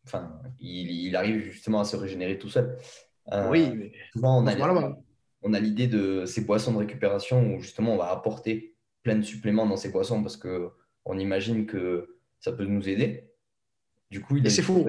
enfin, 0.06 0.40
il, 0.60 1.16
arrive 1.16 1.52
justement 1.52 1.80
à 1.80 1.86
se 1.86 1.96
régénérer 1.96 2.38
tout 2.38 2.50
seul. 2.50 2.78
oui, 3.50 3.72
mais. 3.76 3.92
Souvent, 4.14 4.44
on 4.44 4.48
a, 4.48 4.96
on 5.42 5.54
a 5.54 5.60
l'idée 5.60 5.88
de 5.88 6.26
ces 6.26 6.42
boissons 6.42 6.74
de 6.74 6.80
récupération 6.80 7.56
où 7.56 7.62
justement, 7.62 7.94
on 7.94 7.98
va 7.98 8.12
apporter 8.12 8.76
plein 9.04 9.16
de 9.16 9.24
suppléments 9.24 9.66
dans 9.66 9.78
ces 9.78 9.90
boissons 9.90 10.22
parce 10.22 10.38
qu'on 10.38 11.18
imagine 11.18 11.66
que 11.66 12.11
ça 12.41 12.51
peut 12.51 12.65
nous 12.65 12.89
aider. 12.89 13.32
Du 14.10 14.21
coup, 14.21 14.36
il 14.36 14.45
est 14.45 14.49
c'est 14.49 14.62
faux. 14.62 14.86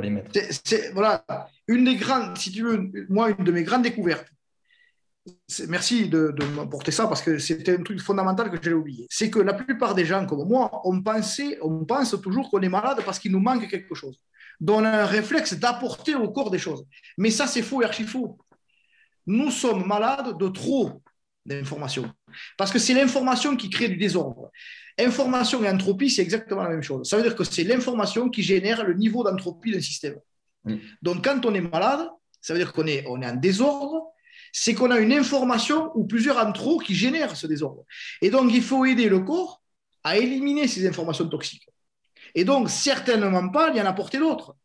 les 0.00 0.10
mettre. 0.10 0.30
C'est, 0.64 0.90
voilà, 0.92 1.24
une 1.68 1.84
des 1.84 1.96
grandes, 1.96 2.38
si 2.38 2.50
tu 2.50 2.62
veux, 2.62 2.90
moi, 3.10 3.30
une 3.30 3.44
de 3.44 3.52
mes 3.52 3.64
grandes 3.64 3.82
découvertes, 3.82 4.26
merci 5.68 6.08
de, 6.08 6.34
m'apporter 6.54 6.90
ça 6.90 7.06
parce 7.06 7.20
que 7.20 7.38
c'était 7.38 7.76
un 7.76 7.82
truc 7.82 8.00
fondamental 8.00 8.50
que 8.50 8.56
j'avais 8.56 8.76
oublié. 8.76 9.06
C'est 9.10 9.28
que 9.28 9.40
la 9.40 9.52
plupart 9.52 9.94
des 9.94 10.06
gens 10.06 10.24
comme 10.24 10.48
moi, 10.48 10.80
on, 10.84 11.02
pensait, 11.02 11.58
on 11.60 11.84
pense 11.84 12.18
toujours 12.22 12.50
qu'on 12.50 12.62
est 12.62 12.68
malade 12.68 13.02
parce 13.04 13.18
qu'il 13.18 13.32
nous 13.32 13.40
manque 13.40 13.68
quelque 13.68 13.94
chose. 13.94 14.18
Donc 14.60 14.80
on 14.80 14.84
a 14.84 15.02
un 15.02 15.06
réflexe 15.06 15.54
d'apporter 15.54 16.14
au 16.14 16.30
corps 16.30 16.50
des 16.50 16.58
choses. 16.58 16.86
Mais 17.18 17.30
ça, 17.30 17.46
c'est 17.46 17.62
faux 17.62 17.82
et 17.82 17.84
archi 17.84 18.04
faux. 18.04 18.38
Nous 19.26 19.50
sommes 19.50 19.86
malades 19.86 20.38
de 20.38 20.48
trop 20.48 21.02
d'informations. 21.44 22.10
Parce 22.56 22.72
que 22.72 22.78
c'est 22.78 22.94
l'information 22.94 23.56
qui 23.56 23.68
crée 23.68 23.88
du 23.88 23.96
désordre. 23.96 24.50
Information 24.98 25.62
et 25.62 25.68
entropie, 25.68 26.08
c'est 26.08 26.22
exactement 26.22 26.62
la 26.62 26.70
même 26.70 26.82
chose. 26.82 27.08
Ça 27.08 27.16
veut 27.16 27.22
dire 27.22 27.36
que 27.36 27.44
c'est 27.44 27.64
l'information 27.64 28.30
qui 28.30 28.42
génère 28.42 28.84
le 28.84 28.94
niveau 28.94 29.22
d'entropie 29.22 29.72
d'un 29.72 29.80
système. 29.80 30.16
Donc, 31.02 31.22
quand 31.22 31.44
on 31.44 31.54
est 31.54 31.60
malade, 31.60 32.08
ça 32.40 32.52
veut 32.52 32.58
dire 32.58 32.72
qu'on 32.72 32.86
est, 32.86 33.04
on 33.06 33.22
est 33.22 33.26
en 33.26 33.36
désordre, 33.36 34.06
c'est 34.52 34.74
qu'on 34.74 34.90
a 34.90 34.98
une 34.98 35.12
information 35.12 35.90
ou 35.94 36.06
plusieurs 36.06 36.38
en 36.38 36.50
trop 36.50 36.78
qui 36.78 36.94
génèrent 36.94 37.36
ce 37.36 37.46
désordre. 37.46 37.84
Et 38.22 38.30
donc, 38.30 38.50
il 38.52 38.62
faut 38.62 38.84
aider 38.84 39.08
le 39.08 39.20
corps 39.20 39.62
à 40.02 40.16
éliminer 40.16 40.66
ces 40.66 40.86
informations 40.86 41.28
toxiques. 41.28 41.68
Et 42.34 42.44
donc, 42.44 42.70
certainement 42.70 43.48
pas 43.50 43.74
y 43.74 43.80
en 43.80 43.86
apporter 43.86 44.18
d'autres. 44.18 44.56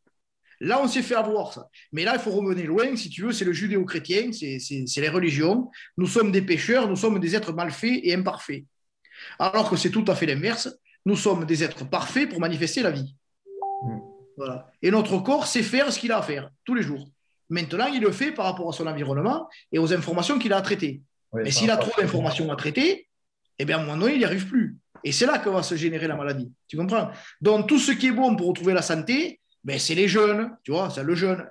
Là, 0.60 0.80
on 0.82 0.88
s'est 0.88 1.02
fait 1.02 1.16
avoir 1.16 1.54
ça. 1.54 1.68
Mais 1.92 2.04
là, 2.04 2.14
il 2.16 2.22
faut 2.22 2.32
revenir 2.32 2.68
loin, 2.68 2.96
si 2.96 3.10
tu 3.10 3.24
veux, 3.24 3.32
c'est 3.32 3.46
le 3.46 3.54
judéo-chrétien, 3.54 4.32
c'est 4.32 5.02
les 5.02 5.10
religions. 5.10 5.70
Nous 5.98 6.08
sommes 6.08 6.32
des 6.32 6.44
pécheurs, 6.44 6.88
nous 6.88 6.96
sommes 6.96 7.20
des 7.20 7.36
êtres 7.36 7.52
mal 7.52 7.72
faits 7.72 8.00
et 8.04 8.14
imparfaits. 8.14 8.64
Alors 9.40 9.70
que 9.70 9.76
c'est 9.76 9.90
tout 9.90 10.06
à 10.08 10.16
fait 10.16 10.26
l'inverse. 10.26 10.70
Nous 11.06 11.16
sommes 11.16 11.46
des 11.46 11.64
êtres 11.64 11.88
parfaits 11.88 12.30
pour 12.30 12.40
manifester 12.40 12.82
la 12.82 12.92
vie. 12.92 13.16
Mm. 13.84 14.00
Voilà. 14.38 14.68
Et 14.82 14.92
notre 14.92 15.18
corps 15.20 15.48
sait 15.48 15.64
faire 15.64 15.92
ce 15.92 16.00
qu'il 16.00 16.12
a 16.12 16.18
à 16.18 16.22
faire 16.22 16.50
tous 16.64 16.74
les 16.74 16.84
jours. 16.84 17.08
Maintenant, 17.50 17.88
il 17.88 18.02
le 18.02 18.12
fait 18.12 18.32
par 18.32 18.46
rapport 18.46 18.70
à 18.70 18.74
son 18.74 18.88
environnement 18.88 19.48
et 19.72 19.80
aux 19.80 19.94
informations 19.94 20.40
qu'il 20.40 20.54
a 20.54 20.58
à 20.58 20.62
traiter. 20.62 21.02
Mais 21.34 21.52
s'il 21.52 21.70
a 21.70 21.78
trop 21.78 21.92
d'informations 22.00 22.52
à 22.52 22.56
traiter, 22.56 23.08
eh 23.60 23.66
bien, 23.66 23.78
à 23.78 23.82
un 23.82 23.86
moment 23.86 23.98
donné, 23.98 24.14
il 24.14 24.20
n'y 24.20 24.26
arrive 24.26 24.48
plus. 24.48 24.78
Et 25.04 25.12
c'est 25.12 25.26
là 25.26 25.38
que 25.40 25.50
va 25.50 25.64
se 25.64 25.76
générer 25.76 26.08
la 26.08 26.16
maladie. 26.16 26.52
Tu 26.68 26.78
comprends? 26.78 27.10
Donc, 27.42 27.68
tout 27.68 27.80
ce 27.80 27.92
qui 27.92 28.08
est 28.08 28.12
bon 28.12 28.36
pour 28.36 28.48
retrouver 28.48 28.74
la 28.74 28.82
santé, 28.82 29.40
ben, 29.64 29.78
c'est 29.80 29.96
les 29.96 30.08
jeunes. 30.08 30.56
Tu 30.64 30.72
vois, 30.72 30.90
c'est 30.90 31.04
le 31.04 31.16
jeûne. 31.16 31.46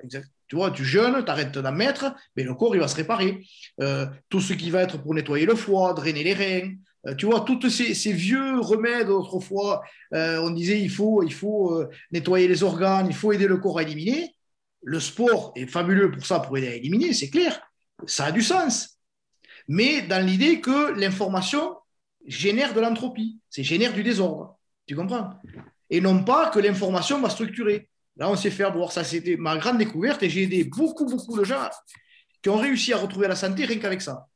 Tu 0.49 0.57
vois, 0.57 0.71
tu 0.71 0.85
jeûnes, 0.85 1.25
tu 1.25 1.31
arrêtes 1.31 1.57
d'en 1.57 1.73
mettre, 1.73 2.15
mais 2.37 2.43
le 2.43 2.55
corps, 2.55 2.75
il 2.75 2.81
va 2.81 2.89
se 2.89 2.97
réparer. 2.97 3.47
Euh, 3.81 4.07
tout 4.29 4.41
ce 4.41 4.53
qui 4.53 4.71
va 4.71 4.83
être 4.83 4.99
pour 4.99 5.15
nettoyer 5.15 5.47
le 5.47 5.55
foie, 5.55 5.95
drainer 5.95 6.25
les 6.25 6.35
reins, 6.35 6.73
tu 7.17 7.27
vois, 7.27 7.41
tous 7.41 7.71
ces, 7.71 8.13
vieux 8.13 8.61
remèdes 8.61 9.09
autrefois, 9.09 9.83
euh, 10.15 10.39
on 10.43 10.51
disait 10.51 10.81
il 10.81 10.91
faut, 10.91 11.23
il 11.23 11.33
faut 11.33 11.85
nettoyer 12.13 12.47
les 12.47 12.63
organes, 12.63 13.07
il 13.07 13.15
faut 13.15 13.33
aider 13.33 13.47
le 13.47 13.57
corps 13.57 13.79
à 13.79 13.83
éliminer. 13.83 14.35
Le 14.83 15.01
sport 15.01 15.53
est 15.57 15.67
fabuleux 15.67 16.11
pour 16.11 16.25
ça, 16.25 16.41
pour 16.41 16.57
aider 16.59 16.69
à 16.69 16.75
éliminer, 16.75 17.13
c'est 17.13 17.31
clair. 17.31 17.61
Ça 18.07 18.27
a 18.27 18.33
du 18.33 18.43
sens. 18.43 18.99
Mais 19.69 20.03
dans 20.03 20.25
l'idée 20.25 20.61
que 20.61 20.93
l'information 20.99 21.77
génère 22.27 22.75
de 22.75 22.81
l'entropie, 22.81 23.39
c'est 23.49 23.63
génère 23.63 23.93
du 23.93 24.03
désordre. 24.03 24.59
Tu 24.87 24.97
comprends? 24.97 25.35
Et 25.89 26.01
non 26.01 26.25
pas 26.25 26.51
que 26.51 26.59
l'information 26.59 27.21
va 27.21 27.31
structurer. 27.31 27.89
Là, 28.17 28.29
on 28.29 28.37
s'est 28.37 28.51
fait 28.51 28.65
avoir. 28.65 28.93
Ça, 28.93 29.05
c'était 29.05 29.37
ma 29.37 29.57
grande 29.59 29.79
découverte 29.79 30.23
et 30.23 30.31
j'ai 30.31 30.43
aidé 30.43 30.65
beaucoup, 30.65 31.07
beaucoup 31.07 31.39
de 31.39 31.45
gens 31.45 31.69
qui 32.43 32.49
ont 32.49 32.57
réussi 32.57 32.93
à 32.93 32.99
retrouver 32.99 33.29
la 33.29 33.37
santé 33.37 33.65
rien 33.65 33.79
qu'avec 33.79 34.03
ça. 34.03 34.27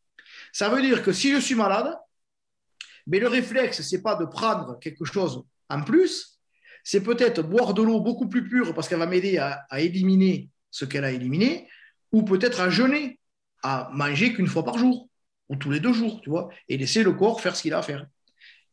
Ça 0.53 0.68
veut 0.68 0.83
dire 0.83 1.03
que 1.03 1.12
si 1.12 1.33
je 1.33 1.38
suis 1.38 1.55
malade, 1.55 1.96
mais 3.06 3.18
le 3.18 3.28
réflexe, 3.28 3.82
ce 3.82 3.96
n'est 3.96 4.02
pas 4.02 4.16
de 4.16 4.24
prendre 4.24 4.78
quelque 4.78 5.04
chose 5.04 5.44
en 5.68 5.82
plus, 5.82 6.40
c'est 6.82 7.02
peut-être 7.02 7.42
boire 7.42 7.74
de 7.74 7.82
l'eau 7.82 8.00
beaucoup 8.00 8.28
plus 8.28 8.48
pure 8.48 8.74
parce 8.74 8.88
qu'elle 8.88 8.98
va 8.98 9.06
m'aider 9.06 9.38
à, 9.38 9.64
à, 9.70 9.80
éliminer 9.80 10.50
ce 10.70 10.84
qu'elle 10.84 11.04
a 11.04 11.10
éliminé, 11.10 11.68
ou 12.12 12.22
peut-être 12.22 12.60
à 12.60 12.68
jeûner, 12.68 13.18
à 13.62 13.90
manger 13.92 14.34
qu'une 14.34 14.46
fois 14.46 14.64
par 14.64 14.76
jour 14.76 15.08
ou 15.48 15.56
tous 15.56 15.70
les 15.70 15.80
deux 15.80 15.92
jours, 15.92 16.20
tu 16.22 16.30
vois, 16.30 16.48
et 16.68 16.76
laisser 16.76 17.02
le 17.02 17.12
corps 17.12 17.40
faire 17.40 17.56
ce 17.56 17.62
qu'il 17.62 17.74
a 17.74 17.78
à 17.78 17.82
faire. 17.82 18.06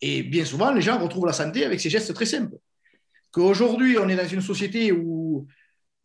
Et 0.01 0.23
bien 0.23 0.45
souvent, 0.45 0.71
les 0.71 0.81
gens 0.81 0.99
retrouvent 0.99 1.25
la 1.25 1.33
santé 1.33 1.63
avec 1.63 1.79
ces 1.79 1.89
gestes 1.89 2.13
très 2.13 2.25
simples. 2.25 2.55
Qu'aujourd'hui, 3.31 3.97
on 3.97 4.09
est 4.09 4.15
dans 4.15 4.27
une 4.27 4.41
société 4.41 4.91
où 4.91 5.47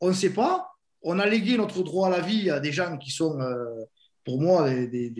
on 0.00 0.08
ne 0.08 0.12
sait 0.12 0.32
pas, 0.32 0.70
on 1.02 1.18
a 1.18 1.26
légué 1.26 1.56
notre 1.56 1.82
droit 1.82 2.08
à 2.08 2.10
la 2.10 2.20
vie 2.20 2.50
à 2.50 2.60
des 2.60 2.72
gens 2.72 2.98
qui 2.98 3.10
sont, 3.10 3.40
euh, 3.40 3.84
pour 4.24 4.40
moi, 4.40 4.68
des, 4.70 5.14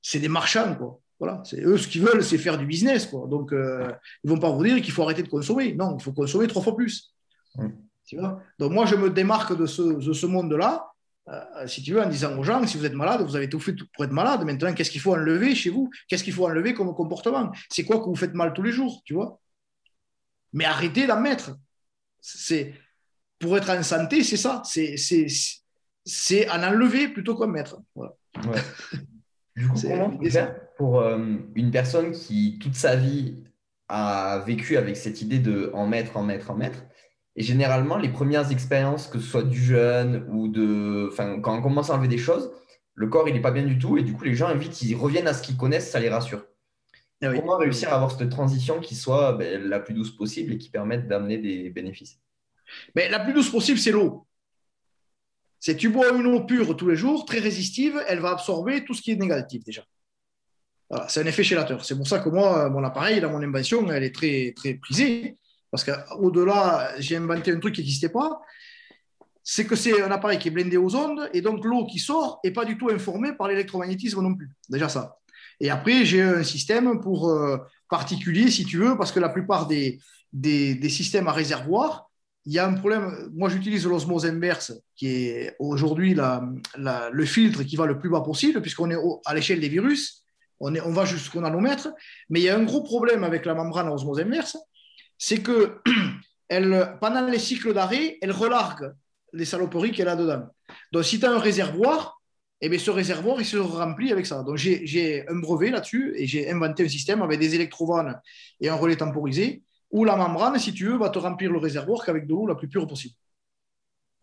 c'est 0.00 0.18
des 0.18 0.28
marchands, 0.28 0.74
quoi. 0.74 1.00
Voilà, 1.22 1.40
c'est 1.44 1.62
eux 1.62 1.78
ce 1.78 1.86
qu'ils 1.86 2.02
veulent, 2.02 2.24
c'est 2.24 2.36
faire 2.36 2.58
du 2.58 2.66
business, 2.66 3.06
quoi. 3.06 3.28
Donc, 3.28 3.52
euh, 3.52 3.92
ils 4.24 4.30
vont 4.30 4.40
pas 4.40 4.50
vous 4.50 4.64
dire 4.64 4.82
qu'il 4.82 4.92
faut 4.92 5.04
arrêter 5.04 5.22
de 5.22 5.28
consommer. 5.28 5.72
Non, 5.72 5.96
il 5.96 6.02
faut 6.02 6.10
consommer 6.10 6.48
trois 6.48 6.62
fois 6.62 6.74
plus. 6.74 7.14
Tu 8.04 8.18
vois? 8.18 8.40
Donc, 8.58 8.72
moi, 8.72 8.86
je 8.86 8.96
me 8.96 9.08
démarque 9.08 9.56
de 9.56 9.66
ce, 9.66 9.82
de 10.04 10.12
ce 10.12 10.26
monde-là 10.26 10.84
euh, 11.28 11.68
si 11.68 11.80
tu 11.80 11.92
veux, 11.92 12.02
en 12.02 12.08
disant 12.08 12.36
aux 12.36 12.42
gens, 12.42 12.66
si 12.66 12.76
vous 12.76 12.84
êtes 12.84 12.94
malade, 12.94 13.22
vous 13.22 13.36
avez 13.36 13.48
tout 13.48 13.60
fait 13.60 13.72
pour 13.94 14.04
être 14.04 14.10
malade. 14.10 14.44
Maintenant, 14.44 14.74
qu'est-ce 14.74 14.90
qu'il 14.90 15.00
faut 15.00 15.12
enlever 15.12 15.54
chez 15.54 15.70
vous? 15.70 15.88
Qu'est-ce 16.08 16.24
qu'il 16.24 16.32
faut 16.32 16.44
enlever 16.44 16.74
comme 16.74 16.92
comportement? 16.92 17.52
C'est 17.70 17.84
quoi 17.84 18.00
que 18.00 18.06
vous 18.06 18.16
faites 18.16 18.34
mal 18.34 18.52
tous 18.52 18.62
les 18.62 18.72
jours, 18.72 19.00
tu 19.04 19.14
vois? 19.14 19.38
Mais 20.52 20.64
arrêtez 20.64 21.06
d'en 21.06 21.20
mettre. 21.20 21.56
C'est 22.20 22.74
pour 23.38 23.56
être 23.56 23.70
en 23.70 23.84
santé, 23.84 24.24
c'est 24.24 24.36
ça. 24.36 24.60
C'est 24.64 24.96
c'est 26.04 26.50
en 26.50 26.64
enlever 26.64 27.06
plutôt 27.06 27.36
qu'en 27.36 27.46
mettre. 27.46 27.78
Du 29.54 29.68
coup, 29.68 29.78
comment 29.82 30.18
pour 30.76 31.00
euh, 31.00 31.18
une 31.54 31.70
personne 31.70 32.12
qui 32.12 32.58
toute 32.60 32.74
sa 32.74 32.96
vie 32.96 33.36
a 33.88 34.42
vécu 34.46 34.76
avec 34.76 34.96
cette 34.96 35.20
idée 35.20 35.38
de 35.38 35.70
en 35.74 35.86
mettre, 35.86 36.16
en 36.16 36.22
mettre, 36.22 36.50
en 36.50 36.54
mettre 36.54 36.82
et 37.34 37.42
généralement, 37.42 37.96
les 37.96 38.10
premières 38.10 38.50
expériences, 38.50 39.06
que 39.06 39.18
ce 39.18 39.26
soit 39.26 39.42
du 39.42 39.58
jeûne 39.58 40.26
ou 40.30 40.48
de. 40.48 41.08
Enfin, 41.10 41.40
quand 41.40 41.56
on 41.56 41.62
commence 41.62 41.90
à 41.90 41.94
enlever 41.94 42.08
des 42.08 42.18
choses, 42.18 42.52
le 42.94 43.06
corps, 43.06 43.26
il 43.28 43.34
n'est 43.34 43.40
pas 43.40 43.50
bien 43.50 43.64
du 43.64 43.78
tout. 43.78 43.96
Et 43.96 44.02
du 44.02 44.12
coup, 44.12 44.24
les 44.24 44.34
gens, 44.34 44.54
vite, 44.54 44.82
ils 44.82 44.94
reviennent 44.94 45.28
à 45.28 45.34
ce 45.34 45.42
qu'ils 45.42 45.56
connaissent, 45.56 45.90
ça 45.90 46.00
les 46.00 46.10
rassure. 46.10 46.44
Ah 47.22 47.32
Comment 47.34 47.56
réussir 47.56 47.90
à 47.90 47.94
avoir 47.94 48.10
cette 48.10 48.28
transition 48.28 48.80
qui 48.80 48.94
soit 48.94 49.32
ben, 49.34 49.62
la 49.62 49.80
plus 49.80 49.94
douce 49.94 50.10
possible 50.10 50.52
et 50.52 50.58
qui 50.58 50.68
permette 50.68 51.08
d'amener 51.08 51.38
des 51.38 51.70
bénéfices? 51.70 52.20
Mais 52.94 53.08
La 53.08 53.20
plus 53.20 53.32
douce 53.32 53.50
possible, 53.50 53.78
c'est 53.78 53.92
l'eau. 53.92 54.26
C'est 55.58 55.76
tu 55.76 55.88
bois 55.88 56.12
une 56.12 56.26
eau 56.26 56.44
pure 56.44 56.76
tous 56.76 56.88
les 56.88 56.96
jours, 56.96 57.24
très 57.24 57.38
résistive, 57.38 58.02
elle 58.08 58.18
va 58.18 58.30
absorber 58.30 58.84
tout 58.84 58.94
ce 58.94 59.02
qui 59.02 59.12
est 59.12 59.16
négatif 59.16 59.62
déjà. 59.62 59.84
C'est 61.08 61.20
un 61.22 61.26
effet 61.26 61.42
chélateur. 61.42 61.84
C'est 61.84 61.96
pour 61.96 62.06
ça 62.06 62.18
que 62.18 62.28
moi, 62.28 62.68
mon 62.68 62.84
appareil, 62.84 63.20
dans 63.20 63.30
mon 63.30 63.42
invention, 63.42 63.90
elle 63.90 64.04
est 64.04 64.14
très, 64.14 64.52
très 64.54 64.74
prisée. 64.74 65.38
Parce 65.70 65.84
qu'au-delà, 65.84 66.90
j'ai 66.98 67.16
inventé 67.16 67.50
un 67.50 67.58
truc 67.58 67.74
qui 67.74 67.80
n'existait 67.80 68.10
pas. 68.10 68.42
C'est 69.42 69.66
que 69.66 69.74
c'est 69.74 70.02
un 70.02 70.10
appareil 70.10 70.38
qui 70.38 70.48
est 70.48 70.50
blindé 70.50 70.76
aux 70.76 70.94
ondes 70.94 71.28
et 71.32 71.40
donc 71.40 71.64
l'eau 71.64 71.86
qui 71.86 71.98
sort 71.98 72.40
n'est 72.44 72.52
pas 72.52 72.64
du 72.64 72.76
tout 72.78 72.90
informée 72.90 73.32
par 73.32 73.48
l'électromagnétisme 73.48 74.20
non 74.22 74.34
plus. 74.34 74.50
Déjà 74.68 74.88
ça. 74.88 75.16
Et 75.60 75.70
après, 75.70 76.04
j'ai 76.04 76.22
un 76.22 76.42
système 76.42 77.00
pour 77.00 77.30
euh, 77.30 77.56
particulier, 77.88 78.50
si 78.50 78.64
tu 78.64 78.78
veux, 78.78 78.96
parce 78.96 79.12
que 79.12 79.20
la 79.20 79.28
plupart 79.30 79.66
des, 79.66 79.98
des, 80.32 80.88
systèmes 80.88 81.28
à 81.28 81.32
réservoir, 81.32 82.10
il 82.44 82.52
y 82.52 82.58
a 82.58 82.66
un 82.66 82.74
problème. 82.74 83.30
Moi, 83.32 83.48
j'utilise 83.48 83.86
l'osmose 83.86 84.26
inverse, 84.26 84.72
qui 84.96 85.06
est 85.06 85.56
aujourd'hui 85.58 86.16
le 86.16 87.24
filtre 87.24 87.62
qui 87.62 87.76
va 87.76 87.86
le 87.86 87.98
plus 87.98 88.10
bas 88.10 88.20
possible, 88.20 88.60
puisqu'on 88.60 88.90
est 88.90 88.96
à 89.24 89.34
l'échelle 89.34 89.60
des 89.60 89.68
virus. 89.68 90.21
On, 90.62 90.74
on 90.74 90.92
va 90.92 91.04
jusqu'au 91.04 91.40
nanomètre. 91.40 91.88
Mais 92.30 92.40
il 92.40 92.44
y 92.44 92.48
a 92.48 92.56
un 92.56 92.62
gros 92.62 92.82
problème 92.82 93.24
avec 93.24 93.44
la 93.44 93.54
membrane 93.54 93.88
osmose 93.88 94.20
inverse, 94.20 94.56
c'est 95.18 95.42
que 95.42 95.80
pendant 97.00 97.26
les 97.26 97.38
cycles 97.38 97.74
d'arrêt, 97.74 98.18
elle 98.22 98.32
relargue 98.32 98.94
les 99.32 99.44
saloperies 99.44 99.92
qu'elle 99.92 100.08
a 100.08 100.16
dedans. 100.16 100.46
Donc, 100.92 101.04
si 101.04 101.18
tu 101.18 101.26
as 101.26 101.30
un 101.30 101.38
réservoir, 101.38 102.20
eh 102.60 102.68
bien, 102.68 102.78
ce 102.78 102.90
réservoir, 102.90 103.40
il 103.40 103.44
se 103.44 103.56
remplit 103.56 104.12
avec 104.12 104.24
ça. 104.24 104.42
Donc, 104.42 104.56
j'ai 104.56 105.28
un 105.28 105.40
brevet 105.40 105.70
là-dessus 105.70 106.14
et 106.16 106.26
j'ai 106.26 106.50
inventé 106.50 106.84
un 106.84 106.88
système 106.88 107.22
avec 107.22 107.40
des 107.40 107.54
électrovannes 107.54 108.20
et 108.60 108.68
un 108.68 108.74
relais 108.76 108.96
temporisé 108.96 109.62
où 109.90 110.04
la 110.04 110.16
membrane, 110.16 110.58
si 110.58 110.72
tu 110.72 110.86
veux, 110.86 110.96
va 110.96 111.10
te 111.10 111.18
remplir 111.18 111.50
le 111.50 111.58
réservoir 111.58 112.04
qu'avec 112.04 112.26
de 112.26 112.30
l'eau 112.30 112.46
la 112.46 112.54
plus 112.54 112.68
pure 112.68 112.86
possible. 112.86 113.14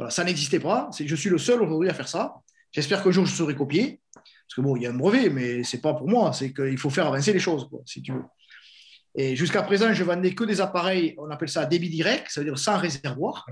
Ça 0.10 0.24
n'existait 0.24 0.60
pas. 0.60 0.90
Je 0.98 1.16
suis 1.16 1.30
le 1.30 1.38
seul 1.38 1.62
aujourd'hui 1.62 1.90
à 1.90 1.94
faire 1.94 2.08
ça. 2.08 2.36
J'espère 2.72 3.04
qu'un 3.04 3.12
jour 3.12 3.26
je 3.26 3.36
serai 3.36 3.56
copié. 3.56 4.00
Parce 4.50 4.56
que 4.56 4.62
bon, 4.62 4.76
il 4.76 4.82
y 4.82 4.88
a 4.88 4.90
un 4.90 4.96
brevet, 4.96 5.30
mais 5.30 5.64
ce 5.64 5.76
n'est 5.76 5.82
pas 5.82 5.94
pour 5.94 6.10
moi. 6.10 6.34
C'est 6.34 6.52
qu'il 6.52 6.78
faut 6.80 6.90
faire 6.90 7.06
avancer 7.06 7.32
les 7.32 7.40
choses, 7.40 7.70
si 7.86 8.02
tu 8.02 8.14
veux. 8.14 8.24
Et 9.16 9.36
jusqu'à 9.36 9.62
présent, 9.62 9.94
je 9.94 10.04
vendais 10.04 10.34
que 10.34 10.44
des 10.44 10.60
appareils, 10.60 11.14
on 11.20 11.30
appelle 11.30 11.50
ça 11.50 11.68
débit 11.68 11.90
direct, 11.90 12.28
ça 12.30 12.42
veut 12.42 12.46
dire 12.46 12.58
sans 12.58 12.78
réservoir. 12.78 13.46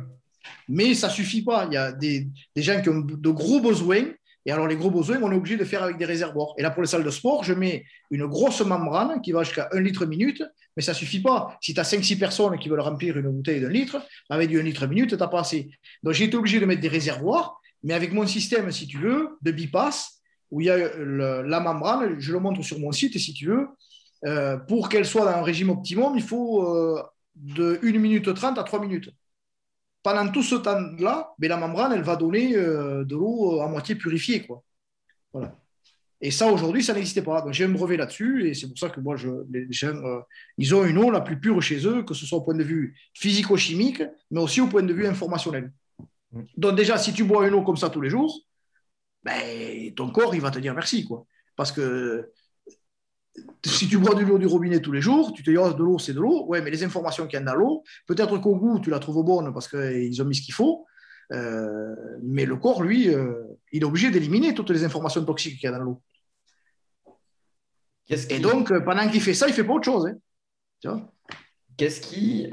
Mais 0.68 0.96
ça 0.96 1.10
suffit 1.10 1.44
pas. 1.44 1.68
Il 1.70 1.74
y 1.76 1.78
a 1.78 1.92
des, 1.92 2.28
gens 2.56 2.82
qui 2.82 2.90
ont 2.90 3.00
de 3.00 3.30
gros 3.30 3.60
besoins. 3.60 4.06
Et 4.48 4.52
alors, 4.52 4.66
les 4.66 4.76
gros 4.76 4.90
besoins, 4.90 5.22
on 5.22 5.32
est 5.32 5.36
obligé 5.36 5.56
de 5.56 5.66
faire 5.66 5.84
avec 5.84 5.98
des 5.98 6.06
réservoirs. 6.06 6.54
Et 6.58 6.64
là, 6.64 6.72
pour 6.72 6.82
les 6.82 6.88
salles 6.88 7.04
de 7.04 7.12
sport, 7.12 7.44
je 7.44 7.54
mets 7.54 7.86
une 8.10 8.26
grosse 8.26 8.62
membrane 8.62 9.22
qui 9.22 9.34
va 9.34 9.44
jusqu'à 9.44 9.70
1 9.74 9.82
litre 9.82 10.06
minute, 10.06 10.42
mais 10.76 10.82
ça 10.82 10.96
suffit 10.96 11.22
pas. 11.22 11.58
Si 11.62 11.76
tu 11.76 11.80
as 11.80 11.84
5-6 11.84 12.18
personnes 12.18 12.58
qui 12.58 12.70
veulent 12.70 12.80
remplir 12.80 13.18
une 13.18 13.30
bouteille 13.30 13.62
d'un 13.62 13.70
litre, 13.70 14.02
avec 14.30 14.50
du 14.50 14.60
1 14.60 14.64
litre 14.64 14.88
minute, 14.88 15.10
tu 15.10 15.16
n'as 15.16 15.28
pas 15.28 15.42
assez. 15.42 15.70
Donc, 16.02 16.14
j'ai 16.14 16.24
été 16.24 16.38
obligé 16.38 16.60
de 16.60 16.66
mettre 16.66 16.82
des 16.82 16.88
réservoirs, 16.88 17.60
mais 17.84 17.94
avec 17.94 18.14
mon 18.14 18.26
système, 18.26 18.72
si 18.72 18.88
tu 18.88 18.98
veux, 18.98 19.38
de 19.42 19.52
bypass, 19.52 20.17
où 20.52 20.62
il 20.62 20.68
y 20.68 20.70
a 20.70 20.78
la 20.98 21.60
membrane, 21.60 22.20
je 22.20 22.32
le 22.32 22.40
montre 22.40 22.64
sur 22.64 22.80
mon 22.80 22.92
site, 22.92 23.18
si 23.18 23.34
tu 23.34 23.48
veux, 23.48 23.68
euh, 24.26 24.58
pour 24.58 24.90
qu'elle 24.90 25.06
soit 25.06 25.26
dans 25.26 25.38
un 25.38 25.44
régime 25.44 25.70
optimum, 25.70 26.14
il 26.16 26.24
faut 26.24 26.64
euh, 26.64 27.02
de 27.36 27.80
1 27.84 28.00
minute 28.00 28.34
30 28.34 28.58
à 28.58 28.64
3 28.64 28.80
minutes. 28.82 29.10
Pendant 30.02 30.32
tout 30.32 30.44
ce 30.44 30.56
temps-là, 30.56 31.34
ben, 31.38 31.50
la 31.50 31.58
membrane, 31.58 31.94
elle 31.94 32.02
va 32.02 32.16
donner 32.16 32.56
euh, 32.56 33.04
de 33.04 33.16
l'eau 33.16 33.60
à 33.62 33.68
moitié 33.68 33.96
purifiée. 33.96 34.46
Quoi. 34.46 34.64
Voilà. 35.34 35.56
Et 36.20 36.32
ça, 36.32 36.52
aujourd'hui, 36.52 36.84
ça 36.84 36.94
n'existait 36.94 37.22
pas. 37.22 37.42
Donc, 37.42 37.54
j'ai 37.54 37.66
un 37.66 37.70
brevet 37.70 37.98
là-dessus, 37.98 38.48
et 38.48 38.56
c'est 38.56 38.68
pour 38.68 38.80
ça 38.80 38.90
que 38.90 39.00
moi, 39.00 39.16
je, 39.18 39.30
les 39.52 39.72
gens, 39.72 39.94
ils 40.58 40.74
ont 40.74 40.84
une 40.84 40.98
eau 40.98 41.12
la 41.12 41.22
plus 41.22 41.40
pure 41.40 41.62
chez 41.62 41.86
eux, 41.86 42.02
que 42.02 42.16
ce 42.16 42.26
soit 42.26 42.40
au 42.40 42.42
point 42.42 42.56
de 42.56 42.64
vue 42.64 42.96
physico-chimique, 43.14 44.02
mais 44.32 44.42
aussi 44.42 44.60
au 44.60 44.68
point 44.68 44.82
de 44.82 44.94
vue 44.94 45.06
informationnel. 45.06 45.72
Mm. 46.32 46.42
Donc, 46.56 46.76
déjà, 46.76 46.98
si 46.98 47.14
tu 47.14 47.24
bois 47.24 47.48
une 47.48 47.54
eau 47.54 47.62
comme 47.62 47.78
ça 47.78 47.92
tous 47.92 48.02
les 48.02 48.10
jours, 48.10 48.34
ben, 49.24 49.94
ton 49.96 50.12
corps, 50.12 50.36
il 50.36 50.42
va 50.42 50.52
te 50.52 50.60
dire 50.60 50.74
merci. 50.74 51.06
Quoi. 51.06 51.26
Parce 51.56 51.72
que 51.72 52.32
si 53.65 53.88
tu 53.88 53.98
bois 53.98 54.15
de 54.15 54.22
l'eau 54.22 54.38
du 54.38 54.48
robinet 54.48 54.82
tous 54.82 54.92
les 54.92 55.02
jours, 55.02 55.34
tu 55.34 55.44
te 55.44 55.50
dis, 55.50 55.58
oh, 55.58 55.74
de 55.74 55.84
l'eau, 55.84 56.00
c'est 56.00 56.13
de 56.13 56.20
l'eau. 56.20 56.46
Ouais, 56.46 56.62
mais 56.62 56.72
les 56.72 56.84
informations 56.84 57.28
qu'il 57.28 57.40
y 57.40 57.42
a 57.42 57.46
dans 57.46 57.56
l'eau, 57.56 57.84
peut-être 58.08 58.38
qu'au 58.38 58.56
goût, 58.56 58.80
tu 58.80 58.90
la 58.90 59.00
trouves 59.00 59.24
bonne 59.24 59.54
parce 59.54 59.68
qu'ils 59.68 60.22
ont 60.22 60.26
mis 60.26 60.36
ce 60.36 60.42
qu'il 60.42 60.54
faut. 60.54 60.86
Euh, 61.34 61.96
mais 62.24 62.46
le 62.46 62.56
corps, 62.56 62.82
lui, 62.82 63.13
euh, 63.13 63.44
il 63.72 63.82
est 63.82 63.86
obligé 63.86 64.12
d'éliminer 64.12 64.54
toutes 64.54 64.70
les 64.70 64.84
informations 64.84 65.24
toxiques 65.24 65.60
qu'il 65.60 65.70
y 65.70 65.74
a 65.74 65.78
dans 65.78 65.84
l'eau. 65.84 66.02
Et 68.10 68.40
donc, 68.40 68.72
euh, 68.72 68.80
pendant 68.80 69.08
qu'il 69.10 69.22
fait 69.22 69.34
ça, 69.34 69.48
il 69.48 69.52
ne 69.52 69.56
fait 69.56 69.65
pas 69.65 69.74
autre 69.74 69.86
chose. 69.86 70.10
Hein. 70.86 71.08
Qu'est-ce 71.76 72.02
qui 72.02 72.50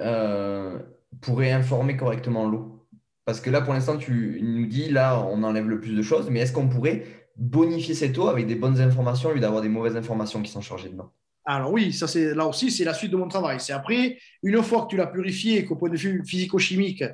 pourrait 1.20 1.52
informer 1.52 1.96
correctement 1.96 2.48
l'eau? 2.48 2.83
Parce 3.24 3.40
que 3.40 3.50
là, 3.50 3.60
pour 3.60 3.72
l'instant, 3.72 3.96
tu 3.96 4.40
nous 4.42 4.66
dis, 4.66 4.90
là, 4.90 5.18
on 5.20 5.42
enlève 5.42 5.68
le 5.68 5.80
plus 5.80 5.94
de 5.94 6.02
choses, 6.02 6.28
mais 6.30 6.40
est-ce 6.40 6.52
qu'on 6.52 6.68
pourrait 6.68 7.04
bonifier 7.36 7.94
cette 7.94 8.16
eau 8.18 8.28
avec 8.28 8.46
des 8.46 8.54
bonnes 8.54 8.80
informations 8.80 9.30
au 9.30 9.32
lieu 9.32 9.40
d'avoir 9.40 9.62
des 9.62 9.68
mauvaises 9.68 9.96
informations 9.96 10.42
qui 10.42 10.50
sont 10.50 10.60
chargées 10.60 10.88
dedans 10.88 11.10
alors 11.46 11.72
oui, 11.72 11.92
ça 11.92 12.08
c'est 12.08 12.34
là 12.34 12.46
aussi 12.46 12.70
c'est 12.70 12.84
la 12.84 12.94
suite 12.94 13.10
de 13.10 13.18
mon 13.18 13.28
travail. 13.28 13.60
C'est 13.60 13.74
après 13.74 14.16
une 14.42 14.62
fois 14.62 14.84
que 14.84 14.88
tu 14.88 14.96
l'as 14.96 15.06
purifiée 15.06 15.58
et 15.58 15.64
qu'au 15.66 15.76
point 15.76 15.90
de 15.90 15.96
vue 15.96 16.22
physico-chimique 16.24 17.04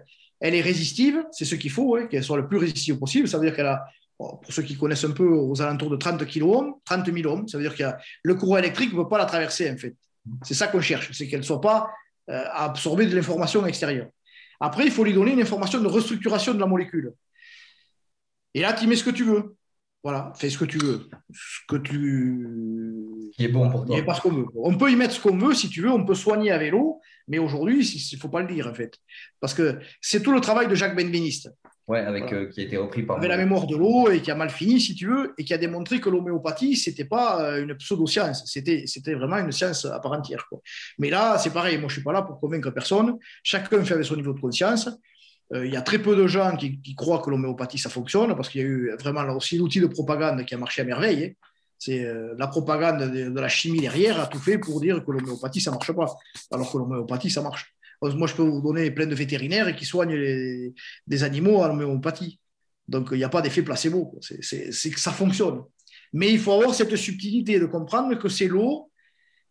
elle 0.41 0.55
est 0.55 0.61
résistive, 0.61 1.25
c'est 1.33 1.45
ce 1.45 1.55
qu'il 1.55 1.71
faut, 1.71 1.97
hein, 1.97 2.07
qu'elle 2.07 2.25
soit 2.25 2.37
le 2.37 2.49
plus 2.49 2.59
résistive 2.59 2.99
possible. 2.99 3.29
Ça 3.29 3.39
veut 3.39 3.45
dire 3.45 3.55
qu'elle 3.55 3.67
a, 3.67 3.85
pour 4.17 4.41
ceux 4.49 4.63
qui 4.63 4.77
connaissent 4.77 5.05
un 5.05 5.11
peu, 5.11 5.29
aux 5.29 5.61
alentours 5.61 5.91
de 5.91 5.97
30 5.97 6.25
kOhm, 6.33 6.75
30 6.85 7.13
000 7.13 7.33
ohms. 7.33 7.49
Ça 7.49 7.59
veut 7.59 7.65
dire 7.65 7.77
que 7.77 7.85
le 8.23 8.35
courant 8.35 8.57
électrique 8.57 8.93
ne 8.93 9.03
peut 9.03 9.09
pas 9.09 9.19
la 9.19 9.27
traverser 9.27 9.71
en 9.71 9.77
fait. 9.77 9.95
C'est 10.43 10.55
ça 10.55 10.69
qu'on 10.69 10.81
cherche, 10.81 11.11
c'est 11.13 11.27
qu'elle 11.27 11.41
ne 11.41 11.45
soit 11.45 11.61
pas 11.61 11.91
euh, 12.31 12.45
absorbée 12.53 13.07
de 13.07 13.15
l'information 13.15 13.67
extérieure. 13.67 14.07
Après, 14.61 14.85
il 14.85 14.91
faut 14.91 15.05
lui 15.05 15.15
donner 15.15 15.33
une 15.33 15.41
information 15.41 15.81
de 15.81 15.89
restructuration 15.89 16.55
de 16.55 16.61
la 16.61 16.67
molécule. 16.67 17.15
Et 18.55 18.61
là, 18.61 18.73
tu 18.73 18.87
mets 18.87 18.97
ce 18.97 19.05
que 19.05 19.11
tu 19.11 19.25
veux. 19.25 19.57
Voilà, 20.03 20.33
fais 20.37 20.49
ce 20.49 20.57
que 20.57 20.65
tu 20.65 20.79
veux. 20.79 21.09
Ce 21.33 21.61
que 21.69 21.77
tu. 21.77 23.33
Qui 23.37 23.45
est 23.45 23.49
bon 23.49 23.71
pour 23.71 23.85
toi. 23.85 24.03
pas 24.03 24.15
ce 24.15 24.21
qu'on 24.23 24.33
veut. 24.33 24.47
On 24.55 24.77
peut 24.77 24.91
y 24.91 24.97
mettre 24.97 25.15
ce 25.15 25.21
qu'on 25.21 25.37
veut 25.37 25.55
si 25.55 25.69
tu 25.69 25.83
veux, 25.83 25.91
on 25.91 26.05
peut 26.05 26.15
soigner 26.15 26.51
à 26.51 26.59
vélo, 26.59 27.01
mais 27.29 27.39
aujourd'hui, 27.39 27.87
il 27.87 28.17
ne 28.17 28.21
faut 28.21 28.29
pas 28.29 28.41
le 28.41 28.53
dire 28.53 28.67
en 28.67 28.75
fait. 28.75 28.99
Parce 29.41 29.53
que 29.53 29.79
c'est 30.01 30.23
tout 30.23 30.33
le 30.33 30.41
travail 30.41 30.69
de 30.69 30.75
Jacques 30.75 30.97
Benveniste. 30.97 31.51
Ouais, 31.91 31.99
avec, 31.99 32.33
euh, 32.33 32.47
qui 32.47 32.61
a 32.61 32.63
été 32.63 32.77
repris 32.77 33.03
par. 33.03 33.17
Avec 33.17 33.29
la 33.29 33.37
mémoire 33.37 33.67
de 33.67 33.75
l'eau 33.75 34.09
et 34.11 34.23
qui 34.23 34.31
a 34.31 34.37
mal 34.37 34.49
fini, 34.51 34.81
si 34.81 34.95
tu 34.95 35.09
veux, 35.09 35.35
et 35.37 35.45
qui 35.45 35.53
a 35.53 35.59
démontré 35.59 35.99
que 35.99 36.09
l'homéopathie, 36.09 36.77
ce 36.77 36.89
n'était 36.89 37.05
pas 37.05 37.43
euh, 37.43 37.65
une 37.65 37.75
pseudo-science, 37.75 38.45
c'était, 38.47 38.85
c'était 38.87 39.15
vraiment 39.15 39.39
une 39.39 39.51
science 39.51 39.87
à 39.87 39.99
part 39.99 40.13
entière. 40.13 40.47
Quoi. 40.49 40.61
Mais 41.01 41.11
là, 41.11 41.37
c'est 41.39 41.53
pareil, 41.53 41.79
moi 41.79 41.89
je 41.89 41.95
ne 41.95 41.97
suis 41.97 42.05
pas 42.05 42.13
là 42.13 42.23
pour 42.23 42.39
convaincre 42.39 42.71
personne. 42.71 43.19
Chacun 43.43 43.85
fait 43.85 43.95
avec 43.95 44.07
son 44.07 44.15
niveau 44.15 44.33
de 44.33 44.39
conscience. 44.39 44.89
Euh, 45.53 45.67
il 45.67 45.73
y 45.73 45.77
a 45.77 45.83
très 45.83 45.99
peu 45.99 46.15
de 46.15 46.29
gens 46.29 46.57
qui, 46.57 46.95
croient 46.95 47.19
que 47.19 47.31
l'homéopathie, 47.31 47.79
ça 47.79 47.91
fonctionne, 47.91 48.37
parce 48.37 48.51
qu'il 48.51 48.61
y 48.61 48.65
a 48.65 48.69
eu 48.69 48.93
vraiment 49.01 49.25
là 49.25 49.35
aussi 49.35 49.59
l'outil 49.59 49.81
de 49.81 49.89
propagande 49.89 50.45
qui 50.45 50.55
a 50.55 50.59
marché 50.59 50.83
à 50.83 50.85
merveille. 50.85 51.25
Hein. 51.25 51.47
C'est 51.77 52.05
euh, 52.05 52.35
la 52.39 52.47
propagande 52.47 53.11
de, 53.11 53.41
la 53.41 53.49
chimie 53.49 53.81
derrière 53.81 54.21
a 54.21 54.27
tout 54.27 54.39
fait 54.39 54.59
pour 54.59 54.81
dire 54.81 55.05
que 55.05 55.11
l'homéopathie, 55.11 55.61
ça 55.61 55.71
ne 55.71 55.77
marche 55.77 55.93
pas, 55.93 56.15
alors 56.53 56.71
que 56.71 56.79
l'homéopathie, 56.79 57.31
ça 57.31 57.43
marche. 57.43 57.75
Moi, 58.03 58.27
je 58.27 58.35
peux 58.35 58.43
vous 58.43 58.63
donner 58.63 58.91
plein 58.91 59.07
de 59.07 59.15
vétérinaires 59.15 59.75
qui 59.77 59.85
soignent 59.85 60.73
des 61.07 61.25
animaux 61.25 61.63
à 61.63 61.69
l'homéopathie. 61.69 62.41
Donc, 62.89 63.09
il 63.13 63.19
n'y 63.19 63.25
a 63.25 63.29
pas 63.29 63.43
d'effet 63.43 63.63
placebo. 63.63 64.19
C'est 64.21 64.91
que 64.91 65.01
ça 65.01 65.13
fonctionne. 65.13 65.63
Mais 66.13 66.33
il 66.33 66.39
faut 66.39 66.53
avoir 66.53 66.75
cette 66.75 66.97
subtilité 66.97 67.61
de 67.61 67.67
comprendre 67.67 68.15
que 68.19 68.29
c'est 68.29 68.49
l'eau 68.49 68.91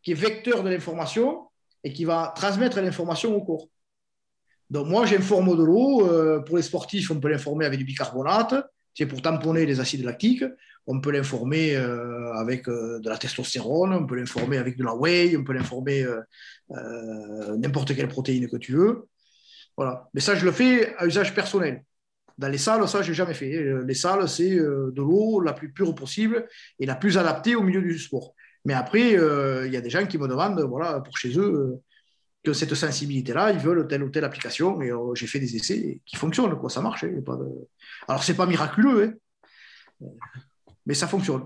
qui 0.01 0.11
est 0.11 0.15
vecteur 0.15 0.63
de 0.63 0.69
l'information 0.69 1.47
et 1.83 1.93
qui 1.93 2.05
va 2.05 2.33
transmettre 2.35 2.81
l'information 2.81 3.35
au 3.35 3.43
corps. 3.43 3.67
Donc 4.69 4.87
moi, 4.87 5.05
j'informe 5.05 5.57
de 5.57 5.63
l'eau. 5.63 6.07
Euh, 6.07 6.39
pour 6.41 6.57
les 6.57 6.63
sportifs, 6.63 7.09
on 7.11 7.19
peut 7.19 7.29
l'informer 7.29 7.65
avec 7.65 7.79
du 7.79 7.85
bicarbonate. 7.85 8.55
C'est 8.93 9.05
pour 9.05 9.21
tamponner 9.21 9.65
les 9.65 9.79
acides 9.79 10.03
lactiques. 10.03 10.43
On 10.87 10.99
peut 11.01 11.11
l'informer 11.11 11.75
euh, 11.75 12.33
avec 12.33 12.67
euh, 12.67 12.99
de 12.99 13.09
la 13.09 13.17
testostérone, 13.17 13.93
on 13.93 14.05
peut 14.05 14.15
l'informer 14.15 14.57
avec 14.57 14.77
de 14.77 14.83
la 14.83 14.95
whey, 14.95 15.35
on 15.37 15.43
peut 15.43 15.53
l'informer 15.53 16.05
n'importe 17.57 17.95
quelle 17.95 18.07
protéine 18.07 18.49
que 18.49 18.57
tu 18.57 18.73
veux. 18.73 19.07
Voilà. 19.77 20.09
Mais 20.13 20.21
ça, 20.21 20.35
je 20.35 20.45
le 20.45 20.51
fais 20.51 20.95
à 20.97 21.05
usage 21.05 21.33
personnel. 21.33 21.83
Dans 22.37 22.49
les 22.49 22.57
salles, 22.57 22.87
ça, 22.87 23.01
je 23.01 23.09
n'ai 23.09 23.15
jamais 23.15 23.33
fait. 23.33 23.83
Les 23.85 23.93
salles, 23.93 24.27
c'est 24.29 24.55
de 24.55 25.01
l'eau 25.01 25.41
la 25.41 25.53
plus 25.53 25.71
pure 25.71 25.93
possible 25.95 26.47
et 26.79 26.85
la 26.85 26.95
plus 26.95 27.17
adaptée 27.17 27.55
au 27.55 27.63
milieu 27.63 27.81
du 27.81 27.97
sport. 27.97 28.33
Mais 28.65 28.73
après, 28.73 29.11
il 29.11 29.73
y 29.73 29.77
a 29.77 29.81
des 29.81 29.89
gens 29.89 30.05
qui 30.05 30.17
me 30.17 30.27
demandent, 30.27 30.61
voilà, 30.61 30.99
pour 31.01 31.17
chez 31.17 31.37
eux, 31.37 31.81
que 32.43 32.53
cette 32.53 32.73
sensibilité-là, 32.73 33.51
ils 33.51 33.59
veulent 33.59 33.87
telle 33.87 34.03
ou 34.03 34.09
telle 34.09 34.23
application. 34.23 34.81
Et 34.81 34.91
euh, 34.91 35.13
j'ai 35.15 35.27
fait 35.27 35.39
des 35.39 35.55
essais 35.55 36.01
qui 36.05 36.15
fonctionnent, 36.15 36.57
quoi, 36.57 36.69
ça 36.69 36.81
marche. 36.81 37.03
Hein. 37.03 37.21
Alors, 38.07 38.23
ce 38.23 38.31
n'est 38.31 38.37
pas 38.37 38.45
miraculeux, 38.45 39.19
hein, 40.01 40.07
mais 40.89 40.95
ça 40.95 41.07
fonctionne. 41.07 41.43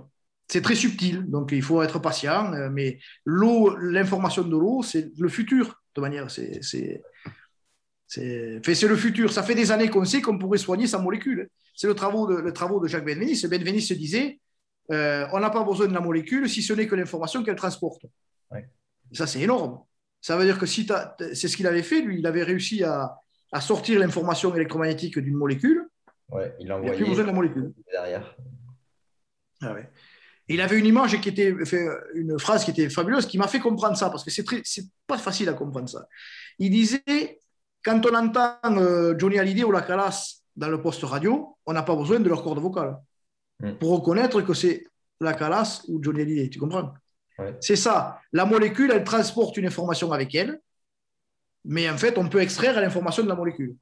C'est 0.47 0.61
très 0.61 0.73
subtil, 0.73 1.29
donc 1.29 1.51
il 1.51 1.61
faut 1.61 1.81
être 1.83 1.99
patient. 1.99 2.53
Euh, 2.53 2.69
mais 2.71 2.99
l'eau, 3.25 3.75
l'information 3.75 4.43
de 4.43 4.57
l'eau, 4.57 4.83
c'est 4.83 5.11
le 5.17 5.27
futur, 5.27 5.83
de 5.95 5.99
manière. 5.99 6.31
C'est, 6.31 6.63
c'est, 6.63 7.03
c'est, 8.07 8.87
le 8.87 8.95
futur. 8.95 9.33
Ça 9.33 9.43
fait 9.43 9.53
des 9.53 9.69
années 9.71 9.89
qu'on 9.89 10.05
sait 10.05 10.21
qu'on 10.21 10.37
pourrait 10.37 10.59
soigner 10.59 10.87
sa 10.87 10.97
molécule. 10.97 11.49
C'est 11.75 11.87
le 11.87 11.93
travaux 11.93 12.25
de, 12.25 12.35
le 12.39 12.53
travaux 12.53 12.79
de 12.79 12.87
Jacques 12.87 13.03
Benveniste. 13.05 13.49
Benveniste 13.49 13.89
se 13.89 13.95
disait 13.95 14.39
euh, 14.91 15.27
on 15.33 15.41
n'a 15.41 15.49
pas 15.49 15.63
besoin 15.65 15.87
de 15.87 15.93
la 15.93 15.99
molécule 15.99 16.49
si 16.49 16.61
ce 16.61 16.71
n'est 16.71 16.87
que 16.87 16.95
l'information 16.95 17.43
qu'elle 17.43 17.57
transporte. 17.57 18.05
Ça, 19.11 19.27
c'est 19.27 19.41
énorme. 19.41 19.81
Ça 20.21 20.37
veut 20.37 20.45
dire 20.45 20.57
que 20.57 20.65
si 20.65 20.87
c'est 21.33 21.49
ce 21.49 21.57
qu'il 21.57 21.67
avait 21.67 21.83
fait, 21.83 22.01
lui, 22.01 22.19
il 22.19 22.25
avait 22.25 22.43
réussi 22.43 22.81
à, 22.83 23.19
sortir 23.59 23.99
l'information 23.99 24.55
électromagnétique 24.55 25.19
d'une 25.19 25.35
molécule. 25.35 25.89
Ouais, 26.29 26.55
il 26.61 26.71
a 26.71 26.77
envoyé. 26.77 26.95
plus 26.95 27.05
besoin 27.05 27.23
de 27.23 27.27
la 27.27 27.33
molécule. 27.33 27.73
Derrière. 27.91 28.35
Ah 29.63 29.75
il 30.49 30.59
avait 30.59 30.77
une 30.77 30.85
image 30.85 31.19
qui 31.21 31.29
était, 31.29 31.55
une 32.13 32.37
phrase 32.37 32.65
qui 32.65 32.71
était 32.71 32.89
fabuleuse, 32.89 33.25
qui 33.25 33.37
m'a 33.37 33.47
fait 33.47 33.59
comprendre 33.59 33.95
ça, 33.95 34.09
parce 34.09 34.23
que 34.23 34.31
c'est 34.31 34.85
pas 35.07 35.17
facile 35.17 35.47
à 35.47 35.53
comprendre 35.53 35.87
ça. 35.87 36.05
Il 36.59 36.71
disait, 36.71 37.39
quand 37.83 38.05
on 38.05 38.13
entend 38.13 38.57
euh, 38.65 39.15
Johnny 39.17 39.39
Hallyday 39.39 39.63
ou 39.63 39.71
la 39.71 39.81
Calas 39.81 40.41
dans 40.55 40.67
le 40.67 40.81
poste 40.81 41.03
radio, 41.03 41.57
on 41.65 41.73
n'a 41.73 41.83
pas 41.83 41.95
besoin 41.95 42.19
de 42.19 42.27
leur 42.27 42.43
corde 42.43 42.59
vocale 42.59 42.97
hmm. 43.61 43.73
pour 43.75 43.91
reconnaître 43.91 44.41
que 44.41 44.53
c'est 44.53 44.85
la 45.21 45.33
Calas 45.33 45.83
ou 45.87 46.03
Johnny 46.03 46.21
Hallyday. 46.21 46.49
Tu 46.49 46.59
comprends? 46.59 46.93
C'est 47.59 47.75
ça. 47.75 48.19
La 48.31 48.45
molécule, 48.45 48.91
elle 48.91 49.03
transporte 49.03 49.57
une 49.57 49.65
information 49.65 50.11
avec 50.11 50.35
elle, 50.35 50.61
mais 51.65 51.89
en 51.89 51.97
fait, 51.97 52.17
on 52.17 52.27
peut 52.27 52.41
extraire 52.41 52.79
l'information 52.79 53.23
de 53.23 53.29
la 53.29 53.35
molécule. 53.35 53.75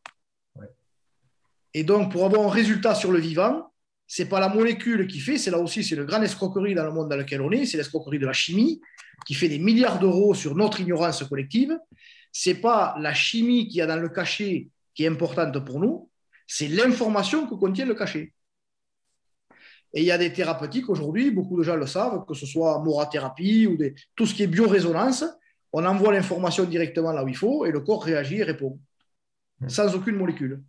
Et 1.73 1.83
donc, 1.83 2.11
pour 2.11 2.25
avoir 2.25 2.45
un 2.45 2.49
résultat 2.49 2.95
sur 2.95 3.11
le 3.11 3.19
vivant, 3.19 3.70
c'est 4.13 4.25
pas 4.25 4.41
la 4.41 4.49
molécule 4.49 5.07
qui 5.07 5.21
fait, 5.21 5.37
c'est 5.37 5.51
là 5.51 5.57
aussi, 5.57 5.85
c'est 5.85 5.95
le 5.95 6.03
grand 6.03 6.21
escroquerie 6.21 6.75
dans 6.75 6.83
le 6.83 6.91
monde 6.91 7.07
dans 7.07 7.15
lequel 7.15 7.39
on 7.39 7.49
est, 7.49 7.65
c'est 7.65 7.77
l'escroquerie 7.77 8.19
de 8.19 8.25
la 8.25 8.33
chimie, 8.33 8.81
qui 9.25 9.33
fait 9.33 9.47
des 9.47 9.57
milliards 9.57 9.99
d'euros 9.99 10.33
sur 10.33 10.53
notre 10.53 10.81
ignorance 10.81 11.23
collective. 11.23 11.79
C'est 12.29 12.55
pas 12.55 12.93
la 12.99 13.13
chimie 13.13 13.69
qu'il 13.69 13.77
y 13.77 13.81
a 13.81 13.87
dans 13.87 13.95
le 13.95 14.09
cachet 14.09 14.67
qui 14.93 15.05
est 15.05 15.07
importante 15.07 15.57
pour 15.63 15.79
nous, 15.79 16.09
c'est 16.45 16.67
l'information 16.67 17.47
que 17.47 17.55
contient 17.55 17.85
le 17.85 17.95
cachet. 17.95 18.33
Et 19.93 20.01
il 20.01 20.05
y 20.05 20.11
a 20.11 20.17
des 20.17 20.33
thérapeutiques 20.33 20.89
aujourd'hui, 20.89 21.31
beaucoup 21.31 21.57
de 21.57 21.63
gens 21.63 21.77
le 21.77 21.87
savent, 21.87 22.25
que 22.27 22.33
ce 22.33 22.45
soit 22.45 22.83
morathérapie 22.83 23.65
ou 23.65 23.77
des, 23.77 23.95
tout 24.17 24.25
ce 24.25 24.33
qui 24.33 24.43
est 24.43 24.47
biorésonance, 24.47 25.23
on 25.71 25.85
envoie 25.85 26.11
l'information 26.11 26.65
directement 26.65 27.13
là 27.13 27.23
où 27.23 27.29
il 27.29 27.37
faut 27.37 27.65
et 27.65 27.71
le 27.71 27.79
corps 27.79 28.03
réagit 28.03 28.39
et 28.39 28.43
répond, 28.43 28.77
mmh. 29.61 29.69
sans 29.69 29.95
aucune 29.95 30.17
molécule. 30.17 30.61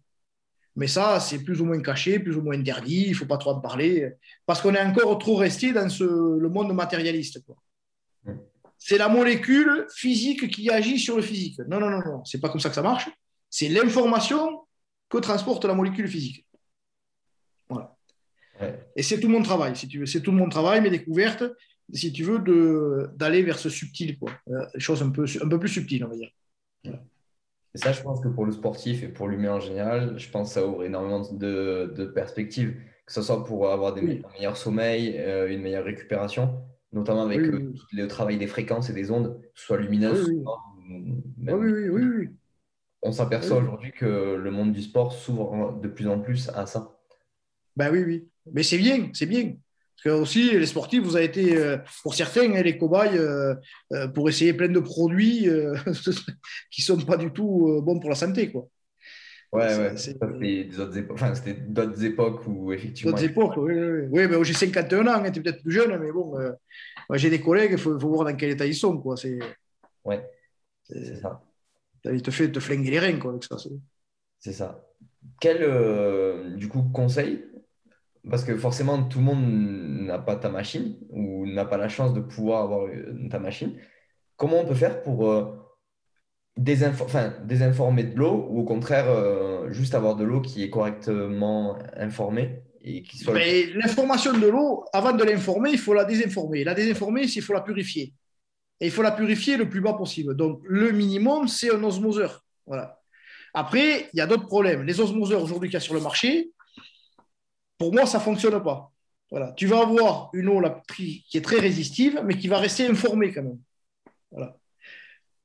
Mais 0.75 0.87
ça, 0.87 1.21
c'est 1.21 1.41
plus 1.41 1.61
ou 1.61 1.67
moins 1.67 1.81
caché, 1.83 2.19
plus 2.19 2.37
ou 2.37 2.43
moins 2.43 2.59
interdit, 2.59 3.05
il 3.07 3.11
ne 3.11 3.17
faut 3.17 3.27
pas 3.27 3.37
trop 3.37 3.51
en 3.51 3.61
parler, 3.61 4.13
parce 4.47 4.63
qu'on 4.63 4.75
est 4.75 4.83
encore 4.83 5.19
trop 5.19 5.37
resté 5.37 5.73
dans 5.73 5.89
ce, 5.89 6.05
le 6.05 6.49
monde 6.49 6.73
matérialiste. 6.73 7.43
C'est 8.79 8.99
la 8.99 9.09
molécule 9.09 9.87
physique 9.95 10.51
qui 10.51 10.71
agit 10.71 10.99
sur 10.99 11.17
le 11.17 11.23
physique. 11.23 11.59
Non, 11.69 11.79
non, 11.79 11.91
non, 11.91 12.01
non, 12.05 12.25
c'est 12.25 12.41
pas 12.41 12.49
comme 12.49 12.61
ça 12.61 12.69
que 12.69 12.75
ça 12.75 12.83
marche. 12.83 13.09
C'est 13.51 13.69
l'information 13.69 14.63
que 15.09 15.19
transporte 15.19 15.65
la 15.67 15.75
molécule 15.75 16.09
physique. 16.09 16.47
Voilà. 17.69 17.95
Et 18.97 19.03
c'est 19.03 19.21
tout 19.21 19.29
mon 19.29 19.43
travail, 19.43 19.77
si 19.77 19.89
tu 19.89 19.99
veux. 19.99 20.07
C'est 20.07 20.23
tout 20.23 20.33
mon 20.33 20.49
travail, 20.49 20.81
mes 20.81 20.91
découvertes, 20.91 21.45
si 21.93 22.13
tu 22.13 22.25
veux, 22.25 22.39
d'aller 23.15 23.43
vers 23.43 23.59
ce 23.59 23.69
subtil, 23.69 24.19
quoi. 24.19 24.33
Euh, 24.49 24.67
choses 24.79 25.03
un 25.03 25.11
peu, 25.11 25.27
un 25.41 25.49
peu 25.49 25.59
plus 25.59 25.69
subtiles, 25.69 26.05
on 26.05 26.09
va 26.09 26.17
dire. 26.17 26.31
Et 27.75 27.79
ça, 27.79 27.93
je 27.93 28.03
pense 28.03 28.21
que 28.21 28.29
pour 28.29 28.45
le 28.45 28.53
sportif 28.53 29.03
et 29.03 29.09
pour 29.09 29.29
l'humain 29.29 29.55
en 29.55 29.61
général, 29.61 30.19
je 30.19 30.31
pense 30.31 30.49
que 30.49 30.55
ça 30.55 30.67
ouvre 30.67 30.85
énormément 30.85 31.21
de, 31.33 31.93
de 31.97 32.05
perspectives, 32.05 32.75
que 33.07 33.13
ce 33.13 33.23
soit 33.23 33.45
pour 33.45 33.71
avoir 33.71 33.95
des, 33.95 34.23
un 34.25 34.33
meilleur 34.35 34.57
sommeil, 34.57 35.17
euh, 35.19 35.49
une 35.49 35.63
meilleure 35.63 35.85
récupération, 35.85 36.63
notamment 36.93 37.23
avec 37.23 37.41
euh, 37.41 37.73
le 37.93 38.09
travail 38.09 38.37
des 38.37 38.47
fréquences 38.47 38.91
et 38.91 38.93
des 38.93 39.11
ondes, 39.11 39.41
soit 39.55 39.79
lumineuses, 39.79 40.29
oui, 40.29 41.89
oui, 41.89 41.89
oui, 41.89 42.29
On 43.01 43.11
s'aperçoit 43.11 43.57
aujourd'hui 43.57 43.93
que 43.93 44.35
le 44.35 44.51
monde 44.51 44.73
du 44.73 44.83
sport 44.83 45.13
s'ouvre 45.13 45.79
de 45.81 45.89
plus 45.89 46.09
en 46.09 46.21
plus 46.21 46.51
à 46.51 46.67
ça. 46.67 46.99
Ben 47.77 47.91
oui, 47.91 48.05
oui. 48.05 48.29
Mais 48.53 48.63
c'est 48.63 48.79
bien, 48.79 49.09
c'est 49.15 49.27
bien. 49.27 49.55
Parce 50.03 50.17
que 50.17 50.21
aussi, 50.21 50.59
les 50.59 50.67
sportifs, 50.67 51.03
vous 51.03 51.17
avez 51.17 51.27
été, 51.27 51.57
euh, 51.57 51.79
pour 52.03 52.15
certains, 52.15 52.53
hein, 52.53 52.63
les 52.63 52.77
cobayes 52.77 53.17
euh, 53.17 53.55
euh, 53.93 54.09
pour 54.09 54.29
essayer 54.29 54.53
plein 54.53 54.69
de 54.69 54.81
produits 54.81 55.43
qui 56.71 56.81
ne 56.81 56.85
sont 56.85 56.99
pas 56.99 57.17
du 57.17 57.31
tout 57.31 57.81
bons 57.83 58.01
pour 58.01 58.11
la 58.11 58.17
santé. 58.17 58.51
Quoi. 58.51 58.67
Ouais, 59.53 59.77
ouais. 59.77 59.97
C'était 59.97 60.65
d'autres 60.65 60.97
époques. 60.97 61.15
Enfin, 61.15 61.35
c'était 61.35 61.55
d'autres 61.55 62.03
époques 62.03 62.47
où 62.49 62.73
effectivement. 62.73 63.13
D'autres 63.13 63.25
époques, 63.25 63.57
oui. 63.59 63.75
Oui, 63.75 64.09
oui 64.11 64.29
mais 64.29 64.45
j'ai 64.45 64.55
51 64.55 65.07
ans, 65.07 65.23
hein, 65.23 65.31
tu 65.31 65.39
es 65.39 65.43
peut-être 65.43 65.63
plus 65.63 65.73
jeune, 65.73 65.97
mais 65.99 66.11
bon, 66.11 66.35
j'ai 67.13 67.31
des 67.31 67.41
collègues, 67.41 67.73
il 67.73 67.79
faut, 67.79 67.97
voir 67.97 68.25
dans 68.25 68.37
quel 68.37 68.51
état 68.51 68.67
ils 68.67 68.75
sont. 68.75 68.99
Quoi. 68.99 69.17
C'est, 69.17 69.39
ouais, 70.05 70.27
c'est 70.83 71.21
ça. 71.21 71.43
Il 72.05 72.23
te 72.23 72.33
fait 72.33 72.51
te 72.51 72.59
flinguer 72.59 72.91
les 72.91 72.99
reins 72.99 73.19
quoi, 73.19 73.31
avec 73.31 73.45
ça. 73.45 73.57
C'est 74.41 74.53
ça. 74.53 74.85
Quel, 75.39 76.57
du 76.57 76.69
coup, 76.69 76.83
conseil 76.93 77.45
parce 78.31 78.45
que 78.45 78.57
forcément, 78.57 79.03
tout 79.03 79.19
le 79.19 79.25
monde 79.25 80.07
n'a 80.07 80.19
pas 80.19 80.37
ta 80.37 80.49
machine 80.49 80.97
ou 81.11 81.47
n'a 81.47 81.65
pas 81.65 81.77
la 81.77 81.89
chance 81.89 82.15
de 82.15 82.21
pouvoir 82.21 82.63
avoir 82.63 82.89
ta 83.31 83.39
machine. 83.39 83.77
Comment 84.37 84.61
on 84.61 84.65
peut 84.65 84.75
faire 84.75 85.03
pour 85.03 85.31
euh, 85.31 85.63
désinformer 86.57 88.05
de 88.05 88.17
l'eau 88.17 88.47
ou 88.51 88.61
au 88.61 88.65
contraire 88.65 89.09
euh, 89.09 89.71
juste 89.71 89.95
avoir 89.95 90.17
de 90.17 90.25
l'eau 90.25 90.41
qui 90.41 90.63
est 90.63 90.71
correctement 90.71 91.79
informée 91.97 92.63
et 92.83 93.03
qui 93.03 93.19
soit. 93.19 93.35
L'information 93.75 94.39
de 94.39 94.47
l'eau, 94.47 94.85
avant 94.93 95.13
de 95.13 95.25
l'informer, 95.25 95.71
il 95.71 95.79
faut 95.79 95.95
la 95.95 96.05
désinformer. 96.05 96.65
La 96.65 96.75
désinformer, 96.75 97.23
il 97.23 97.43
faut 97.43 97.53
la 97.53 97.61
purifier. 97.61 98.13
Et 98.81 98.87
il 98.87 98.91
faut 98.91 99.03
la 99.03 99.13
purifier 99.13 99.57
le 99.57 99.69
plus 99.69 99.81
bas 99.81 99.95
possible. 99.95 100.37
Donc 100.37 100.61
le 100.65 100.91
minimum, 100.93 101.49
c'est 101.49 101.73
un 101.73 101.83
osmoseur. 101.83 102.45
Voilà. 102.67 103.01
Après, 103.55 104.09
il 104.13 104.19
y 104.19 104.21
a 104.21 104.27
d'autres 104.27 104.47
problèmes. 104.47 104.83
Les 104.83 105.01
osmoseurs 105.01 105.43
aujourd'hui 105.43 105.69
qu'il 105.69 105.75
y 105.75 105.77
a 105.77 105.81
sur 105.81 105.95
le 105.95 106.01
marché, 106.01 106.51
pour 107.83 107.93
moi, 107.93 108.07
ça 108.07 108.19
ne 108.19 108.23
fonctionne 108.23 108.63
pas. 108.63 108.93
Voilà. 109.31 109.53
Tu 109.57 109.67
vas 109.67 109.81
avoir 109.81 110.31
une 110.35 110.49
eau 110.49 110.63
qui 110.95 111.25
est 111.35 111.45
très 111.45 111.59
résistive, 111.59 112.23
mais 112.25 112.37
qui 112.37 112.49
va 112.49 112.59
rester 112.59 112.87
informée 112.87 113.33
quand 113.33 113.43
même. 113.43 113.59
Voilà 114.31 114.57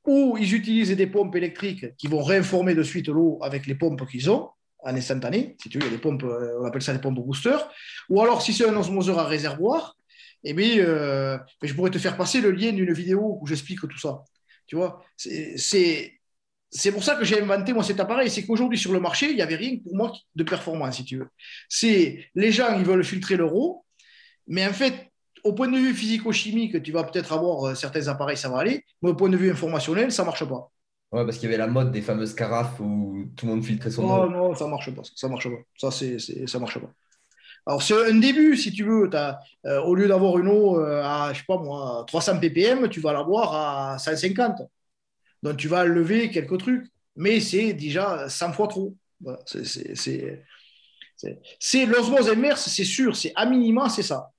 ou 0.08 0.38
ils 0.40 0.56
utilisent 0.56 0.96
des 0.96 1.06
pompes 1.06 1.36
électriques 1.36 1.96
qui 1.98 2.08
vont 2.08 2.24
réinformer 2.24 2.74
de 2.74 2.82
suite 2.82 3.10
l'eau 3.10 3.40
avec 3.44 3.68
les 3.68 3.76
pompes 3.76 4.08
qu'ils 4.10 4.32
ont 4.32 4.50
en 4.80 4.96
instantané. 4.96 5.58
Si 5.62 5.70
tu 5.70 5.78
veux, 5.78 5.86
il 5.86 5.92
y 5.92 5.94
a 5.94 5.96
des 5.98 6.02
pompes, 6.02 6.24
euh, 6.24 6.60
on 6.62 6.66
appelle 6.66 6.82
ça 6.82 6.94
des 6.94 7.00
pompes 7.00 7.16
booster. 7.16 7.58
Ou 8.10 8.22
alors, 8.22 8.42
si 8.42 8.54
c'est 8.54 8.68
un 8.68 8.76
osmoseur 8.76 9.20
à 9.20 9.26
réservoir, 9.26 9.98
eh 10.44 10.54
bien, 10.54 10.78
euh, 10.80 11.38
je 11.62 11.74
pourrais 11.74 11.92
te 11.92 11.98
faire 11.98 12.16
passer 12.16 12.40
le 12.40 12.52
lien 12.52 12.72
d'une 12.72 12.94
vidéo 12.94 13.38
où 13.42 13.48
j'explique 13.48 13.82
tout 13.82 14.00
ça. 14.00 14.24
Tu 14.66 14.76
vois, 14.76 15.04
c'est 15.18 16.17
c'est 16.70 16.92
pour 16.92 17.04
ça 17.04 17.16
que 17.16 17.24
j'ai 17.24 17.42
inventé 17.42 17.74
moi 17.74 17.84
cet 17.84 18.00
appareil. 18.00 18.30
C'est 18.30 18.46
qu'aujourd'hui 18.46 18.78
sur 18.78 18.92
le 18.92 19.00
marché, 19.00 19.30
il 19.30 19.36
n'y 19.36 19.42
avait 19.42 19.56
rien 19.56 19.78
pour 19.84 19.96
moi 19.96 20.14
de 20.36 20.44
performance, 20.44 20.98
si 20.98 21.06
tu 21.06 21.18
veux. 21.18 21.28
C'est 21.70 22.26
les 22.36 22.52
gens, 22.52 22.78
ils 22.78 22.86
veulent 22.86 23.04
filtrer 23.04 23.38
leur 23.38 23.56
eau, 23.56 23.86
mais 24.48 24.66
en 24.68 24.74
fait, 24.74 25.12
au 25.44 25.54
point 25.54 25.68
de 25.70 25.78
vue 25.78 25.94
physico-chimique, 25.94 26.82
tu 26.84 26.92
vas 26.92 27.04
peut-être 27.04 27.32
avoir 27.32 27.68
euh, 27.68 27.76
certains 27.76 28.08
appareils, 28.08 28.38
ça 28.38 28.50
va 28.50 28.60
aller, 28.60 28.84
mais 29.02 29.12
au 29.12 29.16
point 29.16 29.30
de 29.30 29.38
vue 29.38 29.52
informationnel, 29.52 30.12
ça 30.12 30.24
ne 30.24 30.28
marche 30.28 30.46
pas. 30.46 30.72
Ouais, 31.12 31.24
parce 31.24 31.38
qu'il 31.38 31.50
y 31.50 31.54
avait 31.54 31.58
la 31.58 31.68
mode 31.68 31.92
des 31.92 32.02
fameuses 32.02 32.36
carafes 32.36 32.80
où 32.82 33.26
tout 33.36 33.46
le 33.46 33.54
monde 33.54 33.64
filtrait 33.64 33.92
son 33.92 34.04
eau. 34.04 34.30
Non, 34.30 34.54
ça 34.56 34.66
ne 34.66 34.72
marche 34.72 34.94
pas. 34.94 35.04
Ça 35.16 35.30
marche 35.30 35.48
pas. 35.48 35.58
Ça, 35.78 35.92
c'est, 35.92 36.48
ça 36.48 36.60
marche 36.60 36.80
pas. 36.80 36.92
Alors, 37.66 37.82
c'est 37.82 38.12
un 38.12 38.16
début, 38.16 38.58
si 38.58 38.72
tu 38.72 38.84
veux. 38.84 39.10
As, 39.14 39.40
euh, 39.66 39.82
au 39.84 39.96
lieu 39.96 40.08
d'avoir 40.08 40.38
une 40.38 40.50
eau 40.50 40.82
euh, 40.82 41.02
à, 41.04 41.32
je 41.34 41.40
sais 41.40 41.46
pas 41.48 41.58
moi, 41.58 42.04
300 42.08 42.40
ppm, 42.40 42.90
tu 42.90 43.00
vas 43.00 43.14
l'avoir 43.14 43.94
à 43.94 44.00
150. 44.00 44.62
Donc, 45.44 45.58
tu 45.58 45.68
vas 45.68 45.86
lever 45.86 46.30
quelques 46.30 46.58
trucs. 46.58 46.86
Mais 47.16 47.40
c'est 47.40 47.74
déjà 47.74 48.30
100 48.30 48.54
fois 48.54 48.68
trop. 48.68 48.96
c'est, 49.46 50.44
l'osmose 51.86 52.28
immerse, 52.28 52.68
c'est 52.68 52.84
sûr. 52.84 53.16
C'est 53.16 53.34
à 53.36 53.46
minima, 53.46 53.90
c'est 53.90 54.04
ça. 54.04 54.32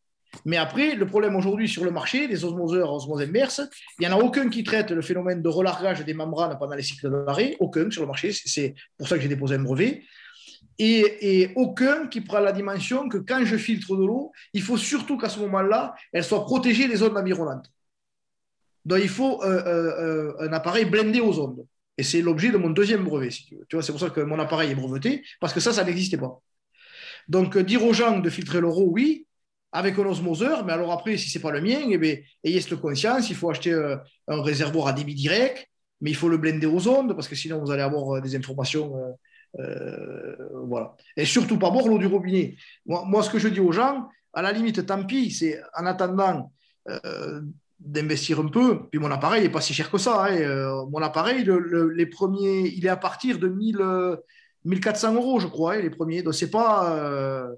Mais 0.45 0.57
après, 0.57 0.95
le 0.95 1.07
problème 1.07 1.37
aujourd'hui 1.37 1.69
sur 1.69 1.85
le 1.85 1.91
marché 1.91 2.29
des 2.29 2.45
osmoseurs 2.45 2.93
osmose 2.93 3.23
inverse, 3.23 3.63
il 3.99 4.07
n'y 4.07 4.13
en 4.13 4.19
a 4.19 4.23
aucun 4.23 4.49
qui 4.49 4.63
traite 4.63 4.91
le 4.91 5.03
phénomène 5.03 5.43
de 5.43 5.49
relargage 5.49 6.05
des 6.05 6.15
membranes 6.15 6.57
pendant 6.59 6.75
les 6.75 6.83
cycles 6.83 7.11
d'arrêt, 7.11 7.57
aucun 7.61 7.91
sur 7.91 8.03
le 8.03 8.09
marché, 8.09 8.33
c'est 8.33 8.75
pour 8.97 9.09
ça 9.09 9.17
que 9.17 9.23
j'ai 9.23 9.29
déposé 9.29 9.57
un 9.57 9.63
brevet, 9.63 10.05
et, 10.79 11.51
aucun 11.57 12.07
qui 12.07 12.21
prend 12.21 12.41
la 12.41 12.53
dimension 12.53 13.09
que 13.09 13.19
quand 13.19 13.45
je 13.45 13.57
filtre 13.57 13.97
de 13.97 14.05
l'eau, 14.05 14.33
il 14.53 14.63
faut 14.63 14.77
surtout 14.77 15.19
qu'à 15.19 15.29
ce 15.29 15.41
moment-là, 15.41 15.95
elle 16.13 16.25
soit 16.25 16.45
protégée 16.45 16.87
des 16.87 17.03
ondes 17.03 17.17
environnantes. 17.17 17.71
Donc 18.89 19.01
il 19.03 19.09
faut 19.11 19.43
euh, 19.45 19.63
euh, 19.67 20.33
euh, 20.41 20.49
un 20.49 20.53
appareil 20.55 20.87
blindé 20.87 21.21
aux 21.21 21.39
ondes. 21.39 21.67
Et 21.99 22.03
c'est 22.03 22.23
l'objet 22.23 22.51
de 22.51 22.57
mon 22.57 22.71
deuxième 22.71 23.05
brevet, 23.05 23.31
si 23.31 23.45
tu 23.45 23.57
veux. 23.57 23.67
Vois, 23.71 23.83
c'est 23.83 23.93
pour 23.93 24.01
ça 24.01 24.09
que 24.09 24.23
mon 24.23 24.39
appareil 24.39 24.71
est 24.71 24.75
breveté, 24.75 25.23
parce 25.41 25.53
que 25.53 25.61
ça, 25.61 25.75
ça 25.75 25.85
n'existait 25.85 26.17
pas. 26.17 26.41
Donc, 27.29 27.59
dire 27.59 27.85
aux 27.85 27.93
gens 27.93 28.19
de 28.19 28.31
filtrer 28.31 28.61
l'euro, 28.61 28.87
oui, 28.89 29.27
avec 29.73 29.99
un 29.99 30.07
osmoseur, 30.07 30.65
mais 30.65 30.73
alors 30.73 30.91
après, 30.91 31.19
si 31.19 31.29
ce 31.29 31.37
n'est 31.37 31.43
pas 31.43 31.51
le 31.51 31.61
mien, 31.61 31.81
eh 31.91 31.99
bien, 31.99 32.17
ayez 32.45 32.61
cette 32.63 32.77
conscience, 32.77 33.29
il 33.29 33.37
faut 33.37 33.51
acheter 33.51 33.75
un 34.27 34.43
réservoir 34.43 34.87
à 34.87 34.93
débit 34.95 35.15
direct, 35.15 35.69
mais 36.01 36.11
il 36.11 36.17
faut 36.17 36.31
le 36.31 36.39
blender 36.39 36.67
aux 36.67 36.89
ondes, 36.89 37.15
parce 37.15 37.29
que 37.29 37.35
sinon 37.35 37.61
vous 37.61 37.71
allez 37.71 37.83
avoir 37.83 38.23
des 38.23 38.37
informations. 38.37 38.95
Voilà. 40.65 40.97
Et 41.17 41.27
surtout 41.27 41.59
pas 41.59 41.71
boire 41.71 41.89
l'eau 41.89 41.99
du 41.99 42.07
robinet. 42.07 42.57
Moi, 42.87 43.23
ce 43.23 43.29
que 43.29 43.39
je 43.39 43.49
dis 43.49 43.61
aux 43.61 43.73
gens, 43.73 44.09
à 44.33 44.41
la 44.41 44.53
limite, 44.53 44.87
tant 44.87 45.05
pis, 45.05 45.31
c'est 45.31 45.61
en 45.77 45.85
attendant 45.85 46.53
d'investir 47.81 48.41
un 48.41 48.49
peu, 48.49 48.89
puis 48.91 48.99
mon 48.99 49.11
appareil 49.11 49.43
n'est 49.43 49.49
pas 49.49 49.61
si 49.61 49.73
cher 49.73 49.91
que 49.91 49.99
ça. 49.99 50.27
Hein, 50.27 50.85
mon 50.91 51.01
appareil, 51.01 51.49
les 51.95 52.07
premiers, 52.07 52.73
il 52.77 52.85
est 52.85 52.91
à 52.91 52.97
partir 52.97 53.39
de 53.39 53.49
1000. 53.49 54.19
1400 54.65 55.15
euros, 55.15 55.41
je 55.41 55.47
crois, 55.47 55.75
hein, 55.75 55.81
les 55.81 55.91
premiers. 55.91 56.23
Donc, 56.23 56.35
c'est 56.35 56.51
pas 56.51 56.97
euh, 56.97 57.49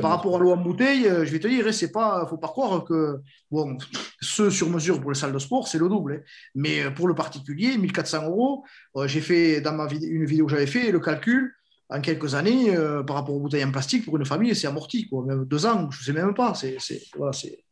par 0.00 0.10
rapport 0.10 0.36
à 0.36 0.38
l'eau 0.38 0.52
en 0.52 0.56
bouteille, 0.56 1.06
euh, 1.06 1.24
je 1.24 1.32
vais 1.32 1.38
te 1.38 1.48
dire, 1.48 1.66
hein, 1.66 1.72
c'est 1.72 1.90
pas, 1.90 2.26
faut 2.28 2.36
pas 2.36 2.48
croire 2.48 2.84
que 2.84 3.20
bon, 3.50 3.76
ceux 4.20 4.50
sur 4.50 4.68
mesure 4.68 5.00
pour 5.00 5.10
les 5.10 5.18
salles 5.18 5.32
de 5.32 5.38
sport, 5.38 5.66
c'est 5.66 5.78
le 5.78 5.88
double. 5.88 6.14
Hein. 6.14 6.30
Mais 6.54 6.84
euh, 6.84 6.90
pour 6.90 7.08
le 7.08 7.14
particulier, 7.14 7.76
1400 7.78 8.26
euros, 8.28 8.64
j'ai 9.06 9.20
fait 9.20 9.60
dans 9.60 9.72
ma 9.72 9.88
une 9.90 10.26
vidéo 10.26 10.46
que 10.46 10.52
j'avais 10.52 10.66
fait 10.66 10.92
le 10.92 11.00
calcul 11.00 11.52
en 11.88 12.00
quelques 12.00 12.34
années 12.34 12.74
par 13.06 13.16
rapport 13.16 13.34
aux 13.34 13.40
bouteilles 13.40 13.64
en 13.64 13.70
plastique 13.70 14.06
pour 14.06 14.16
une 14.16 14.24
famille, 14.24 14.54
c'est 14.54 14.66
amorti, 14.66 15.08
quoi. 15.08 15.24
Même 15.26 15.44
deux 15.44 15.66
ans, 15.66 15.90
je 15.90 16.02
sais 16.02 16.12
même 16.14 16.32
pas. 16.32 16.54
C'est, 16.54 16.78
voilà, 17.16 17.34
c'est, 17.34 17.64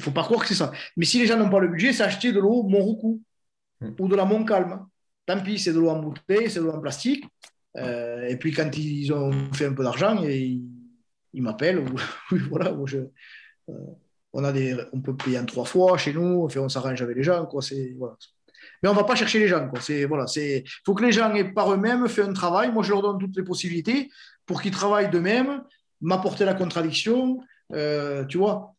faut 0.00 0.10
pas 0.10 0.22
croire 0.22 0.40
que 0.40 0.48
c'est 0.48 0.54
ça. 0.54 0.72
Mais 0.96 1.04
si 1.04 1.18
les 1.18 1.26
gens 1.26 1.36
n'ont 1.36 1.50
pas 1.50 1.60
le 1.60 1.68
budget, 1.68 1.92
c'est 1.92 2.02
acheter 2.02 2.32
de 2.32 2.40
l'eau 2.40 2.62
Monroucou 2.62 3.22
hmm. 3.80 3.90
ou 3.98 4.08
de 4.08 4.16
la 4.16 4.24
Montcalm. 4.24 4.86
Tant 5.26 5.40
pis, 5.42 5.58
c'est 5.58 5.72
de 5.72 5.78
l'eau 5.78 5.90
en 5.90 6.00
bouteille, 6.00 6.50
c'est 6.50 6.60
de 6.60 6.64
l'eau 6.64 6.72
en 6.72 6.80
plastique. 6.80 7.24
Euh, 7.76 8.26
et 8.26 8.36
puis 8.36 8.52
quand 8.52 8.76
ils 8.76 9.12
ont 9.12 9.52
fait 9.52 9.66
un 9.66 9.74
peu 9.74 9.84
d'argent, 9.84 10.22
ils, 10.22 10.62
ils 11.34 11.42
m'appellent. 11.42 11.84
voilà, 12.50 12.70
euh, 12.70 13.72
on, 14.32 14.44
a 14.44 14.52
des, 14.52 14.76
on 14.92 15.00
peut 15.00 15.16
payer 15.16 15.38
en 15.38 15.44
trois 15.44 15.64
fois 15.64 15.98
chez 15.98 16.12
nous, 16.12 16.48
on 16.54 16.68
s'arrange 16.68 17.02
avec 17.02 17.16
les 17.16 17.22
gens. 17.22 17.44
Quoi, 17.46 17.62
voilà. 17.98 18.16
Mais 18.82 18.88
on 18.88 18.92
ne 18.92 18.98
va 18.98 19.04
pas 19.04 19.16
chercher 19.16 19.38
les 19.38 19.48
gens. 19.48 19.68
Il 19.88 20.06
voilà, 20.06 20.26
faut 20.84 20.94
que 20.94 21.04
les 21.04 21.12
gens 21.12 21.32
aient 21.34 21.52
par 21.52 21.72
eux-mêmes 21.72 22.08
fait 22.08 22.22
un 22.22 22.32
travail. 22.32 22.72
Moi, 22.72 22.82
je 22.82 22.90
leur 22.90 23.02
donne 23.02 23.18
toutes 23.18 23.36
les 23.36 23.42
possibilités 23.42 24.10
pour 24.46 24.62
qu'ils 24.62 24.72
travaillent 24.72 25.10
d'eux-mêmes, 25.10 25.62
m'apporter 26.00 26.44
la 26.44 26.54
contradiction. 26.54 27.40
Euh, 27.72 28.24
tu 28.24 28.38
vois, 28.38 28.74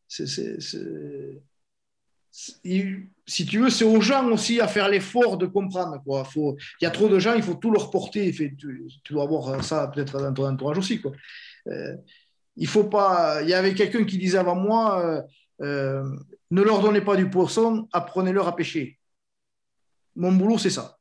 si 3.30 3.46
tu 3.46 3.60
veux, 3.60 3.70
c'est 3.70 3.86
aux 3.86 4.02
gens 4.02 4.28
aussi 4.30 4.60
à 4.60 4.68
faire 4.68 4.90
l'effort 4.90 5.38
de 5.38 5.46
comprendre. 5.46 6.02
Quoi. 6.04 6.28
Il 6.36 6.56
y 6.82 6.86
a 6.86 6.92
trop 6.92 7.08
de 7.08 7.20
gens, 7.20 7.36
il 7.36 7.44
faut 7.44 7.56
tout 7.56 7.72
leur 7.72 7.92
porter. 7.92 8.32
Tu, 8.32 8.56
tu 8.58 9.14
dois 9.14 9.24
avoir 9.24 9.64
ça 9.64 9.88
peut-être 9.88 10.20
dans 10.20 10.34
ton 10.34 10.48
entourage 10.48 10.80
aussi. 10.80 11.00
Quoi. 11.00 11.12
Euh, 11.68 11.96
il 12.56 12.68
faut 12.68 12.86
pas. 12.86 13.42
Il 13.42 13.50
y 13.50 13.54
avait 13.54 13.74
quelqu'un 13.74 14.04
qui 14.04 14.18
disait 14.18 14.38
avant 14.38 14.56
moi 14.56 15.04
euh, 15.04 15.22
euh, 15.62 16.04
ne 16.52 16.62
leur 16.62 16.82
donnez 16.82 17.02
pas 17.02 17.16
du 17.16 17.30
poisson, 17.30 17.88
apprenez-leur 17.94 18.48
à 18.48 18.56
pêcher. 18.56 19.00
Mon 20.16 20.32
boulot, 20.32 20.58
c'est 20.58 20.70
ça. 20.70 20.98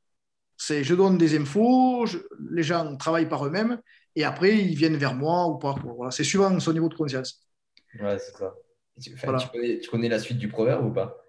C'est 0.57 0.85
je 0.85 0.95
donne 0.95 1.19
des 1.19 1.39
infos, 1.39 2.05
les 2.51 2.63
gens 2.63 2.97
travaillent 2.97 3.29
par 3.29 3.47
eux-mêmes 3.47 3.81
et 4.17 4.25
après 4.25 4.59
ils 4.59 4.75
viennent 4.75 4.97
vers 4.97 5.15
moi 5.15 5.47
ou 5.47 5.57
pas. 5.57 5.77
Voilà, 5.97 6.11
c'est 6.11 6.25
suivant 6.25 6.59
son 6.59 6.73
niveau 6.73 6.89
de 6.89 6.95
conscience. 6.95 7.47
Ouais, 8.01 8.19
c'est 8.19 8.37
ça. 8.37 8.53
Tu, 9.01 9.15
connais, 9.91 10.09
la 10.09 10.19
suite 10.19 10.39
du 10.39 10.49
proverbe 10.49 10.87
ou 10.87 10.91
pas? 10.91 11.25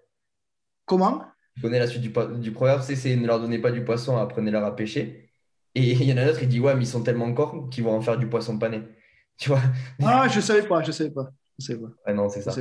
Comment? 0.86 1.24
Tu 1.54 1.62
connais 1.62 1.78
la 1.78 1.86
suite 1.86 2.02
du, 2.02 2.12
du 2.40 2.52
proverbe, 2.52 2.82
c'est 2.82 3.16
ne 3.16 3.26
leur 3.26 3.40
donnez 3.40 3.58
pas 3.58 3.70
du 3.70 3.84
poisson, 3.84 4.16
apprenez-leur 4.16 4.64
à 4.64 4.74
pêcher. 4.74 5.30
Et 5.74 5.92
il 5.92 6.04
y 6.04 6.12
en 6.12 6.16
a 6.16 6.22
un 6.22 6.28
autre, 6.28 6.42
il 6.42 6.48
dit 6.48 6.60
Ouais, 6.60 6.74
mais 6.74 6.84
ils 6.84 6.88
sont 6.88 7.02
tellement 7.02 7.32
corps 7.32 7.68
qu'ils 7.70 7.84
vont 7.84 7.94
en 7.94 8.00
faire 8.00 8.18
du 8.18 8.26
poisson 8.26 8.58
pané. 8.58 8.82
Tu 9.40 9.48
vois? 9.48 9.62
Ah, 10.02 10.28
je 10.28 10.38
savais 10.38 10.68
pas, 10.68 10.82
je 10.82 10.92
savais 10.92 11.10
pas. 11.10 11.30
Je 11.58 11.64
savais 11.64 11.80
pas. 11.80 12.12
non, 12.12 12.28
c'est 12.28 12.42
ça. 12.42 12.52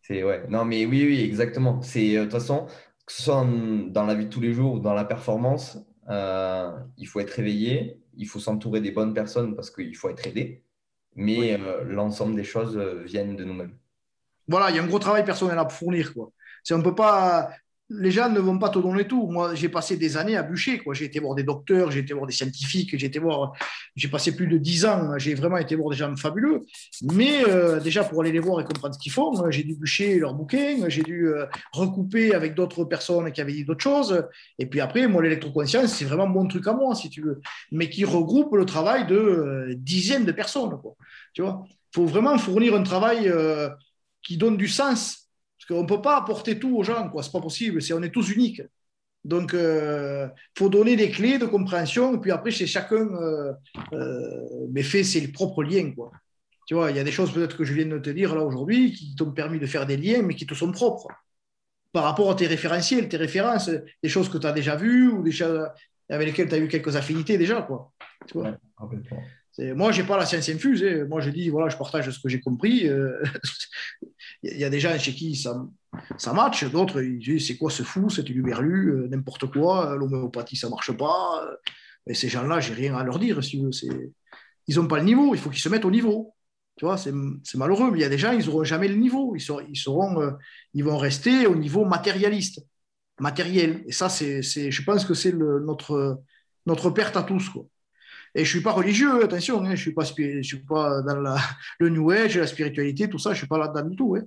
C'est 0.00 0.22
ouais. 0.22 0.44
Non, 0.48 0.64
mais 0.64 0.86
oui, 0.86 1.04
oui, 1.04 1.20
exactement. 1.22 1.82
C'est 1.82 2.16
euh, 2.16 2.20
de 2.20 2.24
toute 2.24 2.34
façon, 2.34 2.66
que 3.04 3.12
ce 3.12 3.22
soit 3.22 3.44
dans 3.88 4.06
la 4.06 4.14
vie 4.14 4.26
de 4.26 4.30
tous 4.30 4.40
les 4.40 4.52
jours 4.52 4.74
ou 4.74 4.78
dans 4.78 4.94
la 4.94 5.04
performance, 5.04 5.78
euh, 6.08 6.70
il 6.98 7.08
faut 7.08 7.18
être 7.18 7.30
réveillé, 7.30 8.00
il 8.16 8.28
faut 8.28 8.38
s'entourer 8.38 8.80
des 8.80 8.92
bonnes 8.92 9.12
personnes 9.12 9.56
parce 9.56 9.72
qu'il 9.72 9.96
faut 9.96 10.08
être 10.08 10.24
aidé. 10.24 10.62
Mais 11.16 11.58
euh, 11.58 11.82
l'ensemble 11.84 12.36
des 12.36 12.44
choses 12.44 12.78
viennent 13.04 13.34
de 13.34 13.42
nous-mêmes 13.42 13.76
voilà, 14.48 14.70
il 14.70 14.76
y 14.76 14.78
a 14.78 14.82
un 14.82 14.86
gros 14.86 14.98
travail 14.98 15.24
personnel 15.24 15.58
à 15.58 15.68
fournir. 15.68 16.12
Quoi. 16.12 16.30
On 16.70 16.82
peut 16.82 16.94
pas, 16.94 17.50
les 17.90 18.10
gens 18.10 18.30
ne 18.30 18.40
vont 18.40 18.58
pas 18.58 18.70
te 18.70 18.78
donner 18.78 19.06
tout. 19.06 19.26
Moi, 19.26 19.54
j'ai 19.54 19.68
passé 19.68 19.96
des 19.96 20.16
années 20.16 20.36
à 20.36 20.42
bûcher. 20.42 20.80
J'ai 20.92 21.04
été 21.04 21.20
voir 21.20 21.34
des 21.34 21.42
docteurs, 21.42 21.90
j'ai 21.90 22.00
été 22.00 22.14
voir 22.14 22.26
des 22.26 22.32
scientifiques, 22.32 22.96
j'ai 22.98 23.06
été 23.06 23.18
voir, 23.18 23.52
j'ai 23.94 24.08
passé 24.08 24.34
plus 24.34 24.46
de 24.46 24.56
dix 24.56 24.86
ans. 24.86 25.18
J'ai 25.18 25.34
vraiment 25.34 25.58
été 25.58 25.76
voir 25.76 25.90
des 25.90 25.96
gens 25.96 26.14
fabuleux. 26.16 26.62
Mais 27.02 27.44
euh, 27.46 27.80
déjà 27.80 28.02
pour 28.02 28.22
aller 28.22 28.32
les 28.32 28.38
voir 28.38 28.60
et 28.60 28.64
comprendre 28.64 28.94
ce 28.94 28.98
qu'ils 28.98 29.12
font, 29.12 29.50
j'ai 29.50 29.64
dû 29.64 29.74
bûcher 29.74 30.18
leurs 30.18 30.34
bouquins, 30.34 30.88
j'ai 30.88 31.02
dû 31.02 31.28
euh, 31.28 31.46
recouper 31.72 32.34
avec 32.34 32.54
d'autres 32.54 32.84
personnes 32.84 33.30
qui 33.32 33.40
avaient 33.40 33.52
dit 33.52 33.64
d'autres 33.64 33.82
choses. 33.82 34.26
Et 34.58 34.66
puis 34.66 34.80
après, 34.80 35.06
moi, 35.06 35.22
l'électroconscience, 35.22 35.92
c'est 35.92 36.06
vraiment 36.06 36.26
mon 36.26 36.46
truc 36.48 36.66
à 36.66 36.72
moi, 36.72 36.94
si 36.94 37.10
tu 37.10 37.20
veux, 37.20 37.40
mais 37.70 37.90
qui 37.90 38.04
regroupe 38.04 38.54
le 38.54 38.64
travail 38.64 39.06
de 39.06 39.14
euh, 39.14 39.74
dizaines 39.76 40.24
de 40.24 40.32
personnes. 40.32 40.72
Tu 41.34 41.42
vois, 41.42 41.64
faut 41.94 42.06
vraiment 42.06 42.38
fournir 42.38 42.74
un 42.74 42.82
travail 42.82 43.30
qui 44.24 44.36
donne 44.36 44.56
du 44.56 44.68
sens. 44.68 45.28
Parce 45.58 45.68
qu'on 45.68 45.82
ne 45.82 45.88
peut 45.88 46.02
pas 46.02 46.16
apporter 46.16 46.58
tout 46.58 46.76
aux 46.76 46.82
gens, 46.82 47.10
ce 47.10 47.26
n'est 47.26 47.32
pas 47.32 47.40
possible, 47.40 47.80
c'est, 47.80 47.92
on 47.92 48.02
est 48.02 48.10
tous 48.10 48.30
uniques. 48.30 48.62
Donc, 49.24 49.50
il 49.54 49.58
euh, 49.58 50.28
faut 50.56 50.68
donner 50.68 50.96
des 50.96 51.10
clés 51.10 51.38
de 51.38 51.46
compréhension, 51.46 52.14
et 52.14 52.18
puis 52.18 52.30
après, 52.30 52.50
c'est 52.50 52.66
chacun 52.66 52.96
euh, 52.96 53.52
euh, 53.92 54.82
fait 54.82 55.02
ses 55.02 55.32
propres 55.32 55.62
liens. 55.62 55.92
Quoi. 55.92 56.12
Tu 56.66 56.74
vois, 56.74 56.90
il 56.90 56.96
y 56.96 57.00
a 57.00 57.04
des 57.04 57.12
choses 57.12 57.32
peut-être 57.32 57.56
que 57.56 57.64
je 57.64 57.72
viens 57.72 57.86
de 57.86 57.98
te 57.98 58.10
dire 58.10 58.34
là 58.34 58.42
aujourd'hui 58.42 58.92
qui 58.92 59.14
t'ont 59.14 59.32
permis 59.32 59.58
de 59.58 59.66
faire 59.66 59.86
des 59.86 59.96
liens, 59.96 60.22
mais 60.22 60.34
qui 60.34 60.46
te 60.46 60.54
sont 60.54 60.72
propres. 60.72 61.08
par 61.92 62.04
rapport 62.04 62.30
à 62.30 62.34
tes 62.34 62.46
référentiels, 62.46 63.08
tes 63.08 63.16
références, 63.16 63.70
des 64.02 64.08
choses 64.08 64.28
que 64.28 64.38
tu 64.38 64.46
as 64.46 64.52
déjà 64.52 64.76
vues 64.76 65.08
ou 65.08 65.22
des 65.22 65.42
avec 66.10 66.26
lesquelles 66.26 66.48
tu 66.48 66.54
as 66.54 66.58
eu 66.58 66.68
quelques 66.68 66.96
affinités 66.96 67.38
déjà. 67.38 67.62
Quoi. 67.62 67.92
Moi, 69.58 69.92
je 69.92 70.00
n'ai 70.00 70.06
pas 70.06 70.16
la 70.16 70.26
science 70.26 70.48
infuse. 70.48 70.82
Hein. 70.82 71.06
Moi, 71.08 71.20
je 71.20 71.30
dis, 71.30 71.48
voilà, 71.48 71.68
je 71.68 71.76
partage 71.76 72.10
ce 72.10 72.18
que 72.18 72.28
j'ai 72.28 72.40
compris. 72.40 72.88
Euh, 72.88 73.22
il 74.42 74.58
y 74.58 74.64
a 74.64 74.70
des 74.70 74.80
gens 74.80 74.98
chez 74.98 75.14
qui 75.14 75.36
ça, 75.36 75.64
ça 76.18 76.32
match, 76.32 76.64
d'autres, 76.64 77.02
ils 77.02 77.18
disent, 77.18 77.46
c'est 77.46 77.56
quoi 77.56 77.70
ce 77.70 77.82
fou, 77.82 78.10
c'est 78.10 78.22
du 78.24 78.42
berlu, 78.42 78.90
euh, 78.90 79.08
n'importe 79.08 79.50
quoi, 79.50 79.96
l'homéopathie, 79.96 80.56
ça 80.56 80.66
ne 80.66 80.72
marche 80.72 80.92
pas. 80.92 81.44
Et 82.06 82.14
ces 82.14 82.28
gens-là, 82.28 82.60
j'ai 82.60 82.74
rien 82.74 82.96
à 82.96 83.04
leur 83.04 83.18
dire, 83.18 83.40
Ils 84.66 84.76
n'ont 84.76 84.88
pas 84.88 84.98
le 84.98 85.04
niveau, 85.04 85.34
il 85.34 85.40
faut 85.40 85.50
qu'ils 85.50 85.62
se 85.62 85.68
mettent 85.68 85.84
au 85.84 85.90
niveau. 85.90 86.34
Tu 86.76 86.84
vois, 86.84 86.96
c'est 86.96 87.12
malheureux, 87.54 87.90
mais 87.92 87.98
il 87.98 88.02
y 88.02 88.04
a 88.04 88.08
des 88.08 88.18
gens, 88.18 88.32
ils 88.32 88.46
n'auront 88.46 88.64
jamais 88.64 88.88
le 88.88 88.96
niveau. 88.96 89.36
Ils, 89.36 89.50
euh, 89.50 90.30
ils 90.74 90.84
vont 90.84 90.98
rester 90.98 91.46
au 91.46 91.54
niveau 91.54 91.84
matérialiste, 91.84 92.60
matériel. 93.20 93.84
Et 93.86 93.92
ça, 93.92 94.08
c'est, 94.08 94.42
je 94.42 94.82
pense 94.82 95.04
que 95.04 95.14
c'est 95.14 95.32
notre, 95.32 96.20
notre 96.66 96.90
perte 96.90 97.16
à 97.16 97.22
tous. 97.22 97.48
Quoi. 97.48 97.66
Et 98.34 98.44
je 98.44 98.48
ne 98.48 98.50
suis 98.50 98.60
pas 98.60 98.72
religieux, 98.72 99.22
attention, 99.22 99.60
hein, 99.60 99.66
je 99.66 99.70
ne 99.70 99.76
suis, 99.76 99.92
pas, 99.92 100.04
suis 100.04 100.58
pas 100.66 101.02
dans 101.02 101.20
la, 101.20 101.36
le 101.78 101.88
New 101.88 102.10
Age, 102.10 102.36
la 102.36 102.48
spiritualité, 102.48 103.08
tout 103.08 103.18
ça, 103.18 103.30
je 103.30 103.34
ne 103.34 103.38
suis 103.38 103.46
pas 103.46 103.58
là-dedans 103.58 103.88
du 103.88 103.96
tout. 103.96 104.16
Hein. 104.16 104.24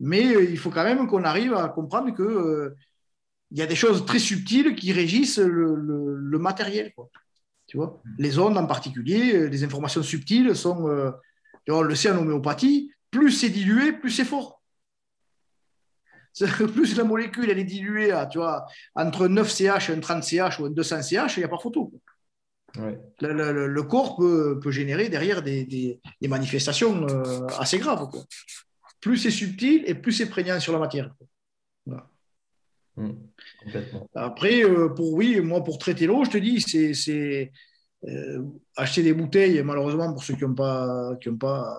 Mais 0.00 0.34
euh, 0.34 0.44
il 0.44 0.56
faut 0.58 0.70
quand 0.70 0.84
même 0.84 1.06
qu'on 1.06 1.24
arrive 1.24 1.52
à 1.52 1.68
comprendre 1.68 2.14
qu'il 2.14 2.24
euh, 2.24 2.74
y 3.50 3.60
a 3.60 3.66
des 3.66 3.74
choses 3.76 4.06
très 4.06 4.18
subtiles 4.18 4.74
qui 4.74 4.92
régissent 4.92 5.38
le, 5.38 5.74
le, 5.74 6.38
matériel. 6.38 6.92
Quoi. 6.94 7.10
Tu 7.66 7.76
vois? 7.76 8.02
Les 8.18 8.38
ondes 8.38 8.56
en 8.56 8.66
particulier, 8.66 9.34
euh, 9.34 9.48
les 9.48 9.62
informations 9.62 10.02
subtiles 10.02 10.56
sont, 10.56 11.12
on 11.68 11.82
le 11.82 11.94
sait 11.94 12.10
en 12.10 12.18
homéopathie, 12.18 12.92
plus 13.10 13.30
c'est 13.30 13.50
dilué, 13.50 13.92
plus 13.92 14.10
c'est 14.10 14.24
fort. 14.24 14.62
Plus 16.74 16.96
la 16.96 17.04
molécule 17.04 17.48
elle 17.48 17.60
est 17.60 17.64
diluée 17.64 18.10
à, 18.10 18.26
tu 18.26 18.38
vois, 18.38 18.66
entre 18.96 19.28
9 19.28 19.48
CH, 19.48 19.90
un 19.90 20.00
30 20.00 20.24
CH 20.24 20.58
ou 20.58 20.64
un 20.64 20.70
200 20.70 21.02
CH, 21.02 21.36
il 21.36 21.40
n'y 21.40 21.44
a 21.44 21.48
pas 21.48 21.58
photo. 21.58 21.92
Le, 22.76 23.82
corps 23.82 24.16
peut, 24.16 24.70
générer 24.70 25.08
derrière 25.08 25.42
des, 25.42 26.00
manifestations 26.22 27.06
euh, 27.08 27.46
assez 27.58 27.78
graves. 27.78 28.10
Plus 29.00 29.18
c'est 29.18 29.30
subtil 29.30 29.84
et 29.86 29.94
plus 29.94 30.12
c'est 30.12 30.28
prégnant 30.28 30.58
sur 30.60 30.72
la 30.72 30.78
matière. 30.78 31.14
Mmh, 32.96 33.10
Après, 34.14 34.64
euh, 34.64 34.88
pour 34.88 35.12
oui, 35.14 35.40
moi 35.40 35.62
pour 35.64 35.78
traiter 35.78 36.06
l'eau, 36.06 36.24
je 36.24 36.30
te 36.30 36.38
dis, 36.38 36.60
c'est 36.60 37.52
euh, 38.08 38.42
acheter 38.76 39.02
des 39.02 39.12
bouteilles, 39.12 39.62
malheureusement 39.62 40.12
pour 40.12 40.22
ceux 40.22 40.34
qui 40.34 40.44
n'ont 40.44 40.54
pas, 40.54 41.16
qui 41.20 41.30
pas 41.30 41.76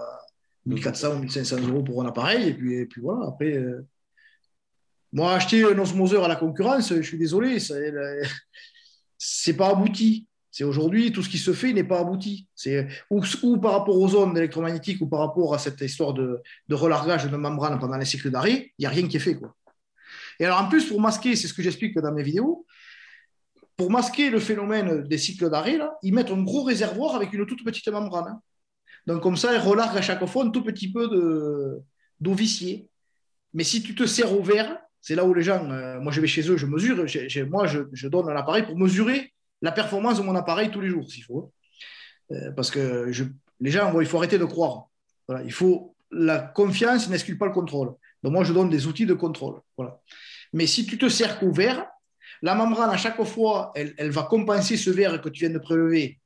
1400 0.66 1.16
ou 1.16 1.20
1500 1.20 1.68
euros 1.70 1.84
pour 1.84 2.04
un 2.04 2.08
appareil, 2.08 2.50
et 2.50 2.54
puis, 2.54 2.76
et 2.76 2.86
puis 2.86 3.02
voilà, 3.02 3.28
après. 3.28 3.64
moi, 5.14 5.34
acheter 5.34 5.64
un 5.64 5.78
osmoseur 5.78 6.26
à 6.26 6.28
la 6.28 6.36
concurrence, 6.36 6.94
je 6.94 7.02
suis 7.02 7.18
désolé, 7.18 7.60
c'est 9.18 9.58
pas 9.58 9.70
abouti. 9.70 10.28
C'est 10.56 10.64
aujourd'hui, 10.64 11.12
tout 11.12 11.22
ce 11.22 11.28
qui 11.28 11.38
se 11.38 11.52
fait 11.52 11.74
n'est 11.74 11.84
pas 11.84 12.00
abouti. 12.00 12.48
C'est 12.56 12.88
ou, 13.10 13.58
par 13.58 13.74
rapport 13.74 14.00
aux 14.00 14.16
ondes 14.16 14.38
électromagnétiques 14.38 15.02
ou 15.02 15.06
par 15.06 15.20
rapport 15.20 15.54
à 15.54 15.60
cette 15.60 15.82
histoire 15.82 16.14
de, 16.14 16.42
relargage 16.72 17.30
de 17.30 17.36
membrane 17.36 17.78
pendant 17.78 17.98
les 17.98 18.06
cycles 18.06 18.32
d'arrêt, 18.32 18.72
il 18.78 18.82
n'y 18.82 18.86
a 18.86 18.90
rien 18.90 19.06
qui 19.06 19.18
est 19.18 19.20
fait. 19.20 19.36
Quoi. 19.36 19.54
Et 20.40 20.46
alors 20.46 20.62
en 20.62 20.70
plus, 20.70 20.86
pour 20.86 21.02
masquer, 21.02 21.36
c'est 21.36 21.50
ce 21.50 21.54
que 21.54 21.62
j'explique 21.62 22.00
dans 22.00 22.14
mes 22.14 22.24
vidéos, 22.24 22.66
pour 23.76 23.92
masquer 23.92 24.30
le 24.30 24.40
phénomène 24.40 25.06
des 25.06 25.18
cycles 25.18 25.50
d'arrêt, 25.50 25.78
ils 26.04 26.14
mettent 26.14 26.32
un 26.32 26.42
gros 26.42 26.64
réservoir 26.64 27.18
avec 27.18 27.34
une 27.34 27.46
toute 27.46 27.66
petite 27.66 27.90
membrane. 27.90 28.30
Hein. 28.30 28.42
Donc 29.08 29.22
comme 29.22 29.36
ça, 29.36 29.54
ils 29.54 29.60
relarguent 29.60 29.98
à 29.98 30.02
chaque 30.02 30.26
fois 30.26 30.46
un 30.46 30.52
tout 30.52 30.64
petit 30.64 30.90
peu 30.90 31.84
d'eau 32.22 32.34
viciée. 32.34 32.88
Mais 33.54 33.66
si 33.66 33.84
tu 33.84 33.94
te 33.94 34.06
sers 34.06 34.32
au 34.32 34.42
verre, 34.42 34.78
c'est 35.02 35.16
là 35.16 35.26
où 35.26 35.34
les 35.34 35.44
gens, 35.44 35.70
euh, 35.70 36.00
moi 36.00 36.14
je 36.14 36.22
vais 36.22 36.28
chez 36.28 36.50
eux, 36.50 36.56
je 36.56 36.66
mesure, 36.66 37.06
moi 37.50 37.68
je, 37.68 37.82
je 37.92 38.08
donne 38.08 38.30
un 38.30 38.38
appareil 38.38 38.64
pour 38.64 38.78
mesurer 38.78 39.34
la 39.66 39.72
performance 39.72 40.18
de 40.20 40.24
mon 40.24 40.36
appareil 40.36 40.70
tous 40.70 40.80
les 40.80 40.90
jours, 40.90 41.10
s'il 41.10 41.24
faut. 41.24 41.52
Euh, 42.32 42.52
parce 42.52 42.70
que 42.70 43.12
les 43.60 43.72
gens, 43.72 44.00
il 44.00 44.06
faut 44.06 44.18
arrêter 44.18 44.38
de 44.38 44.46
croire. 44.46 44.90
il 45.44 45.52
faut 45.52 45.96
la 46.12 46.38
confiance 46.40 47.10
n'exclut 47.10 47.38
pas 47.38 47.48
le 47.48 47.52
contrôle. 47.52 47.96
Donc 48.22 48.32
moi, 48.32 48.44
je 48.44 48.54
donne 48.54 48.70
des 48.70 48.86
outils 48.86 49.08
de 49.08 49.16
contrôle. 49.16 49.60
Voilà. 49.76 50.00
Mais 50.54 50.68
si 50.68 50.86
tu 50.86 50.98
te 51.00 51.10
sers 51.10 51.40
qu'au 51.40 51.52
verre, 51.52 51.88
la 52.44 52.54
membrane, 52.54 52.92
à 52.92 52.98
chaque 52.98 53.22
fois, 53.24 53.72
elle, 53.76 53.94
elle, 53.98 54.12
va 54.12 54.24
compenser 54.24 54.78
ce 54.78 54.92
verre 54.92 55.20
que 55.20 55.30
tu 55.30 55.40
viens 55.46 55.54
de 55.54 55.60
prélever 55.60 56.20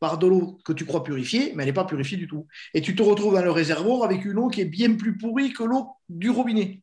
par 0.00 0.16
de 0.18 0.26
l'eau 0.26 0.58
que 0.64 0.72
tu 0.72 0.86
crois 0.86 1.04
purifiée, 1.04 1.52
mais 1.54 1.62
elle 1.62 1.68
n'est 1.68 1.74
pas 1.74 1.84
purifiée 1.84 2.16
du 2.16 2.26
tout. 2.26 2.46
Et 2.72 2.80
tu 2.80 2.96
te 2.96 3.02
retrouves 3.02 3.34
dans 3.34 3.42
le 3.42 3.50
réservoir 3.50 4.02
avec 4.02 4.24
une 4.24 4.38
eau 4.38 4.48
qui 4.48 4.62
est 4.62 4.72
bien 4.80 4.94
plus 4.96 5.16
pourrie 5.18 5.52
que 5.52 5.62
l'eau 5.62 5.90
du 6.08 6.30
robinet. 6.30 6.80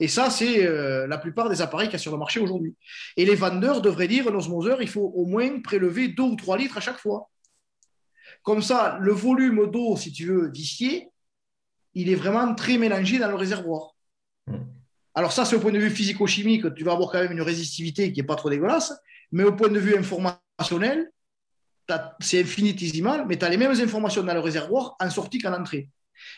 Et 0.00 0.08
ça, 0.08 0.30
c'est 0.30 0.66
euh, 0.66 1.06
la 1.06 1.18
plupart 1.18 1.48
des 1.48 1.62
appareils 1.62 1.88
qu'il 1.88 1.94
y 1.94 1.96
a 1.96 2.00
sur 2.00 2.12
le 2.12 2.18
marché 2.18 2.40
aujourd'hui. 2.40 2.74
Et 3.16 3.24
les 3.24 3.34
vendeurs 3.34 3.80
devraient 3.80 4.08
dire, 4.08 4.30
l'osmoseur, 4.30 4.82
il 4.82 4.88
faut 4.88 5.12
au 5.14 5.26
moins 5.26 5.60
prélever 5.60 6.08
2 6.08 6.22
ou 6.22 6.36
3 6.36 6.58
litres 6.58 6.78
à 6.78 6.80
chaque 6.80 6.98
fois. 6.98 7.30
Comme 8.42 8.62
ça, 8.62 8.98
le 9.00 9.12
volume 9.12 9.70
d'eau, 9.70 9.96
si 9.96 10.12
tu 10.12 10.26
veux, 10.26 10.50
vicié, 10.50 11.08
il 11.94 12.10
est 12.10 12.14
vraiment 12.14 12.54
très 12.54 12.76
mélangé 12.76 13.18
dans 13.18 13.28
le 13.28 13.36
réservoir. 13.36 13.94
Hmm. 14.46 14.64
Alors 15.14 15.32
ça, 15.32 15.44
c'est 15.44 15.56
au 15.56 15.60
point 15.60 15.72
de 15.72 15.78
vue 15.78 15.90
physico-chimique, 15.90 16.74
tu 16.74 16.82
vas 16.82 16.92
avoir 16.92 17.10
quand 17.10 17.20
même 17.20 17.32
une 17.32 17.42
résistivité 17.42 18.12
qui 18.12 18.20
n'est 18.20 18.26
pas 18.26 18.34
trop 18.34 18.50
dégueulasse, 18.50 18.92
mais 19.30 19.44
au 19.44 19.54
point 19.54 19.68
de 19.68 19.78
vue 19.78 19.96
informationnel, 19.96 21.10
c'est 22.20 22.40
infinitésimal, 22.40 23.26
mais 23.28 23.36
tu 23.36 23.44
as 23.44 23.48
les 23.48 23.56
mêmes 23.56 23.78
informations 23.80 24.22
dans 24.22 24.34
le 24.34 24.40
réservoir 24.40 24.96
en 24.98 25.10
sortie 25.10 25.38
qu'en 25.38 25.52
entrée. 25.52 25.88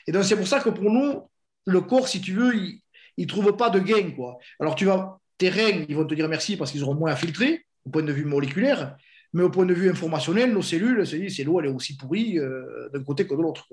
Et 0.06 0.12
donc 0.12 0.24
c'est 0.24 0.36
pour 0.36 0.46
ça 0.46 0.60
que 0.60 0.68
pour 0.68 0.90
nous, 0.90 1.22
le 1.66 1.80
corps, 1.80 2.08
si 2.08 2.20
tu 2.20 2.34
veux, 2.34 2.54
il, 2.54 2.82
ils 3.16 3.24
ne 3.24 3.28
trouvent 3.28 3.56
pas 3.56 3.70
de 3.70 3.80
gain. 3.80 4.10
Quoi. 4.12 4.38
Alors, 4.60 4.74
tu 4.74 4.84
vas, 4.84 5.18
tes 5.38 5.48
reins, 5.48 5.84
ils 5.88 5.96
vont 5.96 6.06
te 6.06 6.14
dire 6.14 6.28
merci 6.28 6.56
parce 6.56 6.70
qu'ils 6.70 6.82
auront 6.82 6.94
moins 6.94 7.12
à 7.12 7.16
filtrer 7.16 7.66
au 7.84 7.90
point 7.90 8.02
de 8.02 8.12
vue 8.12 8.24
moléculaire, 8.24 8.96
mais 9.32 9.42
au 9.42 9.50
point 9.50 9.66
de 9.66 9.74
vue 9.74 9.90
informationnel, 9.90 10.52
nos 10.52 10.62
cellules, 10.62 11.06
c'est 11.06 11.44
l'eau, 11.44 11.60
elle 11.60 11.66
est 11.66 11.72
aussi 11.72 11.96
pourrie 11.96 12.38
euh, 12.38 12.88
d'un 12.92 13.04
côté 13.04 13.26
que 13.26 13.34
de 13.34 13.42
l'autre. 13.42 13.66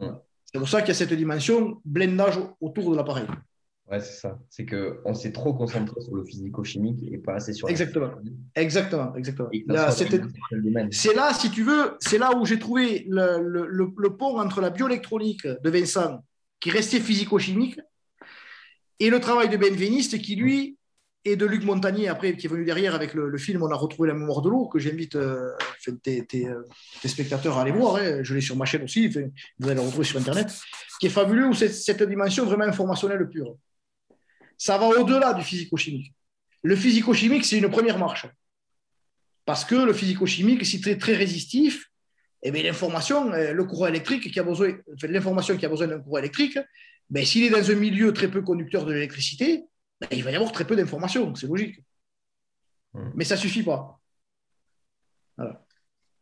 C'est 0.00 0.58
pour 0.58 0.68
ça 0.68 0.80
qu'il 0.80 0.88
y 0.88 0.92
a 0.92 0.94
cette 0.94 1.12
dimension 1.12 1.80
blindage 1.84 2.38
autour 2.60 2.90
de 2.90 2.96
l'appareil. 2.96 3.26
Ouais, 3.90 4.00
c'est 4.00 4.20
ça. 4.20 4.38
C'est 4.48 4.66
qu'on 4.66 5.14
s'est 5.14 5.32
trop 5.32 5.52
concentré 5.52 6.00
sur 6.00 6.14
le 6.14 6.24
physico-chimique 6.24 7.02
et 7.12 7.18
pas 7.18 7.34
assez 7.34 7.52
sur 7.52 7.68
Exactement. 7.68 8.12
Exactement. 8.54 9.14
Exactement. 9.16 9.50
C'est 10.92 11.14
là, 11.14 11.34
si 11.34 11.50
tu 11.50 11.64
veux, 11.64 11.96
c'est 11.98 12.18
là 12.18 12.36
où 12.36 12.46
j'ai 12.46 12.58
trouvé 12.58 13.04
le, 13.08 13.42
le, 13.42 13.92
le, 13.96 14.16
pont 14.16 14.38
entre 14.38 14.60
la 14.60 14.70
bioélectronique 14.70 15.46
de 15.46 15.70
Vincent, 15.70 16.24
qui 16.60 16.70
restait 16.70 17.00
physico-chimique, 17.00 17.80
et 19.00 19.10
le 19.10 19.18
travail 19.18 19.48
de 19.48 19.56
Benveniste, 19.56 20.20
qui 20.20 20.36
lui 20.36 20.76
et 21.24 21.36
de 21.36 21.44
Luc 21.44 21.64
Montagnier, 21.64 22.08
après, 22.08 22.34
qui 22.36 22.46
est 22.46 22.48
venu 22.48 22.64
derrière 22.64 22.94
avec 22.94 23.12
le, 23.12 23.36
film 23.36 23.62
On 23.62 23.70
a 23.70 23.74
retrouvé 23.74 24.08
la 24.08 24.14
mémoire 24.14 24.40
de 24.40 24.48
l'eau, 24.48 24.68
que 24.68 24.78
j'invite 24.78 25.16
euh, 25.16 25.50
tes, 26.02 26.26
euh, 26.46 26.62
tes, 27.02 27.08
spectateurs 27.08 27.58
à 27.58 27.62
aller 27.62 27.72
voir. 27.72 27.96
Hein. 27.96 28.22
Je 28.22 28.34
l'ai 28.34 28.40
sur 28.40 28.56
ma 28.56 28.64
chaîne 28.64 28.84
aussi, 28.84 29.08
vous 29.08 29.66
allez 29.66 29.74
le 29.74 29.80
retrouver 29.80 30.04
sur 30.04 30.18
Internet, 30.18 30.48
qui 30.98 31.06
est 31.06 31.10
fabuleux, 31.10 31.48
où 31.48 31.54
c'est 31.54 31.68
cette 31.68 32.02
dimension 32.02 32.46
vraiment 32.46 32.64
informationnelle 32.64 33.28
pure. 33.28 33.54
Ça 34.56 34.78
va 34.78 34.86
au-delà 34.86 35.34
du 35.34 35.42
physico-chimique. 35.42 36.14
Le 36.62 36.76
physico-chimique, 36.76 37.44
c'est 37.44 37.58
une 37.58 37.70
première 37.70 37.98
marche. 37.98 38.26
Parce 39.44 39.64
que 39.64 39.74
le 39.74 39.92
physico-chimique, 39.92 40.64
c'est 40.64 40.80
très, 40.80 40.96
très 40.96 41.14
résistif, 41.14 41.90
eh 42.42 42.50
l'information, 42.50 43.30
euh, 43.32 43.52
le 43.52 43.64
courant 43.64 43.88
électrique 43.88 44.32
qui 44.32 44.40
a 44.40 44.42
besoin, 44.42 44.74
l'information 45.02 45.56
qui 45.56 45.66
a 45.66 45.68
besoin 45.68 45.86
d'un 45.86 46.00
courant 46.00 46.18
électrique, 46.18 46.58
ben, 47.10 47.24
s'il 47.24 47.44
est 47.44 47.50
dans 47.50 47.70
un 47.70 47.74
milieu 47.74 48.12
très 48.12 48.30
peu 48.30 48.42
conducteur 48.42 48.84
de 48.84 48.92
l'électricité, 48.92 49.66
ben, 50.00 50.08
il 50.12 50.24
va 50.24 50.30
y 50.30 50.36
avoir 50.36 50.52
très 50.52 50.66
peu 50.66 50.76
d'informations, 50.76 51.34
c'est 51.34 51.46
logique. 51.46 51.82
Hmm. 52.92 53.10
Mais 53.14 53.24
ça 53.24 53.34
ne 53.34 53.40
suffit 53.40 53.62
pas. 53.62 54.00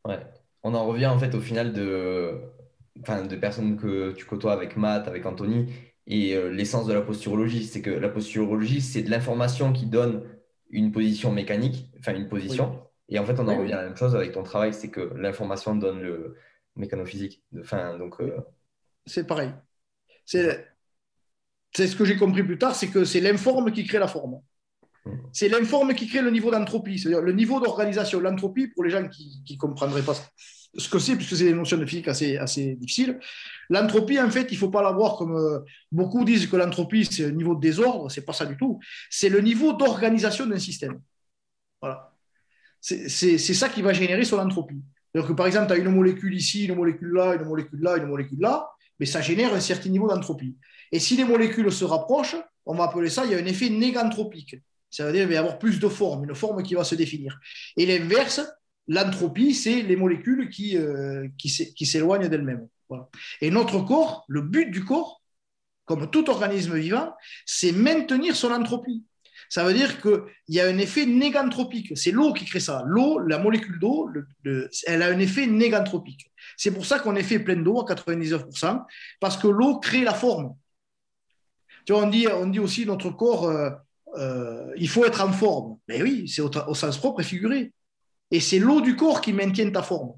Ouais. 0.05 0.26
On 0.62 0.74
en 0.74 0.86
revient 0.86 1.07
en 1.07 1.18
fait 1.18 1.34
au 1.34 1.41
final 1.41 1.72
de, 1.72 2.41
enfin, 3.01 3.24
de 3.24 3.36
personnes 3.36 3.76
que 3.76 4.12
tu 4.12 4.24
côtoies 4.24 4.53
avec 4.53 4.76
Matt, 4.76 5.07
avec 5.09 5.24
Anthony, 5.26 5.72
et 6.07 6.34
euh, 6.34 6.51
l'essence 6.51 6.86
de 6.86 6.95
la 6.95 7.03
posturologie, 7.03 7.64
c'est 7.64 7.82
que 7.82 7.91
la 7.91 8.09
posturologie, 8.09 8.80
c'est 8.80 9.03
de 9.03 9.11
l'information 9.11 9.72
qui 9.72 9.86
donne 9.86 10.24
une 10.70 10.91
position 10.91 11.32
mécanique, 11.32 11.91
enfin 11.99 12.14
une 12.14 12.28
position. 12.28 12.82
Et 13.09 13.18
en 13.18 13.24
fait, 13.24 13.39
on 13.39 13.49
en 13.49 13.59
revient 13.59 13.72
à 13.72 13.82
la 13.82 13.89
même 13.89 13.97
chose 13.97 14.14
avec 14.14 14.32
ton 14.32 14.43
travail, 14.43 14.72
c'est 14.72 14.91
que 14.91 15.01
l'information 15.16 15.74
donne 15.76 16.01
le 16.01 16.36
mécanophysique. 16.76 17.45
Enfin, 17.59 17.97
donc, 17.99 18.20
euh, 18.20 18.41
C'est 19.07 19.26
pareil. 19.26 19.53
C'est 20.24 20.66
ce 21.75 21.97
que 21.97 22.05
j'ai 22.05 22.16
compris 22.16 22.43
plus 22.43 22.59
tard, 22.59 22.75
c'est 22.75 22.89
que 22.89 23.05
c'est 23.05 23.21
l'informe 23.21 23.71
qui 23.73 23.85
crée 23.85 23.99
la 23.99 24.09
forme. 24.09 24.41
C'est 25.33 25.49
l'informe 25.49 25.95
qui 25.95 26.09
crée 26.09 26.23
le 26.23 26.31
niveau 26.31 26.51
d'entropie, 26.51 26.99
c'est-à-dire 26.99 27.23
le 27.23 27.33
niveau 27.33 27.61
d'organisation. 27.61 28.21
L'entropie, 28.21 28.69
pour 28.69 28.85
les 28.85 28.91
gens 28.91 29.07
qui 29.09 29.43
ne 29.51 29.57
comprendraient 29.57 30.03
pas 30.03 30.14
ce 30.77 30.89
que 30.89 30.99
c'est, 30.99 31.16
puisque 31.16 31.37
c'est 31.37 31.45
des 31.45 31.55
notions 31.55 31.79
de 31.79 31.87
physique 31.87 32.09
assez, 32.09 32.37
assez 32.37 32.75
difficiles, 32.75 33.19
l'entropie, 33.71 34.21
en 34.21 34.31
fait, 34.31 34.47
il 34.51 34.55
ne 34.55 34.59
faut 34.59 34.71
pas 34.71 34.83
la 34.83 34.93
voir 34.93 35.16
comme 35.16 35.37
euh, 35.37 35.61
beaucoup 35.91 36.25
disent 36.25 36.47
que 36.47 36.57
l'entropie, 36.57 37.05
c'est 37.05 37.25
le 37.25 37.33
niveau 37.33 37.55
de 37.55 37.61
désordre, 37.61 38.11
ce 38.11 38.21
n'est 38.21 38.27
pas 38.27 38.33
ça 38.33 38.45
du 38.45 38.57
tout. 38.57 38.79
C'est 39.11 39.29
le 39.29 39.41
niveau 39.41 39.73
d'organisation 39.73 40.47
d'un 40.47 40.59
système. 40.59 41.01
Voilà. 41.81 42.12
C'est 42.81 43.39
ça 43.39 43.69
qui 43.69 43.83
va 43.83 43.93
générer 43.93 44.25
son 44.25 44.39
entropie. 44.39 44.81
par 45.37 45.47
exemple, 45.47 45.66
tu 45.66 45.73
as 45.73 45.77
une 45.77 45.91
molécule 45.91 46.35
ici, 46.35 46.66
une 46.66 46.77
molécule 46.77 47.12
là, 47.12 47.35
une 47.35 47.45
molécule 47.45 47.81
là, 47.81 47.97
une 47.97 48.07
molécule 48.07 48.41
là. 48.41 48.69
Mais 48.99 49.07
ça 49.07 49.20
génère 49.20 49.55
un 49.55 49.61
certain 49.61 49.88
niveau 49.88 50.09
d'entropie. 50.09 50.57
Et 50.92 50.99
si 50.99 51.16
les 51.16 51.24
molécules 51.24 51.70
se 51.70 51.84
rapprochent, 51.84 52.36
on 52.66 52.74
va 52.74 52.84
appeler 52.84 53.11
ça, 53.11 53.24
il 53.24 53.32
y 53.32 53.34
a 53.34 53.38
un 53.38 53.46
effet 53.46 53.70
négantropique. 53.70 54.57
Ça 54.90 55.05
veut 55.05 55.12
dire 55.12 55.22
qu'il 55.22 55.28
va 55.28 55.34
y 55.34 55.38
avoir 55.38 55.59
plus 55.59 55.80
de 55.80 55.88
forme, 55.88 56.24
une 56.24 56.34
forme 56.34 56.62
qui 56.62 56.74
va 56.74 56.84
se 56.84 56.94
définir. 56.94 57.38
Et 57.76 57.86
l'inverse, 57.86 58.40
l'entropie, 58.86 59.55
c'est 59.55 59.82
les 59.82 59.96
molécules 59.96 60.49
qui, 60.49 60.76
euh, 60.76 61.28
qui 61.36 61.86
s'éloignent 61.86 62.28
d'elles-mêmes. 62.28 62.66
Et 63.40 63.51
notre 63.51 63.80
corps, 63.80 64.24
le 64.28 64.40
but 64.40 64.70
du 64.70 64.84
corps, 64.84 65.22
comme 65.84 66.11
tout 66.11 66.28
organisme 66.30 66.76
vivant, 66.76 67.14
c'est 67.46 67.72
maintenir 67.72 68.36
son 68.36 68.51
entropie. 68.51 69.05
Ça 69.49 69.64
veut 69.64 69.72
dire 69.72 70.01
qu'il 70.01 70.20
y 70.49 70.61
a 70.61 70.66
un 70.66 70.78
effet 70.78 71.07
négantropique. 71.07 71.96
C'est 71.96 72.11
l'eau 72.11 72.32
qui 72.32 72.44
crée 72.44 72.61
ça. 72.61 72.82
L'eau, 72.86 73.18
la 73.18 73.38
molécule 73.38 73.78
d'eau, 73.78 74.11
elle 74.86 75.03
a 75.03 75.07
un 75.07 75.18
effet 75.18 75.46
négantropique. 75.46 76.30
C'est 76.57 76.70
pour 76.70 76.84
ça 76.84 76.99
qu'on 76.99 77.16
est 77.16 77.22
fait 77.22 77.38
plein 77.38 77.57
d'eau 77.57 77.80
à 77.80 77.84
99%, 77.84 78.84
parce 79.20 79.36
que 79.36 79.49
l'eau 79.49 79.78
crée 79.78 80.03
la 80.03 80.14
forme. 80.14 80.55
Tu 81.86 81.92
vois, 81.92 82.05
on 82.05 82.46
dit, 82.46 82.59
aussi 82.59 82.84
notre 82.84 83.11
corps, 83.11 83.46
euh, 83.46 83.70
euh, 84.18 84.72
il 84.76 84.88
faut 84.88 85.07
être 85.07 85.22
en 85.22 85.32
forme. 85.32 85.78
Mais 85.88 86.03
oui, 86.03 86.28
c'est 86.28 86.42
au, 86.42 86.74
sens 86.74 86.99
propre 86.99 87.20
et 87.20 87.24
figuré. 87.24 87.72
Et 88.30 88.40
c'est 88.40 88.59
l'eau 88.59 88.82
du 88.82 88.94
corps 88.96 89.22
qui 89.22 89.32
maintient 89.32 89.70
ta 89.70 89.82
forme. 89.82 90.12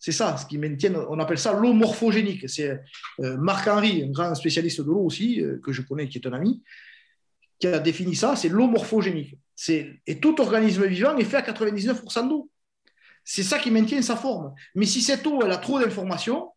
C'est 0.00 0.12
ça, 0.12 0.36
ce 0.36 0.46
qui 0.46 0.58
maintient, 0.58 0.94
on 1.08 1.18
appelle 1.20 1.38
ça 1.38 1.52
l'eau 1.52 1.72
morphogénique. 1.72 2.48
C'est 2.48 2.80
euh, 3.20 3.36
Marc 3.36 3.68
Henry, 3.68 4.02
un 4.02 4.10
grand 4.10 4.34
spécialiste 4.34 4.80
de 4.80 4.86
l'eau 4.86 5.04
aussi, 5.04 5.40
que 5.62 5.72
je 5.72 5.82
connais, 5.82 6.08
qui 6.08 6.18
est 6.18 6.26
un 6.26 6.32
ami, 6.32 6.62
qui 7.58 7.66
a 7.66 7.78
défini 7.78 8.14
ça, 8.14 8.36
c'est 8.36 8.48
l'eau 8.48 8.66
morphogénique. 8.66 9.38
Et 9.68 10.20
tout 10.20 10.40
organisme 10.40 10.86
vivant 10.86 11.16
est 11.16 11.24
fait 11.24 11.38
à 11.38 11.42
99% 11.42 12.28
d'eau. 12.28 12.50
C'est 13.24 13.42
ça 13.42 13.58
qui 13.58 13.70
maintient 13.70 14.02
sa 14.02 14.16
forme. 14.16 14.54
Mais 14.74 14.86
si 14.86 15.00
cette 15.00 15.26
eau 15.26 15.40
elle 15.42 15.50
a 15.50 15.56
trop 15.56 15.80
d'informations, 15.80 16.50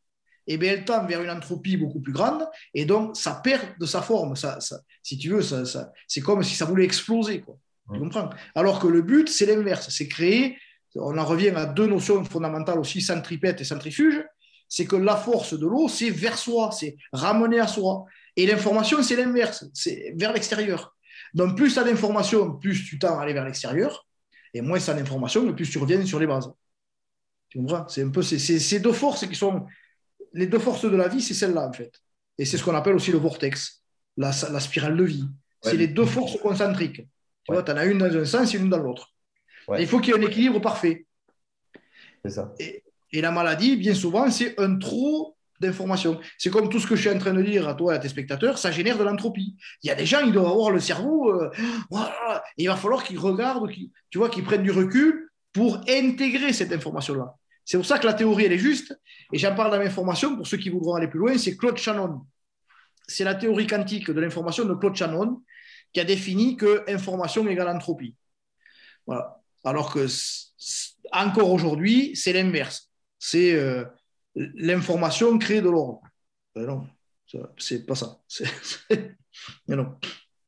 eh 0.52 0.58
bien, 0.58 0.74
elle 0.74 0.84
tend 0.84 1.06
vers 1.06 1.22
une 1.22 1.30
entropie 1.30 1.78
beaucoup 1.78 2.00
plus 2.00 2.12
grande 2.12 2.44
et 2.74 2.86
donc 2.86 3.16
ça 3.16 3.40
perd 3.44 3.78
de 3.80 3.86
sa 3.86 4.02
forme. 4.02 4.36
Ça, 4.36 4.58
si 5.04 5.18
tu 5.18 5.30
veux, 5.30 5.44
ça, 5.44 5.92
c'est 6.08 6.22
comme 6.22 6.44
si 6.44 6.56
ça 6.56 6.66
voulait 6.66 6.86
exploser. 6.86 7.42
Quoi. 7.42 7.58
Tu 7.94 8.00
comprends? 8.00 8.30
Alors 8.56 8.80
que 8.80 8.88
le 8.88 9.02
but, 9.04 9.30
c'est 9.30 9.46
l'inverse. 9.46 9.90
C'est 9.90 10.08
créer, 10.08 10.58
on 10.96 11.18
en 11.18 11.26
revient 11.26 11.50
à 11.50 11.68
deux 11.68 11.86
notions 11.86 12.24
fondamentales 12.26 12.80
aussi, 12.80 13.00
centripète 13.00 13.62
et 13.62 13.64
centrifuge. 13.64 14.24
C'est 14.68 14.86
que 14.86 14.96
la 14.96 15.16
force 15.16 15.54
de 15.58 15.66
l'eau, 15.66 15.88
c'est 15.88 16.10
vers 16.10 16.38
soi, 16.38 16.72
c'est 16.72 16.98
ramener 17.14 17.60
à 17.60 17.68
soi. 17.68 18.06
Et 18.36 18.46
l'information, 18.46 19.02
c'est 19.04 19.16
l'inverse, 19.16 19.66
c'est 19.74 20.14
vers 20.16 20.34
l'extérieur. 20.34 20.96
Donc, 21.34 21.56
plus 21.56 21.74
tu 21.74 21.80
as 21.80 21.84
d'informations, 21.84 22.54
plus 22.54 22.86
tu 22.86 22.98
tends 23.00 23.20
à 23.20 23.24
aller 23.24 23.34
vers 23.34 23.46
l'extérieur, 23.46 24.08
et 24.54 24.62
moins 24.62 24.80
tu 24.80 24.90
as 24.90 24.94
d'informations, 24.94 25.54
plus 25.54 25.70
tu 25.70 25.78
reviens 25.78 26.04
sur 26.06 26.20
les 26.20 26.28
bases. 26.28 26.52
Tu 27.50 27.60
comprends? 27.60 27.88
C'est 27.88 28.04
un 28.04 28.10
peu 28.10 28.22
ces, 28.22 28.80
deux 28.80 28.94
forces 28.94 29.26
qui 29.28 29.36
sont. 29.36 29.66
Les 30.34 30.48
deux 30.48 30.60
forces 30.60 30.86
de 30.86 30.96
la 30.96 31.08
vie, 31.08 31.22
c'est 31.22 31.34
celle-là, 31.34 31.68
en 31.68 31.74
fait. 31.74 31.92
Et 32.38 32.46
c'est 32.46 32.58
ce 32.58 32.64
qu'on 32.64 32.76
appelle 32.76 32.96
aussi 32.96 33.12
le 33.12 33.18
vortex, 33.18 33.84
la, 34.18 34.32
spirale 34.32 34.96
de 34.96 35.04
vie. 35.04 35.26
C'est 35.62 35.76
les 35.76 35.88
deux 35.88 36.06
forces 36.06 36.40
concentriques. 36.40 37.08
Tu 37.44 37.54
vois, 37.54 37.64
en 37.64 37.78
as 37.78 37.86
une 37.86 37.98
dans 37.98 38.16
un 38.16 38.26
sens 38.26 38.54
et 38.54 38.58
une 38.58 38.70
dans 38.70 38.78
l'autre. 38.78 39.14
Il 39.78 39.88
faut 39.88 40.00
qu'il 40.00 40.14
y 40.14 40.18
ait 40.18 40.20
un 40.20 40.26
équilibre 40.26 40.60
parfait. 40.62 41.06
C'est 42.24 42.32
ça. 42.32 42.54
Et, 42.60 42.84
et, 43.12 43.22
la 43.22 43.32
maladie, 43.32 43.76
bien 43.76 43.94
souvent, 43.94 44.30
c'est 44.30 44.60
un 44.60 44.78
trop 44.78 45.38
d'informations. 45.60 46.20
C'est 46.38 46.50
comme 46.50 46.70
tout 46.70 46.80
ce 46.80 46.88
que 46.88 46.96
je 46.96 47.02
suis 47.02 47.10
en 47.10 47.20
train 47.20 47.34
de 47.34 47.42
dire 47.42 47.68
à 47.68 47.74
toi 47.74 47.94
et 47.94 47.96
à 47.98 48.00
tes 48.00 48.10
spectateurs, 48.10 48.58
ça 48.58 48.72
génère 48.72 48.98
de 48.98 49.04
l'entropie. 49.04 49.56
Il 49.84 49.88
y 49.88 49.90
a 49.92 49.96
des 49.96 50.06
gens, 50.06 50.22
ils 50.26 50.32
doivent 50.32 50.52
avoir 50.52 50.72
le 50.72 50.80
cerveau, 50.80 51.32
euh, 51.32 51.50
il 52.58 52.68
va 52.68 52.76
falloir 52.76 53.04
qu'ils 53.04 53.20
regardent, 53.20 53.70
tu 54.10 54.18
vois, 54.18 54.30
qu'ils 54.30 54.44
prennent 54.44 54.64
du 54.64 54.72
recul 54.72 55.30
pour 55.52 55.82
intégrer 55.88 56.54
cette 56.54 56.72
information-là. 56.72 57.34
C'est 57.66 57.78
pour 57.78 57.86
ça 57.86 58.00
que 58.00 58.06
la 58.06 58.14
théorie, 58.14 58.46
elle 58.46 58.54
est 58.54 58.58
juste, 58.58 59.00
et 59.32 59.38
j'en 59.38 59.56
parle 59.56 59.72
dans 59.72 59.80
mes 59.80 59.90
pour 59.90 60.48
ceux 60.48 60.58
qui 60.58 60.70
voudront 60.70 60.96
aller 60.96 61.08
plus 61.08 61.20
loin, 61.20 61.38
c'est 61.38 61.56
Claude 61.56 61.78
Shannon. 61.78 62.22
C'est 63.08 63.24
la 63.24 63.36
théorie 63.36 63.68
quantique 63.68 64.10
de 64.10 64.20
l'information 64.20 64.66
de 64.66 64.74
Claude 64.74 64.96
Shannon 64.96 65.42
qui 65.94 66.00
a 66.00 66.04
défini 66.04 66.56
que 66.56 66.84
information 66.92 67.48
égale 67.48 67.70
entropie. 67.70 68.16
Voilà. 69.06 69.40
Alors 69.64 69.92
que, 69.92 70.08
encore 71.12 71.52
aujourd'hui, 71.52 72.16
c'est 72.16 72.34
l'inverse. 72.34 72.90
C'est... 73.18 73.54
Euh, 73.54 73.86
l'information 74.36 75.38
crée 75.38 75.62
de 75.62 75.70
l'ordre. 75.70 76.02
Ben 76.56 76.66
non, 76.66 76.88
c'est 77.58 77.86
pas 77.86 77.96
ça. 77.96 78.20
Mais 79.68 79.76
non. 79.76 79.96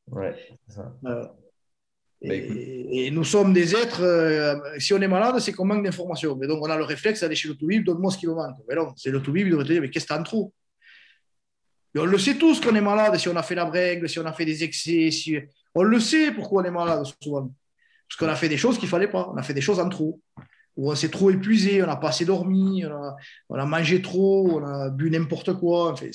Ouais, 0.08 0.36
c'est 0.68 0.76
ça. 0.76 0.94
Euh, 1.06 1.26
ben, 2.22 2.58
et, 2.92 3.10
nous 3.12 3.24
sommes 3.24 3.54
des 3.54 3.76
êtres, 3.76 4.04
euh, 4.04 4.56
si 4.78 4.94
on 4.94 5.02
est 5.02 5.08
malade, 5.08 5.40
c'est 5.40 5.54
qu'on 5.54 5.66
manque 5.66 5.84
d'informations. 5.84 6.36
Mais 6.36 6.48
donc, 6.48 6.62
on 6.62 6.70
a 6.70 6.78
le 6.78 6.84
réflexe 6.84 7.22
d'aller 7.22 7.36
chez 7.36 7.48
le 7.48 7.56
tout-bib, 7.56 7.84
donne-moi 7.84 8.12
ce 8.12 8.18
qui 8.18 8.28
me 8.28 8.34
manque. 8.34 8.58
Mais 8.68 8.76
non, 8.76 8.94
c'est 8.96 9.10
le 9.10 9.22
tout-bib, 9.22 9.48
il 9.48 9.52
devrait 9.52 9.66
te 9.66 9.72
dire, 9.72 9.82
mais 9.82 9.90
qu'est-ce 9.90 10.06
que 10.06 10.14
t'as 10.14 10.20
en 10.20 10.24
trop 10.24 10.54
On 11.96 12.06
le 12.06 12.18
sait 12.18 12.36
tous 12.36 12.60
qu'on 12.60 12.76
est 12.76 12.82
malade, 12.82 13.18
si 13.18 13.28
on 13.30 13.36
a 13.36 13.44
fait 13.44 13.56
la 13.56 13.66
brègue, 13.66 14.06
si 14.08 14.20
on 14.20 14.26
a 14.26 14.34
fait 14.34 14.46
des 14.46 14.64
excès. 14.64 15.10
Si... 15.10 15.38
On 15.74 15.84
le 15.84 16.00
sait 16.00 16.32
pourquoi 16.32 16.62
on 16.62 16.66
est 16.66 16.72
malade 16.72 17.04
souvent. 17.22 17.52
Parce 18.08 18.20
qu'on 18.20 18.28
a 18.28 18.36
fait 18.36 18.50
des 18.50 18.58
choses 18.58 18.76
qu'il 18.78 18.88
ne 18.88 18.92
fallait 18.92 19.08
pas. 19.08 19.30
On 19.34 19.38
a 19.38 19.44
fait 19.44 19.54
des 19.54 19.62
choses 19.62 19.80
en 19.80 19.90
trop 19.90 20.20
où 20.78 20.92
on 20.92 20.96
s'est 20.96 21.10
trop 21.10 21.30
épuisé, 21.30 21.84
on 21.84 21.88
n'a 21.88 21.96
pas 21.96 22.10
assez 22.10 22.26
dormi, 22.26 22.84
on 23.50 23.56
a, 23.56 23.66
mangé 23.66 24.02
trop, 24.02 24.60
on 24.60 24.66
a 24.66 24.90
bu 24.90 25.10
n'importe 25.10 25.54
quoi. 25.54 25.92
Enfin, 25.92 26.08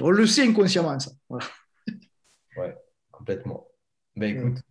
on 0.00 0.10
le 0.10 0.26
sait 0.26 0.46
inconsciemment, 0.46 0.98
ça. 0.98 1.10
Ouais, 2.56 2.76
complètement. 3.12 3.68
Ben, 4.16 4.36
écoute, 4.36 4.62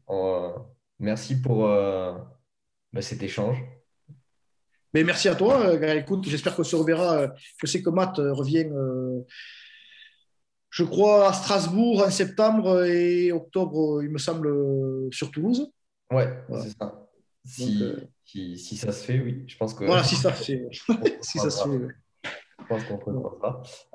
merci 0.99 1.41
pour 1.41 1.65
euh, 1.65 2.13
ben, 2.91 3.01
cet 3.01 3.23
échange. 3.23 3.57
Mais 4.93 5.01
ben, 5.01 5.07
merci 5.07 5.29
à 5.29 5.35
toi, 5.35 5.61
euh, 5.65 5.93
Écoute, 5.95 6.27
j'espère 6.27 6.55
qu'on 6.55 6.65
se 6.65 6.75
reverra. 6.75 7.19
Euh, 7.19 7.27
je 7.57 7.67
sais 7.67 7.81
que 7.81 7.89
Matt 7.89 8.17
revient, 8.17 8.69
je 10.69 10.83
crois, 10.83 11.29
à 11.29 11.33
Strasbourg 11.33 12.03
en 12.05 12.11
septembre 12.11 12.83
et 12.83 13.31
octobre, 13.31 14.03
il 14.03 14.09
me 14.09 14.17
semble, 14.17 14.53
sur 15.11 15.31
Toulouse. 15.31 15.71
Ouais, 16.11 16.43
c'est 16.61 16.77
ça. 16.77 17.08
Si, 17.49 17.83
si, 18.25 18.57
si, 18.57 18.77
ça 18.77 18.91
se 18.91 19.03
fait, 19.05 19.19
oui. 19.19 19.43
Je 19.47 19.57
pense 19.57 19.73
que. 19.73 19.85
Voilà, 19.85 20.03
si 20.03 20.15
ça 20.15 20.33
se 20.33 20.43
fait. 20.43 20.69
si 21.21 21.39
ça 21.39 21.49
se 21.49 21.67
fait, 21.67 21.87
Je 22.23 22.65
pense 22.67 22.83
qu'on 22.83 22.99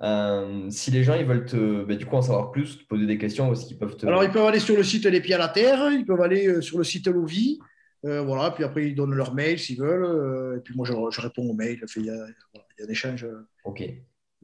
euh, 0.02 0.70
si 0.70 0.90
les 0.90 1.04
gens 1.04 1.14
ils 1.14 1.24
veulent 1.24 1.46
te, 1.46 1.84
bah, 1.84 1.94
du 1.94 2.06
coup, 2.06 2.16
en 2.16 2.22
savoir 2.22 2.50
plus, 2.50 2.78
te 2.78 2.84
poser 2.84 3.06
des 3.06 3.18
questions 3.18 3.48
aussi, 3.48 3.68
ils 3.70 3.78
peuvent 3.78 3.96
te. 3.96 4.06
Alors, 4.06 4.24
ils 4.24 4.30
peuvent 4.30 4.46
aller 4.46 4.60
sur 4.60 4.76
le 4.76 4.82
site 4.82 5.06
Les 5.06 5.20
Pieds 5.20 5.34
à 5.34 5.38
la 5.38 5.48
Terre, 5.48 5.90
ils 5.92 6.04
peuvent 6.04 6.20
aller 6.20 6.48
euh, 6.48 6.60
sur 6.60 6.78
le 6.78 6.84
site 6.84 7.06
Lovi. 7.06 7.58
Euh, 8.04 8.20
voilà, 8.20 8.50
puis 8.50 8.64
après, 8.64 8.88
ils 8.88 8.94
donnent 8.94 9.14
leur 9.14 9.34
mail 9.34 9.58
s'ils 9.58 9.78
veulent. 9.78 10.56
et 10.58 10.60
puis 10.60 10.74
moi, 10.76 10.86
je, 10.86 10.92
je, 11.10 11.20
réponds 11.20 11.48
aux 11.48 11.54
mails. 11.54 11.80
Il 11.96 12.04
y 12.04 12.10
a, 12.10 12.14
il 12.14 12.80
y 12.80 12.82
a 12.82 12.86
un 12.86 12.90
échange. 12.90 13.26
OK. 13.64 13.82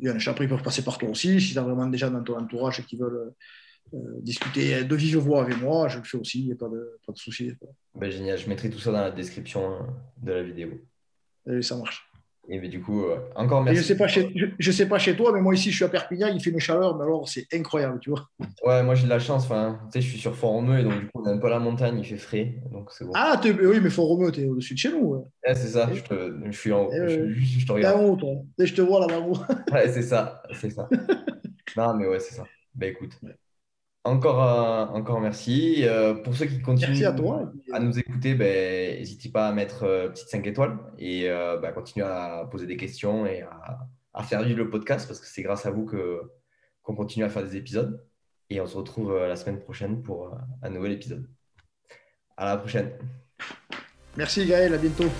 Il 0.00 0.06
y 0.06 0.08
a 0.08 0.12
un 0.12 0.16
échange. 0.16 0.32
Après, 0.32 0.44
ils 0.44 0.48
peuvent 0.48 0.62
passer 0.62 0.82
par 0.82 0.98
toi 0.98 1.08
aussi. 1.10 1.40
Si 1.40 1.52
tu 1.52 1.58
as 1.58 1.62
vraiment 1.62 1.86
des 1.86 1.98
gens 1.98 2.10
dans 2.10 2.22
ton 2.22 2.38
entourage 2.38 2.84
qui 2.86 2.96
veulent 2.96 3.16
euh, 3.16 3.36
discuter 4.20 4.84
de 4.84 4.96
vive 4.96 5.18
voix 5.18 5.42
avec 5.42 5.60
moi, 5.60 5.88
je 5.88 5.98
le 5.98 6.04
fais 6.04 6.18
aussi, 6.18 6.40
il 6.40 6.46
n'y 6.46 6.52
a 6.52 6.56
pas 6.56 6.68
de, 6.68 6.98
pas 7.06 7.12
de 7.12 7.18
souci. 7.18 7.52
Ben, 7.94 8.10
génial, 8.10 8.38
je 8.38 8.48
mettrai 8.48 8.70
tout 8.70 8.78
ça 8.78 8.92
dans 8.92 9.00
la 9.00 9.10
description 9.10 9.72
euh, 9.72 9.78
de 10.22 10.32
la 10.32 10.42
vidéo. 10.42 10.70
Et 11.50 11.62
ça 11.62 11.76
marche. 11.76 12.06
Et 12.48 12.58
ben, 12.58 12.68
du 12.68 12.80
coup, 12.80 13.04
euh, 13.04 13.18
encore 13.36 13.62
merci. 13.62 13.76
je 13.76 13.82
ne 13.82 13.86
sais, 13.86 13.96
pas 13.96 14.08
chez, 14.08 14.32
je, 14.58 14.70
sais 14.72 14.88
pas 14.88 14.98
chez 14.98 15.14
toi, 15.14 15.32
mais 15.32 15.40
moi 15.40 15.54
ici, 15.54 15.70
je 15.70 15.76
suis 15.76 15.84
à 15.84 15.88
Perpignan, 15.88 16.28
il 16.28 16.42
fait 16.42 16.50
une 16.50 16.58
chaleur, 16.58 16.96
mais 16.96 17.04
alors 17.04 17.28
c'est 17.28 17.46
incroyable, 17.52 17.98
tu 18.00 18.10
vois. 18.10 18.28
Ouais, 18.64 18.82
moi 18.82 18.94
j'ai 18.94 19.04
de 19.04 19.08
la 19.08 19.18
chance, 19.18 19.44
enfin, 19.44 19.78
tu 19.84 19.92
sais, 19.92 20.00
je 20.00 20.10
suis 20.10 20.18
sur 20.18 20.34
Fort-Romeu 20.34 20.80
et 20.80 20.82
donc 20.82 20.98
du 20.98 21.06
coup, 21.06 21.20
on 21.20 21.22
n'a 21.22 21.38
pas 21.38 21.50
la 21.50 21.60
montagne, 21.60 21.98
il 21.98 22.04
fait 22.04 22.16
frais, 22.16 22.54
donc 22.72 22.90
c'est 22.92 23.04
bon. 23.04 23.12
Ah, 23.14 23.40
oui, 23.44 23.80
mais 23.80 23.90
Fort-Romeu, 23.90 24.32
tu 24.32 24.40
es 24.40 24.46
au-dessus 24.46 24.74
de 24.74 24.78
chez 24.78 24.90
nous. 24.90 25.14
Ouais, 25.14 25.54
c'est 25.54 25.68
ça, 25.68 25.92
je, 25.92 26.02
te, 26.02 26.40
je, 26.46 26.58
suis 26.58 26.72
en 26.72 26.86
haut, 26.86 26.92
je, 26.92 27.28
je, 27.34 27.66
te 27.66 27.72
regarde. 27.72 28.02
Haut, 28.02 28.16
toi. 28.16 28.34
je 28.58 28.74
te 28.74 28.80
vois 28.80 29.06
là-bas. 29.06 29.26
ouais, 29.72 29.88
c'est 29.88 30.02
ça, 30.02 30.42
c'est 30.60 30.70
ça. 30.70 30.88
non, 31.76 31.94
mais 31.94 32.06
ouais, 32.06 32.18
c'est 32.18 32.34
ça. 32.34 32.44
Ben 32.74 32.90
écoute. 32.90 33.12
Encore, 34.04 34.42
euh, 34.42 34.98
encore 34.98 35.20
merci. 35.20 35.86
Euh, 35.86 36.14
pour 36.14 36.34
ceux 36.34 36.46
qui 36.46 36.60
continuent 36.62 37.04
à, 37.04 37.12
toi. 37.12 37.52
à, 37.72 37.80
nous 37.80 37.98
écouter, 37.98 38.34
ben, 38.34 38.98
n'hésitez 38.98 39.28
pas 39.28 39.48
à 39.48 39.52
mettre 39.52 39.84
euh, 39.84 40.08
petite 40.08 40.28
5 40.28 40.46
étoiles 40.46 40.78
et 40.98 41.28
ben, 41.28 41.72
continuer 41.72 42.06
à 42.06 42.48
poser 42.50 42.66
des 42.66 42.76
questions 42.76 43.26
et 43.26 43.42
à, 43.42 44.22
faire 44.22 44.42
vivre 44.42 44.58
le 44.58 44.70
podcast 44.70 45.06
parce 45.06 45.20
que 45.20 45.26
c'est 45.26 45.42
grâce 45.42 45.66
à 45.66 45.70
vous 45.70 45.84
que, 45.84 46.22
qu'on 46.82 46.94
continue 46.94 47.24
à 47.24 47.28
faire 47.28 47.44
des 47.44 47.56
épisodes. 47.56 48.02
Et 48.48 48.60
on 48.60 48.66
se 48.66 48.76
retrouve 48.76 49.16
la 49.16 49.36
semaine 49.36 49.60
prochaine 49.60 50.02
pour 50.02 50.36
un 50.62 50.70
nouvel 50.70 50.92
épisode. 50.92 51.28
À 52.36 52.46
la 52.46 52.56
prochaine. 52.56 52.90
Merci 54.16 54.46
Gaël, 54.46 54.74
à 54.74 54.78
bientôt. 54.78 55.10